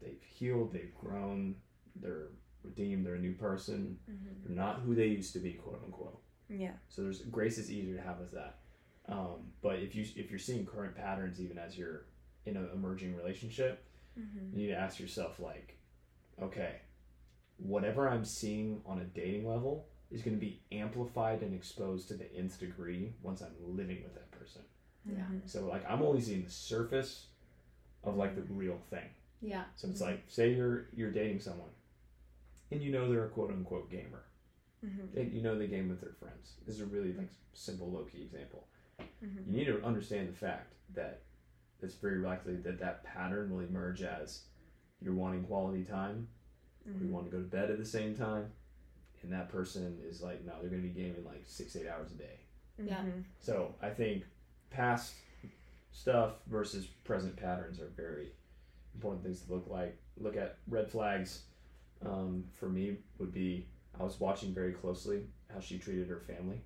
they've 0.00 0.22
healed, 0.22 0.72
they've 0.72 0.94
grown, 0.94 1.56
they're 1.96 2.28
redeemed, 2.62 3.04
they're 3.04 3.16
a 3.16 3.20
new 3.20 3.34
person, 3.34 3.98
Mhm. 4.08 4.42
they're 4.44 4.56
not 4.56 4.80
who 4.80 4.94
they 4.94 5.08
used 5.08 5.32
to 5.34 5.38
be, 5.40 5.54
quote 5.54 5.82
unquote. 5.84 6.22
Yeah. 6.48 6.76
So 6.88 7.02
there's 7.02 7.22
grace 7.26 7.58
is 7.58 7.70
easier 7.70 7.96
to 7.96 8.02
have 8.02 8.20
with 8.20 8.30
that. 8.32 8.60
Um, 9.06 9.52
but 9.60 9.80
if 9.80 9.94
you 9.94 10.04
if 10.16 10.30
you're 10.30 10.38
seeing 10.38 10.64
current 10.64 10.94
patterns 10.94 11.40
even 11.40 11.58
as 11.58 11.76
you're 11.76 12.06
in 12.46 12.56
an 12.56 12.70
emerging 12.72 13.16
relationship, 13.16 13.84
Mhm. 14.16 14.52
you 14.52 14.56
need 14.58 14.68
to 14.68 14.76
ask 14.78 14.98
yourself 14.98 15.40
like, 15.40 15.76
okay, 16.40 16.80
whatever 17.58 18.08
I'm 18.08 18.24
seeing 18.24 18.82
on 18.86 19.00
a 19.00 19.04
dating 19.04 19.46
level 19.46 19.89
is 20.10 20.22
going 20.22 20.36
to 20.36 20.40
be 20.40 20.60
amplified 20.72 21.42
and 21.42 21.54
exposed 21.54 22.08
to 22.08 22.14
the 22.14 22.32
nth 22.34 22.58
degree 22.58 23.12
once 23.22 23.42
I'm 23.42 23.54
living 23.76 24.02
with 24.02 24.14
that 24.14 24.30
person. 24.32 24.62
Yeah. 25.06 25.24
Mhm. 25.30 25.48
So 25.48 25.66
like 25.66 25.84
I'm 25.88 26.02
only 26.02 26.20
seeing 26.20 26.42
the 26.44 26.50
surface 26.50 27.26
of 28.04 28.16
like 28.16 28.34
the 28.34 28.42
real 28.54 28.78
thing. 28.90 29.08
yeah, 29.42 29.64
So 29.76 29.88
it's 29.88 30.00
like 30.02 30.22
say 30.28 30.52
you're 30.52 30.86
you're 30.94 31.10
dating 31.12 31.40
someone 31.40 31.70
and 32.70 32.82
you 32.82 32.92
know 32.92 33.10
they're 33.10 33.24
a 33.24 33.28
quote 33.30 33.50
unquote 33.50 33.90
gamer. 33.90 34.24
Mhm. 34.84 35.12
They, 35.14 35.24
you 35.24 35.42
know 35.42 35.58
they 35.58 35.66
game 35.66 35.88
with 35.88 36.00
their 36.00 36.12
friends. 36.12 36.54
This 36.66 36.74
is 36.76 36.80
a 36.82 36.86
really 36.86 37.12
like 37.12 37.30
simple 37.52 37.90
low 37.90 38.04
key 38.04 38.22
example. 38.22 38.66
Mhm. 39.22 39.46
You 39.46 39.52
need 39.58 39.64
to 39.66 39.82
understand 39.84 40.28
the 40.28 40.32
fact 40.34 40.74
that 40.94 41.22
it's 41.82 41.94
very 41.94 42.18
likely 42.18 42.56
that 42.56 42.78
that 42.80 43.02
pattern 43.04 43.50
will 43.50 43.60
emerge 43.60 44.02
as 44.02 44.44
you're 45.00 45.14
wanting 45.14 45.44
quality 45.44 45.84
time, 45.84 46.28
we 46.84 46.92
Mhm. 46.92 47.10
want 47.10 47.24
to 47.26 47.30
go 47.30 47.38
to 47.42 47.48
bed 47.48 47.70
at 47.70 47.78
the 47.78 47.84
same 47.86 48.14
time, 48.14 48.52
and 49.22 49.32
that 49.32 49.48
person 49.48 49.98
is 50.08 50.22
like, 50.22 50.44
no, 50.44 50.52
they're 50.60 50.70
going 50.70 50.82
to 50.82 50.88
be 50.88 50.94
gaming 50.94 51.24
like 51.24 51.42
six 51.44 51.76
eight 51.76 51.88
hours 51.88 52.10
a 52.12 52.14
day. 52.14 52.38
Yeah. 52.82 53.02
Mhm. 53.02 53.24
So 53.40 53.74
I 53.82 53.90
think 53.90 54.24
past 54.70 55.14
stuff 55.92 56.34
versus 56.46 56.86
present 57.04 57.36
patterns 57.36 57.80
are 57.80 57.88
very 57.96 58.32
important 58.94 59.22
things 59.24 59.42
to 59.42 59.52
look 59.52 59.66
like. 59.68 59.96
Look 60.18 60.36
at 60.36 60.56
red 60.68 60.90
flags. 60.90 61.42
Um, 62.04 62.44
for 62.58 62.68
me, 62.68 62.96
would 63.18 63.32
be 63.32 63.66
I 63.98 64.02
was 64.04 64.18
watching 64.20 64.54
very 64.54 64.72
closely 64.72 65.26
how 65.52 65.60
she 65.60 65.78
treated 65.78 66.08
her 66.08 66.20
family. 66.20 66.62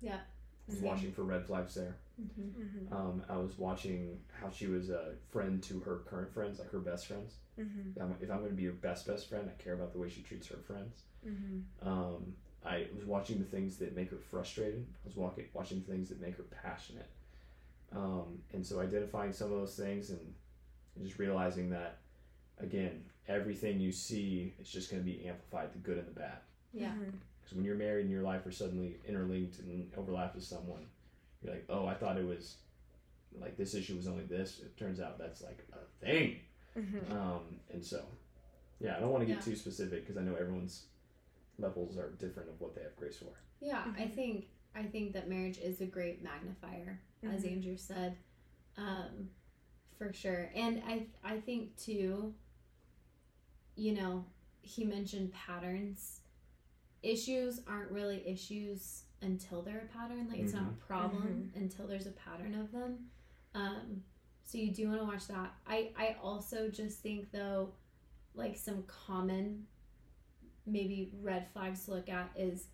Yeah. 0.00 0.16
I 0.16 0.70
was 0.70 0.78
Same. 0.80 0.88
watching 0.88 1.12
for 1.12 1.24
red 1.24 1.44
flags 1.44 1.74
there. 1.74 1.96
mm-hmm. 2.20 2.62
Mhm. 2.88 2.92
Um, 2.92 3.22
I 3.28 3.36
was 3.36 3.58
watching 3.58 4.18
how 4.40 4.48
she 4.50 4.66
was 4.66 4.88
a 4.90 5.14
friend 5.30 5.62
to 5.64 5.80
her 5.80 5.98
current 6.06 6.32
friends, 6.32 6.58
like 6.58 6.70
her 6.70 6.78
best 6.78 7.06
friends. 7.06 7.34
If 7.58 7.66
I'm, 8.00 8.14
I'm 8.22 8.38
going 8.38 8.50
to 8.50 8.54
be 8.56 8.62
your 8.62 8.72
best 8.74 9.06
best 9.06 9.28
friend, 9.28 9.50
I 9.50 9.60
care 9.62 9.74
about 9.74 9.92
the 9.92 9.98
way 9.98 10.08
she 10.08 10.22
treats 10.22 10.46
her 10.48 10.58
friends. 10.58 11.02
Mhm. 11.26 11.62
Um, 11.82 12.34
I 12.64 12.86
was 12.94 13.04
watching 13.04 13.38
the 13.38 13.44
things 13.44 13.78
that 13.78 13.94
make 13.94 14.10
her 14.10 14.18
frustrated. 14.18 14.86
I 15.04 15.06
was 15.08 15.16
walking, 15.16 15.46
watching 15.54 15.80
things 15.82 16.08
that 16.08 16.20
make 16.20 16.36
her 16.36 16.42
passionate. 16.44 17.08
Um, 17.92 18.42
and 18.52 18.64
so 18.66 18.80
identifying 18.80 19.32
some 19.32 19.52
of 19.52 19.58
those 19.58 19.74
things 19.76 20.10
and, 20.10 20.34
and 20.96 21.06
just 21.06 21.18
realizing 21.18 21.70
that, 21.70 21.98
again, 22.58 23.04
everything 23.28 23.80
you 23.80 23.92
see 23.92 24.54
is 24.60 24.68
just 24.70 24.90
going 24.90 25.02
to 25.02 25.06
be 25.10 25.26
amplified, 25.26 25.72
the 25.72 25.78
good 25.78 25.98
and 25.98 26.06
the 26.06 26.12
bad. 26.20 26.38
yeah, 26.74 26.92
Mhm. 26.94 27.12
Because 27.40 27.54
when 27.56 27.64
you're 27.64 27.76
married 27.76 28.02
and 28.02 28.10
your 28.10 28.22
life 28.22 28.44
are 28.44 28.52
suddenly 28.52 28.98
interlinked 29.06 29.58
and 29.60 29.90
overlapped 29.96 30.34
with 30.34 30.44
someone, 30.44 30.86
you're 31.42 31.54
like, 31.54 31.64
oh, 31.70 31.86
I 31.86 31.94
thought 31.94 32.18
it 32.18 32.26
was 32.26 32.56
like 33.40 33.56
this 33.56 33.74
issue 33.74 33.96
was 33.96 34.06
only 34.08 34.24
this. 34.24 34.60
It 34.60 34.76
turns 34.76 35.00
out 35.00 35.16
that's 35.18 35.40
like 35.42 35.64
a 35.72 36.04
thing. 36.04 36.40
Mhm. 36.76 37.10
Um, 37.10 37.60
and 37.70 37.82
so, 37.84 38.04
yeah, 38.80 38.96
I 38.96 39.00
don't 39.00 39.10
want 39.10 39.22
to 39.22 39.26
get 39.26 39.36
Yeah. 39.36 39.40
too 39.52 39.56
specific 39.56 40.02
because 40.02 40.16
I 40.18 40.22
know 40.22 40.34
everyone's 40.34 40.86
levels 41.58 41.96
are 41.98 42.10
different 42.18 42.48
of 42.48 42.60
what 42.60 42.74
they 42.74 42.82
have 42.82 42.96
grace 42.96 43.18
for. 43.18 43.32
yeah. 43.60 43.92
I 43.96 44.02
Mhm. 44.06 44.14
think 44.14 44.48
I 44.74 44.84
think 44.84 45.12
that 45.14 45.28
marriage 45.28 45.58
is 45.58 45.80
a 45.80 45.86
great 45.86 46.22
magnifier, 46.22 47.00
as 47.24 47.42
Mhm. 47.42 47.52
Andrew 47.52 47.76
said, 47.76 48.16
um, 48.76 49.30
for 49.96 50.12
sure. 50.12 50.50
And 50.54 50.80
I 50.84 51.08
I 51.24 51.40
think 51.40 51.76
too. 51.76 52.34
You 53.74 53.94
know, 53.94 54.24
he 54.60 54.84
mentioned 54.84 55.32
patterns. 55.32 56.20
Issues 57.02 57.60
aren't 57.66 57.90
really 57.92 58.26
issues 58.26 59.04
until 59.22 59.62
they're 59.62 59.80
a 59.80 59.86
pattern. 59.86 60.28
Like 60.28 60.40
it's 60.40 60.52
not 60.52 60.68
a 60.68 60.76
problem 60.76 61.52
until 61.54 61.86
there's 61.86 62.06
a 62.06 62.12
pattern 62.12 62.54
of 62.54 62.70
them. 62.72 63.10
Um, 63.54 64.04
so 64.44 64.58
you 64.58 64.72
do 64.72 64.88
want 64.88 65.00
to 65.00 65.06
watch 65.06 65.26
that. 65.28 65.54
I 65.66 65.92
I 65.96 66.16
also 66.22 66.68
just 66.68 67.00
think 67.00 67.30
though, 67.32 67.72
like 68.34 68.56
some 68.56 68.82
common, 68.84 69.66
maybe 70.68 71.12
red 71.22 71.46
flags 71.52 71.84
to 71.86 71.92
look 71.92 72.08
at 72.08 72.30
is, 72.36 72.66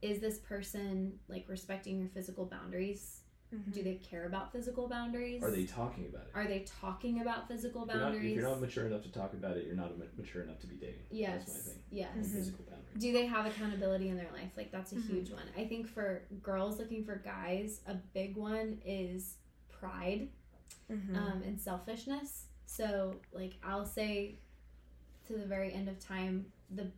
is 0.00 0.20
this 0.20 0.38
person 0.38 1.18
like 1.28 1.44
respecting 1.48 1.98
your 1.98 2.08
physical 2.08 2.44
boundaries? 2.46 3.18
Mhm. 3.54 3.72
Do 3.74 3.82
they 3.82 3.96
care 3.96 4.24
about 4.26 4.50
physical 4.50 4.88
boundaries? 4.88 5.42
Are 5.42 5.50
they 5.50 5.66
talking 5.66 6.06
about 6.06 6.22
it? 6.22 6.30
Are 6.34 6.46
they 6.46 6.60
talking 6.80 7.20
about 7.20 7.48
physical 7.48 7.82
If 7.82 7.88
you're, 7.92 7.96
not, 8.00 8.12
boundaries? 8.12 8.30
if 8.30 8.36
you're 8.40 8.48
not 8.48 8.60
mature 8.62 8.86
enough 8.86 9.02
to 9.02 9.12
talk 9.12 9.34
about 9.34 9.58
it, 9.58 9.66
you're 9.66 9.76
not 9.76 9.92
mature 10.16 10.42
enough 10.42 10.58
to 10.60 10.66
be 10.66 10.76
dating. 10.76 11.02
yes. 11.10 11.44
That's 11.44 11.58
my 11.66 11.72
thing. 11.72 11.82
Yes. 11.90 12.16
Mhm. 12.16 12.30
Physical 12.32 12.64
boundaries. 12.64 12.96
Do 12.98 13.12
they 13.12 13.26
have 13.26 13.44
accountability 13.46 14.08
in 14.08 14.16
their 14.16 14.30
life? 14.32 14.52
Like 14.56 14.70
that's 14.72 14.92
a 14.92 14.96
Mhm. 14.96 15.06
huge 15.06 15.30
one. 15.32 15.44
I 15.56 15.66
think 15.66 15.86
for 15.86 16.22
girls 16.42 16.78
looking 16.78 17.04
for 17.04 17.16
guys, 17.16 17.82
a 17.86 17.94
big 17.94 18.36
one 18.36 18.80
is 18.86 19.36
pride 19.68 20.30
Mhm. 20.90 21.14
um, 21.16 21.42
and 21.42 21.60
selfishness. 21.60 22.46
So, 22.64 23.20
like, 23.32 23.54
I'll 23.62 23.84
say 23.84 24.38
to 25.26 25.34
the 25.36 25.44
very 25.46 25.72
end 25.74 25.88
of 25.90 25.98
time, 26.00 26.50
the 26.74 26.90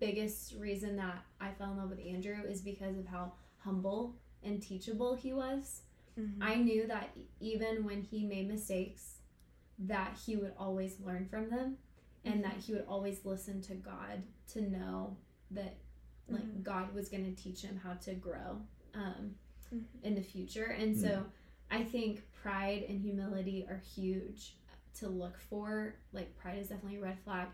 biggest 0.00 0.54
reason 0.56 0.96
that 0.96 1.24
I 1.40 1.50
fell 1.52 1.70
in 1.72 1.78
love 1.78 1.90
with 1.90 2.00
Andrew 2.00 2.42
is 2.46 2.60
because 2.60 2.96
of 2.98 3.06
how 3.06 3.32
humble 3.58 4.16
and 4.42 4.60
teachable 4.62 5.14
he 5.14 5.32
was. 5.32 5.82
Mhm. 6.18 6.36
I 6.40 6.56
knew 6.56 6.86
that 6.86 7.16
even 7.40 7.84
when 7.84 8.02
he 8.02 8.24
made 8.26 8.48
mistakes, 8.48 9.18
that 9.78 10.16
he 10.24 10.36
would 10.36 10.54
always 10.58 11.00
learn 11.00 11.26
from 11.26 11.48
them 11.50 11.78
and 12.24 12.44
that 12.44 12.56
he 12.56 12.72
would 12.72 12.84
always 12.86 13.24
listen 13.24 13.60
to 13.62 13.74
God 13.74 14.22
to 14.48 14.60
know 14.62 15.16
that 15.50 15.76
like 16.28 16.42
Mhm. 16.44 16.62
God 16.62 16.94
was 16.94 17.08
going 17.08 17.24
to 17.24 17.42
teach 17.42 17.62
him 17.62 17.76
how 17.76 17.94
to 17.94 18.14
grow 18.14 18.62
um, 18.94 19.36
Mhm. 19.72 19.84
in 20.04 20.14
the 20.14 20.22
future. 20.22 20.66
And 20.66 20.96
so 20.96 21.26
I 21.70 21.82
think 21.82 22.30
pride 22.32 22.84
and 22.84 23.00
humility 23.00 23.66
are 23.66 23.78
huge 23.78 24.56
to 24.94 25.08
look 25.08 25.36
for. 25.36 25.96
Like 26.12 26.36
pride 26.36 26.58
is 26.60 26.68
definitely 26.68 26.98
a 26.98 27.02
red 27.02 27.18
flag. 27.20 27.48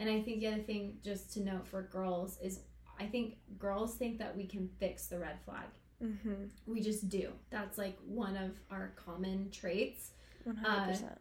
And 0.00 0.08
I 0.10 0.20
think 0.22 0.40
the 0.40 0.48
other 0.48 0.62
thing 0.62 0.96
just 1.04 1.32
to 1.34 1.40
note 1.40 1.66
for 1.68 1.82
girls 1.82 2.38
is 2.42 2.60
I 2.98 3.06
think 3.06 3.36
girls 3.58 3.94
think 3.94 4.18
that 4.18 4.36
we 4.36 4.46
can 4.46 4.68
fix 4.80 5.06
the 5.06 5.18
red 5.18 5.38
flag. 5.44 5.68
Mhm. 6.02 6.48
We 6.66 6.80
just 6.80 7.08
do. 7.08 7.32
That's 7.50 7.78
like 7.78 7.96
one 8.06 8.36
of 8.36 8.52
our 8.70 8.92
common 8.96 9.50
traits. 9.50 10.10
One 10.44 10.56
hundred 10.56 10.92
percent. 10.94 11.20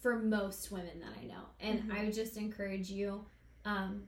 for 0.00 0.16
most 0.20 0.70
women 0.70 1.00
that 1.00 1.12
I 1.20 1.24
know. 1.24 1.42
And 1.60 1.82
Mhm. 1.90 1.92
I 1.98 2.04
would 2.04 2.14
just 2.14 2.36
encourage 2.36 2.88
you 2.90 3.24
um 3.64 4.06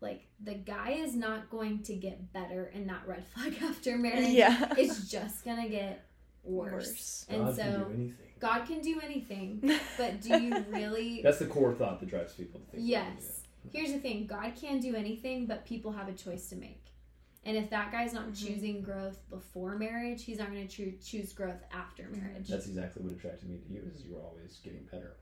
like 0.00 0.26
the 0.42 0.54
guy 0.54 0.90
is 0.92 1.14
not 1.14 1.50
going 1.50 1.82
to 1.84 1.94
get 1.94 2.32
better 2.32 2.66
in 2.74 2.86
that 2.88 3.06
red 3.06 3.24
flag 3.34 3.62
after 3.62 3.96
marriage. 3.98 4.28
Yeah. 4.30 4.74
It's 4.76 5.08
just 5.10 5.44
going 5.44 5.62
to 5.62 5.68
get 5.68 6.06
worse. 6.42 6.72
Worse. 6.72 7.26
And 7.28 7.44
God 7.44 7.56
so 7.56 7.62
can 7.62 7.72
do 7.80 7.94
anything. 7.94 8.29
God 8.40 8.66
can 8.66 8.80
do 8.80 9.00
anything, 9.02 9.60
but 9.98 10.20
do 10.20 10.40
you 10.42 10.64
really 10.70 11.20
That's 11.24 11.38
the 11.38 11.46
core 11.46 11.74
thought 11.74 12.00
that 12.00 12.08
drives 12.08 12.32
people 12.34 12.60
to 12.60 12.66
think. 12.66 12.86
they 12.88 12.92
can 12.94 13.04
do 13.16 13.22
Yes. 13.22 13.40
Here's 13.72 13.92
the 13.92 13.98
thing 13.98 14.26
God 14.26 14.52
can 14.60 14.80
do 14.80 14.94
anything, 14.96 15.46
but 15.46 15.64
people 15.66 15.92
have 15.92 16.08
a 16.08 16.12
choice 16.12 16.48
to 16.48 16.56
make. 16.56 16.82
And 17.44 17.56
if 17.56 17.70
that 17.70 17.92
guy's 17.92 18.12
not 18.12 18.28
Mhm. 18.28 18.46
choosing 18.46 18.82
growth 18.82 19.18
before 19.30 19.76
marriage, 19.76 20.24
he's 20.24 20.38
not 20.38 20.50
going 20.50 20.66
to 20.66 20.74
choo- 20.74 20.98
choose 21.02 21.32
growth 21.32 21.62
after 21.72 22.08
marriage. 22.10 22.48
That's 22.48 22.66
exactly 22.66 23.02
what 23.02 23.12
attracted 23.12 23.48
me 23.48 23.58
to 23.58 23.72
you. 23.72 23.90
Is 23.94 24.04
you 24.04 24.14
were 24.14 24.20
always 24.22 24.58
getting 24.64 24.84
better. 24.90 25.16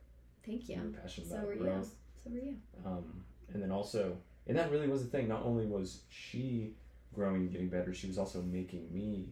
Thank 0.44 0.68
You 0.68 0.76
you. 0.76 0.82
were 0.82 0.88
passionate 1.00 1.28
So 1.28 1.34
about 1.36 1.46
were 1.46 1.54
you. 1.54 1.60
growth. 1.60 1.94
So 2.24 2.30
were 2.30 2.38
you. 2.38 2.56
Um, 2.84 3.24
and 3.52 3.62
then 3.62 3.70
also, 3.70 4.16
and 4.46 4.56
that 4.56 4.70
really 4.70 4.88
was 4.88 5.02
the 5.04 5.10
thing. 5.10 5.28
Not 5.28 5.42
only 5.44 5.66
was 5.66 6.02
she 6.08 6.74
growing 7.14 7.42
and 7.42 7.50
getting 7.52 7.68
better, 7.68 7.92
she 7.94 8.06
was 8.06 8.18
also 8.18 8.42
making 8.42 8.92
me 8.92 9.28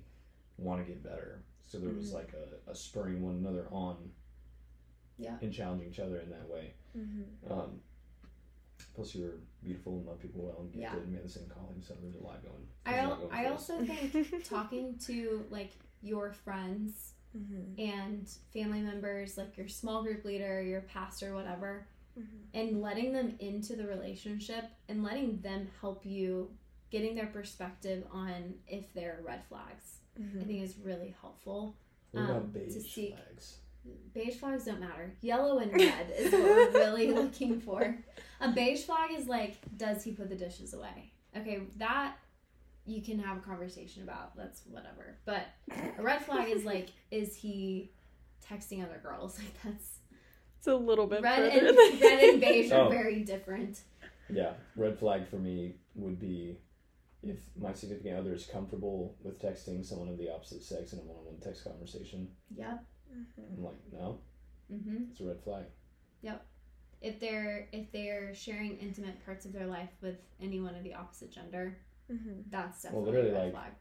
want 0.58 0.84
to 0.84 0.90
get 0.90 1.02
better. 1.02 1.42
So 1.66 1.78
there 1.78 1.90
was 1.92 2.10
Mhm. 2.10 2.14
like 2.14 2.32
a, 2.34 2.70
a 2.70 2.74
spurring 2.74 3.22
one 3.22 3.36
another 3.36 3.66
on. 3.70 4.12
Yeah. 5.18 5.38
And 5.40 5.52
challenging 5.52 5.88
each 5.88 5.98
other 5.98 6.18
in 6.20 6.28
that 6.30 6.46
way. 6.48 6.74
Mhm. 6.96 7.24
Um, 7.50 7.80
plus, 8.94 9.14
you 9.14 9.24
were 9.24 9.38
beautiful 9.62 9.96
and 9.98 10.06
love 10.06 10.20
people 10.20 10.42
well 10.42 10.60
and 10.60 10.70
gifted, 10.72 10.82
Yeah. 10.92 10.96
and 10.98 11.08
we 11.08 11.14
had 11.16 11.24
the 11.24 11.28
same 11.30 11.48
calling, 11.48 11.80
so 11.82 11.94
there's 12.02 12.16
a 12.16 12.22
lot 12.22 12.42
going. 12.42 12.66
I, 12.84 12.92
there's 12.92 13.04
a 13.04 13.08
lot 13.08 13.20
al- 13.22 13.28
going 13.28 13.32
I 13.32 13.46
also 13.46 13.84
think 13.84 14.44
talking 14.44 14.98
to 15.06 15.46
like 15.50 15.72
your 16.02 16.32
friends 16.32 17.14
Mhm. 17.36 17.78
and 17.78 18.28
family 18.52 18.80
members, 18.80 19.36
like 19.38 19.56
your 19.56 19.68
small 19.68 20.02
group 20.02 20.24
leader, 20.24 20.62
your 20.62 20.82
pastor, 20.82 21.34
whatever, 21.34 21.86
Mhm. 22.18 22.26
and 22.54 22.80
letting 22.82 23.12
them 23.12 23.36
into 23.40 23.74
the 23.76 23.86
relationship 23.86 24.64
and 24.88 25.02
letting 25.02 25.40
them 25.40 25.66
help 25.80 26.04
you 26.06 26.50
getting 26.90 27.14
their 27.14 27.26
perspective 27.26 28.06
on 28.10 28.54
if 28.68 28.92
there 28.94 29.18
are 29.18 29.22
red 29.22 29.44
flags 29.46 30.00
i 30.16 30.20
Mhm. 30.20 30.46
think 30.46 30.62
is 30.62 30.76
really 30.78 31.14
helpful 31.20 31.76
What 32.12 32.22
um, 32.22 32.30
about 32.30 32.52
to 32.54 32.58
beige 32.58 32.86
seek- 32.86 33.14
flags? 33.16 33.58
beige 34.14 34.36
flags 34.36 34.64
don't 34.64 34.80
matter. 34.80 35.12
Yellow 35.20 35.58
and 35.58 35.72
red 35.72 36.10
is 36.18 36.32
what 36.32 36.42
we're 36.42 36.72
really 36.72 37.12
looking 37.20 37.60
for. 37.60 37.96
A 38.40 38.50
beige 38.50 38.82
flag 38.84 39.12
is 39.12 39.28
like 39.28 39.56
does 39.76 40.02
he 40.02 40.12
put 40.12 40.28
the 40.28 40.34
dishes 40.36 40.74
away? 40.74 41.12
Okay 41.36 41.60
that 41.76 42.16
you 42.84 43.00
can 43.02 43.18
have 43.18 43.36
a 43.38 43.40
conversation 43.40 44.02
about. 44.02 44.36
That's 44.36 44.62
whatever. 44.70 45.16
But 45.24 45.42
a 45.98 46.02
red 46.02 46.22
flag 46.24 46.48
is 46.50 46.64
like 46.64 46.88
is 47.10 47.36
he 47.36 47.90
texting 48.44 48.82
other 48.84 49.00
girls? 49.02 49.38
Like 49.42 49.62
that's 49.62 49.98
It's 50.58 50.66
a 50.66 50.74
little 50.74 51.06
bit 51.06 51.22
red 51.22 51.36
further 51.52 51.66
and 51.68 51.76
than- 51.78 52.00
red 52.00 52.24
and 52.30 52.40
beige 52.40 52.72
are 52.72 52.86
Oh. 52.86 52.88
very 52.88 53.22
different. 53.22 53.82
Yeah, 54.28 54.54
red 54.74 54.98
flag 54.98 55.28
for 55.28 55.36
me 55.36 55.76
would 55.94 56.18
be 56.18 56.58
if 57.30 57.40
my 57.56 57.72
significant 57.72 58.18
other 58.18 58.34
is 58.34 58.46
comfortable 58.46 59.16
with 59.22 59.40
texting 59.40 59.84
someone 59.84 60.08
of 60.08 60.18
the 60.18 60.30
opposite 60.32 60.62
sex 60.62 60.92
in 60.92 60.98
a 60.98 61.02
one-on-one 61.02 61.40
text 61.40 61.64
conversation. 61.64 62.28
yep 62.54 62.84
Mhm. 63.14 63.56
I'm 63.56 63.64
like, 63.64 63.92
no, 63.92 64.20
mm-hmm. 64.70 65.04
it's 65.10 65.20
a 65.20 65.24
red 65.24 65.40
flag. 65.42 65.64
Yep. 66.22 66.44
if 67.02 67.20
they're 67.20 67.68
if 67.72 67.92
they're 67.92 68.34
sharing 68.34 68.78
intimate 68.78 69.22
parts 69.24 69.44
of 69.46 69.52
their 69.52 69.66
life 69.66 69.90
with 70.00 70.16
anyone 70.40 70.74
of 70.74 70.82
the 70.82 70.94
opposite 70.94 71.30
gender, 71.30 71.78
Mhm. 72.10 72.44
that's 72.50 72.84
Well, 72.84 73.04
definitely 73.04 73.12
literally, 73.12 73.30
a 73.30 73.32
red 73.34 73.42
like- 73.44 73.52
flag. 73.52 73.72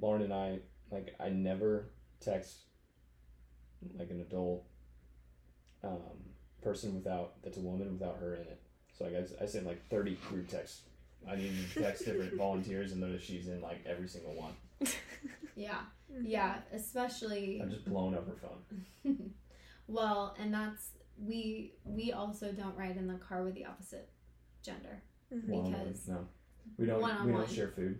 Lauren 0.00 0.22
and 0.22 0.32
I, 0.32 0.60
like, 0.90 1.14
I 1.20 1.28
never 1.28 1.90
text 2.20 2.64
like 3.94 4.10
an 4.10 4.20
adult 4.20 4.64
um, 5.82 6.34
person 6.62 6.94
without 6.94 7.42
that's 7.42 7.58
a 7.58 7.60
woman 7.60 7.92
without 7.92 8.16
her 8.18 8.34
in 8.36 8.42
it. 8.42 8.60
So 8.92 9.04
like, 9.04 9.14
I 9.40 9.46
sent 9.46 9.66
like 9.66 9.86
30 9.88 10.14
group 10.28 10.48
texts. 10.48 10.82
I 11.28 11.36
need 11.36 11.52
to 11.74 11.82
text 11.82 12.04
different 12.04 12.34
volunteers 12.36 12.92
and 12.92 13.00
notice 13.00 13.22
she's 13.22 13.48
in 13.48 13.60
like 13.60 13.84
every 13.86 14.08
single 14.08 14.34
one. 14.34 14.52
Yeah, 15.54 15.80
Mhm. 16.10 16.22
yeah, 16.24 16.60
especially 16.72 17.60
I'm 17.62 17.70
just 17.70 17.84
blown 17.84 18.14
up 18.14 18.26
her 18.26 18.34
phone. 18.36 19.32
well, 19.86 20.34
and 20.40 20.52
that's 20.54 20.92
we 21.22 21.74
we 21.84 22.12
also 22.12 22.52
don't 22.52 22.74
ride 22.76 22.96
in 22.96 23.06
the 23.06 23.14
car 23.18 23.42
with 23.44 23.54
the 23.54 23.66
opposite 23.66 24.08
gender. 24.62 25.02
Mhm. 25.32 25.48
One-on-one, 25.48 25.84
Because- 25.88 26.08
no, 26.08 26.26
we 26.78 26.86
don't. 26.86 26.96
We 26.96 27.02
One-on-one. 27.02 27.40
don't 27.42 27.50
share 27.50 27.68
food. 27.68 27.98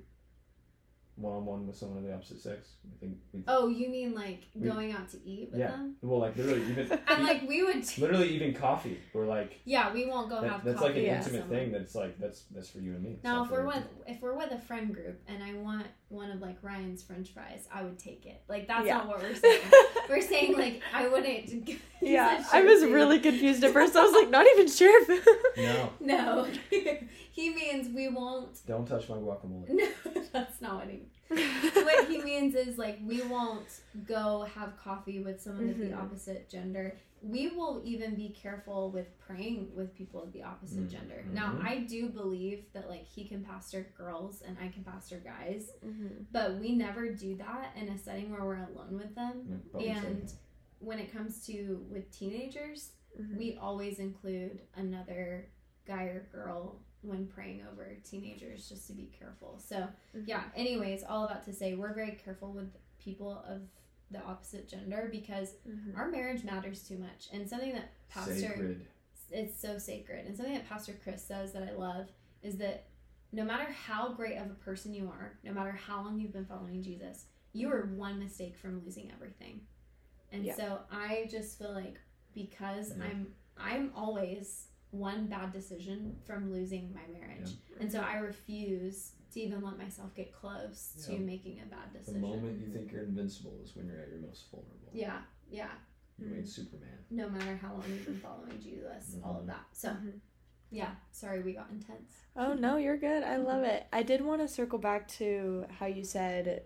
One 1.17 1.35
on 1.35 1.45
one 1.45 1.67
with 1.67 1.77
someone 1.77 1.99
of 1.99 2.05
the 2.05 2.15
opposite 2.15 2.41
sex. 2.41 2.71
I 2.87 2.99
think 2.99 3.19
we. 3.33 3.45
Oh, 3.47 3.69
you 3.69 3.91
mean 3.91 4.15
like 4.15 4.45
We- 4.55 4.67
going 4.69 4.93
out 4.93 5.11
to 5.11 5.19
eat 5.29 5.51
with 5.53 5.61
Yeah. 5.61 5.73
them? 5.73 5.97
Well, 6.01 6.21
like 6.21 6.37
literally 6.37 6.63
even. 6.71 6.91
And 7.09 7.23
like 7.25 7.47
we 7.47 7.63
would, 7.63 7.85
literally 7.99 8.29
even 8.31 8.55
coffee. 8.55 8.99
We're 9.13 9.27
like. 9.27 9.61
yeah, 9.67 9.93
we 9.93 10.07
won't 10.07 10.31
go 10.31 10.41
That, 10.41 10.51
have 10.51 10.65
that's 10.65 10.79
coffee 10.79 10.89
like 10.89 10.97
an 10.99 11.05
Yeah. 11.05 11.19
intimate 11.19 11.41
someone. 11.43 11.59
thing. 11.59 11.73
That's 11.73 11.95
like 11.95 12.19
that's 12.19 12.45
that's 12.55 12.71
for 12.71 12.79
you 12.79 12.93
and 12.95 13.03
me. 13.03 13.19
Now, 13.23 13.45
if 13.45 13.51
we're 13.51 13.67
with 13.67 13.75
people. 13.77 14.05
if 14.07 14.23
we're 14.23 14.37
with 14.37 14.53
a 14.53 14.59
friend 14.61 14.93
group 14.95 15.21
and 15.29 15.43
I 15.43 15.53
want 15.55 15.87
one 16.13 16.31
of 16.31 16.41
like 16.41 16.57
Ryan's 16.63 17.03
French 17.03 17.31
fries, 17.31 17.67
I 17.73 17.83
would 17.83 17.99
take 17.99 18.27
it. 18.27 18.43
Like 18.49 18.69
that's 18.69 18.87
Yeah. 18.87 18.99
not 18.99 19.09
what 19.09 19.21
we're 19.23 19.35
saying. 19.35 19.63
we're 20.09 20.21
saying 20.21 20.57
like 20.57 20.81
I 20.95 21.09
wouldn't. 21.09 21.69
Yeah, 22.03 22.45
I 22.53 22.63
was 22.63 22.81
share 22.81 22.89
food. 22.89 22.95
really 22.95 23.21
confused 23.21 23.63
at 23.63 23.73
first. 23.73 23.95
I 23.95 24.03
was 24.03 24.13
like, 24.13 24.29
not 24.29 24.45
even 24.55 24.67
share 24.69 25.05
food. 25.05 25.23
No, 25.57 25.91
No, 26.01 26.47
he 27.31 27.51
means 27.55 27.89
we 27.95 28.09
won't. 28.09 28.59
don't 28.67 28.87
touch 28.87 29.09
my 29.09 29.17
guacamole. 29.17 29.69
No, 29.69 29.89
that's 30.33 30.61
not 30.61 30.75
what 30.81 30.89
he. 30.89 31.03
What 31.75 32.09
he 32.09 32.23
means 32.23 32.55
is 32.55 32.79
like 32.79 32.99
we 33.05 33.23
won't 33.23 33.67
go 34.07 34.47
have 34.55 34.77
coffee 34.77 35.21
with 35.21 35.41
someone 35.41 35.71
of 35.71 35.79
the 35.79 35.85
Mhm. 35.87 35.99
opposite 36.03 36.49
gender. 36.51 36.97
We 37.23 37.49
will 37.49 37.81
even 37.85 38.17
be 38.17 38.31
careful 38.31 38.91
with 38.91 39.17
praying 39.19 39.71
with 39.77 39.95
people 39.95 40.23
of 40.25 40.33
the 40.33 40.43
opposite 40.43 40.89
Mm, 40.89 40.91
gender. 40.91 41.25
Now, 41.33 41.53
mhm. 41.53 41.65
I 41.65 41.79
do 41.79 42.09
believe 42.09 42.65
that 42.73 42.89
like 42.89 43.05
he 43.05 43.25
can 43.29 43.45
pastor 43.45 43.87
girls 43.97 44.43
and 44.43 44.57
I 44.59 44.69
can 44.69 44.83
pastor 44.85 45.21
guys, 45.21 45.71
Mhm. 45.85 46.27
but 46.33 46.59
we 46.59 46.75
never 46.75 47.13
do 47.15 47.37
that 47.37 47.77
in 47.77 47.89
a 47.89 47.97
setting 47.99 48.31
where 48.33 48.45
we're 48.45 48.57
alone 48.57 48.97
with 48.99 49.15
them. 49.15 49.47
Yeah, 49.49 49.57
probably 49.71 49.95
so. 49.95 50.07
And 50.09 50.33
when 50.81 50.99
it 50.99 51.13
comes 51.13 51.47
to 51.47 51.87
with 51.89 52.11
teenagers, 52.11 52.93
Mhm. 53.19 53.37
we 53.39 53.57
always 53.57 54.01
include 54.01 54.61
another 54.75 55.47
guy 55.87 56.05
or 56.07 56.27
girl 56.33 56.81
when 57.03 57.27
praying 57.27 57.63
over 57.71 57.89
teenagers 58.05 58.69
just 58.69 58.87
to 58.87 58.93
be 58.95 59.07
careful. 59.19 59.59
So, 59.59 59.89
Mhm. 60.15 60.27
yeah, 60.29 60.51
anyways, 60.55 61.03
all 61.05 61.25
about 61.25 61.43
to 61.45 61.53
say 61.53 61.75
we're 61.75 61.93
very 61.95 62.13
careful 62.13 62.53
with 62.53 62.77
people 62.99 63.39
of 63.47 63.69
the 64.11 64.21
opposite 64.23 64.69
gender 64.69 65.09
because 65.11 65.57
Mhm. 65.67 65.97
our 65.97 66.09
marriage 66.11 66.45
matters 66.45 66.87
too 66.87 66.99
much. 66.99 67.29
And 67.33 67.49
something 67.49 67.73
that 67.73 67.91
Pastor 68.09 68.35
Sacred. 68.37 68.87
it's 69.31 69.59
so 69.59 69.79
sacred. 69.79 70.27
And 70.27 70.37
something 70.37 70.55
that 70.55 70.67
Pastor 70.67 70.93
Chris 71.03 71.25
says 71.25 71.53
that 71.53 71.63
I 71.65 71.73
love 71.73 72.13
is 72.43 72.59
that 72.59 72.87
no 73.33 73.45
matter 73.45 73.71
how 73.73 74.13
great 74.13 74.37
of 74.37 74.51
a 74.51 74.55
person 74.55 74.93
you 74.93 75.09
are, 75.09 75.39
no 75.43 75.53
matter 75.53 75.73
how 75.73 76.03
long 76.05 76.21
you've 76.21 76.33
been 76.33 76.45
following 76.47 76.83
Jesus, 76.83 77.27
you 77.53 77.71
are 77.73 77.87
one 77.87 78.19
mistake 78.19 78.57
from 78.57 78.85
losing 78.85 79.11
everything. 79.11 79.67
And 80.31 80.45
Yeah. 80.45 80.55
so 80.55 80.85
I 80.91 81.27
just 81.31 81.59
feel 81.59 81.73
like 81.73 81.99
because 82.33 82.97
Yeah. 82.97 83.05
I'm 83.05 83.35
I'm 83.57 83.93
always 83.95 84.69
one 84.93 85.27
bad 85.27 85.53
decision 85.53 86.17
from 86.25 86.53
losing 86.53 86.95
my 86.95 87.01
marriage. 87.19 87.51
And 87.81 87.91
so 87.91 88.01
I 88.01 88.19
refuse 88.19 89.13
to 89.33 89.41
even 89.41 89.63
let 89.65 89.77
myself 89.79 90.15
get 90.15 90.33
close 90.33 90.93
to 91.07 91.19
making 91.19 91.61
a 91.61 91.67
bad 91.67 91.93
decision. 91.93 92.21
The 92.21 92.27
decision. 92.29 92.43
moment 92.43 92.61
you 92.61 92.73
think 92.73 92.93
you're 92.93 93.03
invincible 93.05 93.59
is 93.65 93.75
when 93.75 93.87
you're 93.89 93.99
at 94.01 94.09
your 94.11 94.21
most 94.21 94.51
vulnerable. 94.51 94.91
Yeah, 94.93 95.19
yeah. 95.51 95.69
You 96.19 96.27
Mm-hmm. 96.27 96.37
ain't 96.37 96.49
Superman. 96.49 96.91
No 97.11 97.29
matter 97.31 97.57
how 97.61 97.73
long 97.73 97.85
you've 97.89 98.05
been 98.05 98.21
following 98.23 98.61
Jesus, 98.63 99.17
all 99.25 99.41
of 99.41 99.47
that. 99.47 99.65
So 99.73 99.89
Mhm. 99.89 100.21
yeah, 100.71 100.91
sorry 101.11 101.41
we 101.43 101.55
got 101.55 101.71
intense. 101.71 102.13
Oh 102.37 102.53
no, 102.53 102.77
you're 102.85 102.99
good. 102.99 103.23
I 103.23 103.37
love 103.39 103.63
it. 103.65 103.87
I 103.93 104.03
did 104.03 104.21
want 104.21 104.43
to 104.43 104.47
circle 104.49 104.79
back 104.79 105.09
to 105.19 105.65
how 105.79 105.87
you 105.87 106.05
said 106.05 106.65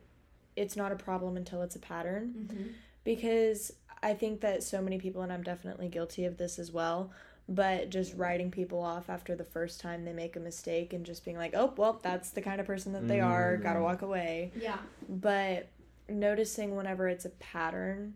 it's 0.57 0.74
not 0.77 0.91
a 0.91 0.97
problem 0.97 1.37
until 1.37 1.62
it's 1.62 1.77
a 1.77 1.81
pattern 1.81 2.35
Mm-hmm. 2.53 2.62
because 3.05 3.72
I 4.03 4.14
think 4.14 4.41
that 4.41 4.62
so 4.64 4.83
many 4.83 4.99
people 4.99 5.22
and 5.22 5.33
I'm 5.33 5.43
definitely 5.45 5.89
guilty 5.89 6.24
of 6.24 6.37
this 6.37 6.59
as 6.59 6.72
well, 6.72 7.12
but 7.49 7.90
just 7.90 8.14
writing 8.14 8.51
people 8.51 8.80
off 8.80 9.09
after 9.09 9.36
the 9.36 9.44
first 9.44 9.80
time 9.80 10.05
they 10.05 10.12
make 10.12 10.34
a 10.36 10.40
mistake 10.40 10.92
and 10.92 11.07
just 11.07 11.24
being 11.24 11.36
like, 11.36 11.53
"Oh, 11.55 11.72
well, 11.76 12.01
that's 12.03 12.30
the 12.30 12.42
kind 12.42 12.61
of 12.61 12.66
person 12.66 12.92
that 12.94 13.07
they 13.07 13.20
are. 13.20 13.57
Got 13.57 13.74
to 13.74 13.78
Mm. 13.80 13.82
walk 13.84 14.03
away." 14.03 14.53
Yeah. 14.61 14.78
But 15.09 15.68
noticing 16.09 16.74
whenever 16.76 17.09
it's 17.09 17.24
a 17.24 17.30
pattern 17.30 18.14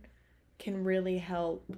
can 0.58 0.84
really 0.84 1.18
help 1.18 1.70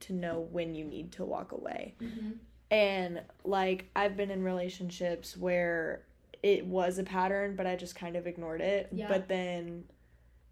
to 0.00 0.12
know 0.12 0.40
when 0.52 0.74
you 0.74 0.84
need 0.84 1.12
to 1.12 1.24
walk 1.24 1.52
away. 1.52 1.94
Mm-hmm. 2.00 2.30
And 2.70 3.22
like 3.44 3.86
I've 3.96 4.16
been 4.16 4.30
in 4.30 4.42
relationships 4.42 5.36
where 5.36 6.02
it 6.42 6.64
was 6.66 6.98
a 6.98 7.02
pattern, 7.02 7.56
but 7.56 7.66
I 7.66 7.76
just 7.76 7.94
kind 7.96 8.16
of 8.16 8.26
ignored 8.26 8.60
it. 8.60 8.88
Yeah. 8.92 9.08
But 9.08 9.28
then 9.28 9.84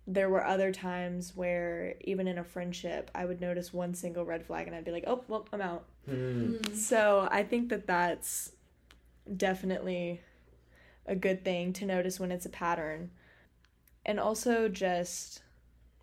there 0.07 0.29
were 0.29 0.45
other 0.45 0.73
times 0.73 1.37
where 1.37 1.95
even 2.01 2.27
in 2.27 2.39
a 2.39 2.45
friendship, 2.45 3.11
I 3.15 3.25
would 3.27 3.41
notice 3.41 3.73
one 3.73 3.95
single 3.95 4.25
red 4.25 4.45
flag 4.45 4.67
and 4.67 4.75
I'd 4.75 4.85
be 4.85 4.91
like, 4.91 5.05
"Oh, 5.07 5.23
well, 5.29 5.47
I'm 5.53 5.61
out." 5.61 5.85
Hmm. 6.09 6.75
So, 6.75 7.29
I 7.31 7.43
think 7.43 7.69
that 7.71 7.87
that's 7.87 8.53
definitely 9.37 10.21
a 11.07 11.15
good 11.17 11.45
thing 11.45 11.73
to 11.75 11.85
notice 11.87 12.19
when 12.21 12.33
it's 12.33 12.47
a 12.47 12.51
pattern. 12.51 13.11
And 14.07 14.19
also 14.19 14.69
just 14.69 15.43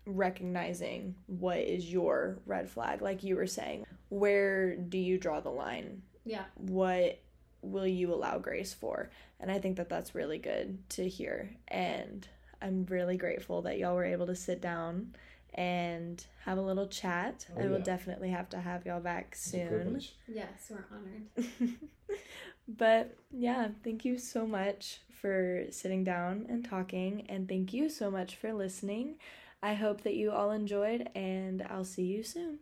recognizing 0.06 1.16
what 1.26 1.58
is 1.58 1.92
your 1.92 2.38
red 2.46 2.68
flag 2.70 3.02
like 3.02 3.24
you 3.24 3.34
were 3.34 3.46
saying 3.46 3.84
where 4.08 4.76
do 4.76 4.98
you 4.98 5.18
draw 5.18 5.40
the 5.40 5.50
line 5.50 6.00
Yeah. 6.24 6.44
what 6.54 7.18
will 7.60 7.88
you 7.88 8.14
allow 8.14 8.38
grace 8.38 8.72
for 8.72 9.10
and 9.40 9.50
i 9.50 9.58
think 9.58 9.78
that 9.78 9.88
that's 9.88 10.14
really 10.14 10.38
good 10.38 10.78
to 10.90 11.08
hear 11.08 11.50
and 11.66 12.28
i'm 12.62 12.86
really 12.88 13.16
grateful 13.16 13.62
that 13.62 13.78
y'all 13.78 13.96
were 13.96 14.04
able 14.04 14.26
to 14.26 14.36
sit 14.36 14.60
down 14.62 15.12
and 15.56 16.24
have 16.44 16.58
a 16.58 16.62
little 16.62 16.86
chat 16.86 17.46
Oh, 17.56 17.60
i 17.62 17.66
will 17.66 17.80
definitely 17.80 18.30
have 18.30 18.48
to 18.50 18.60
have 18.60 18.86
y'all 18.86 19.00
back 19.00 19.34
soon. 19.34 20.00
Yes, 20.28 20.70
we're 20.70 20.84
honored. 20.92 21.48
but 22.68 23.16
yeah, 23.30 23.68
thank 23.82 24.04
you 24.04 24.18
so 24.18 24.46
much 24.46 25.00
for 25.10 25.64
sitting 25.70 26.04
down 26.04 26.46
and 26.48 26.64
talking, 26.64 27.26
and 27.28 27.48
thank 27.48 27.72
you 27.72 27.88
so 27.88 28.10
much 28.10 28.36
for 28.36 28.52
listening. 28.52 29.16
I 29.62 29.74
hope 29.74 30.02
that 30.02 30.14
you 30.14 30.30
all 30.30 30.50
enjoyed, 30.50 31.08
and 31.14 31.66
I'll 31.70 31.84
see 31.84 32.04
you 32.04 32.22
soon. 32.22 32.58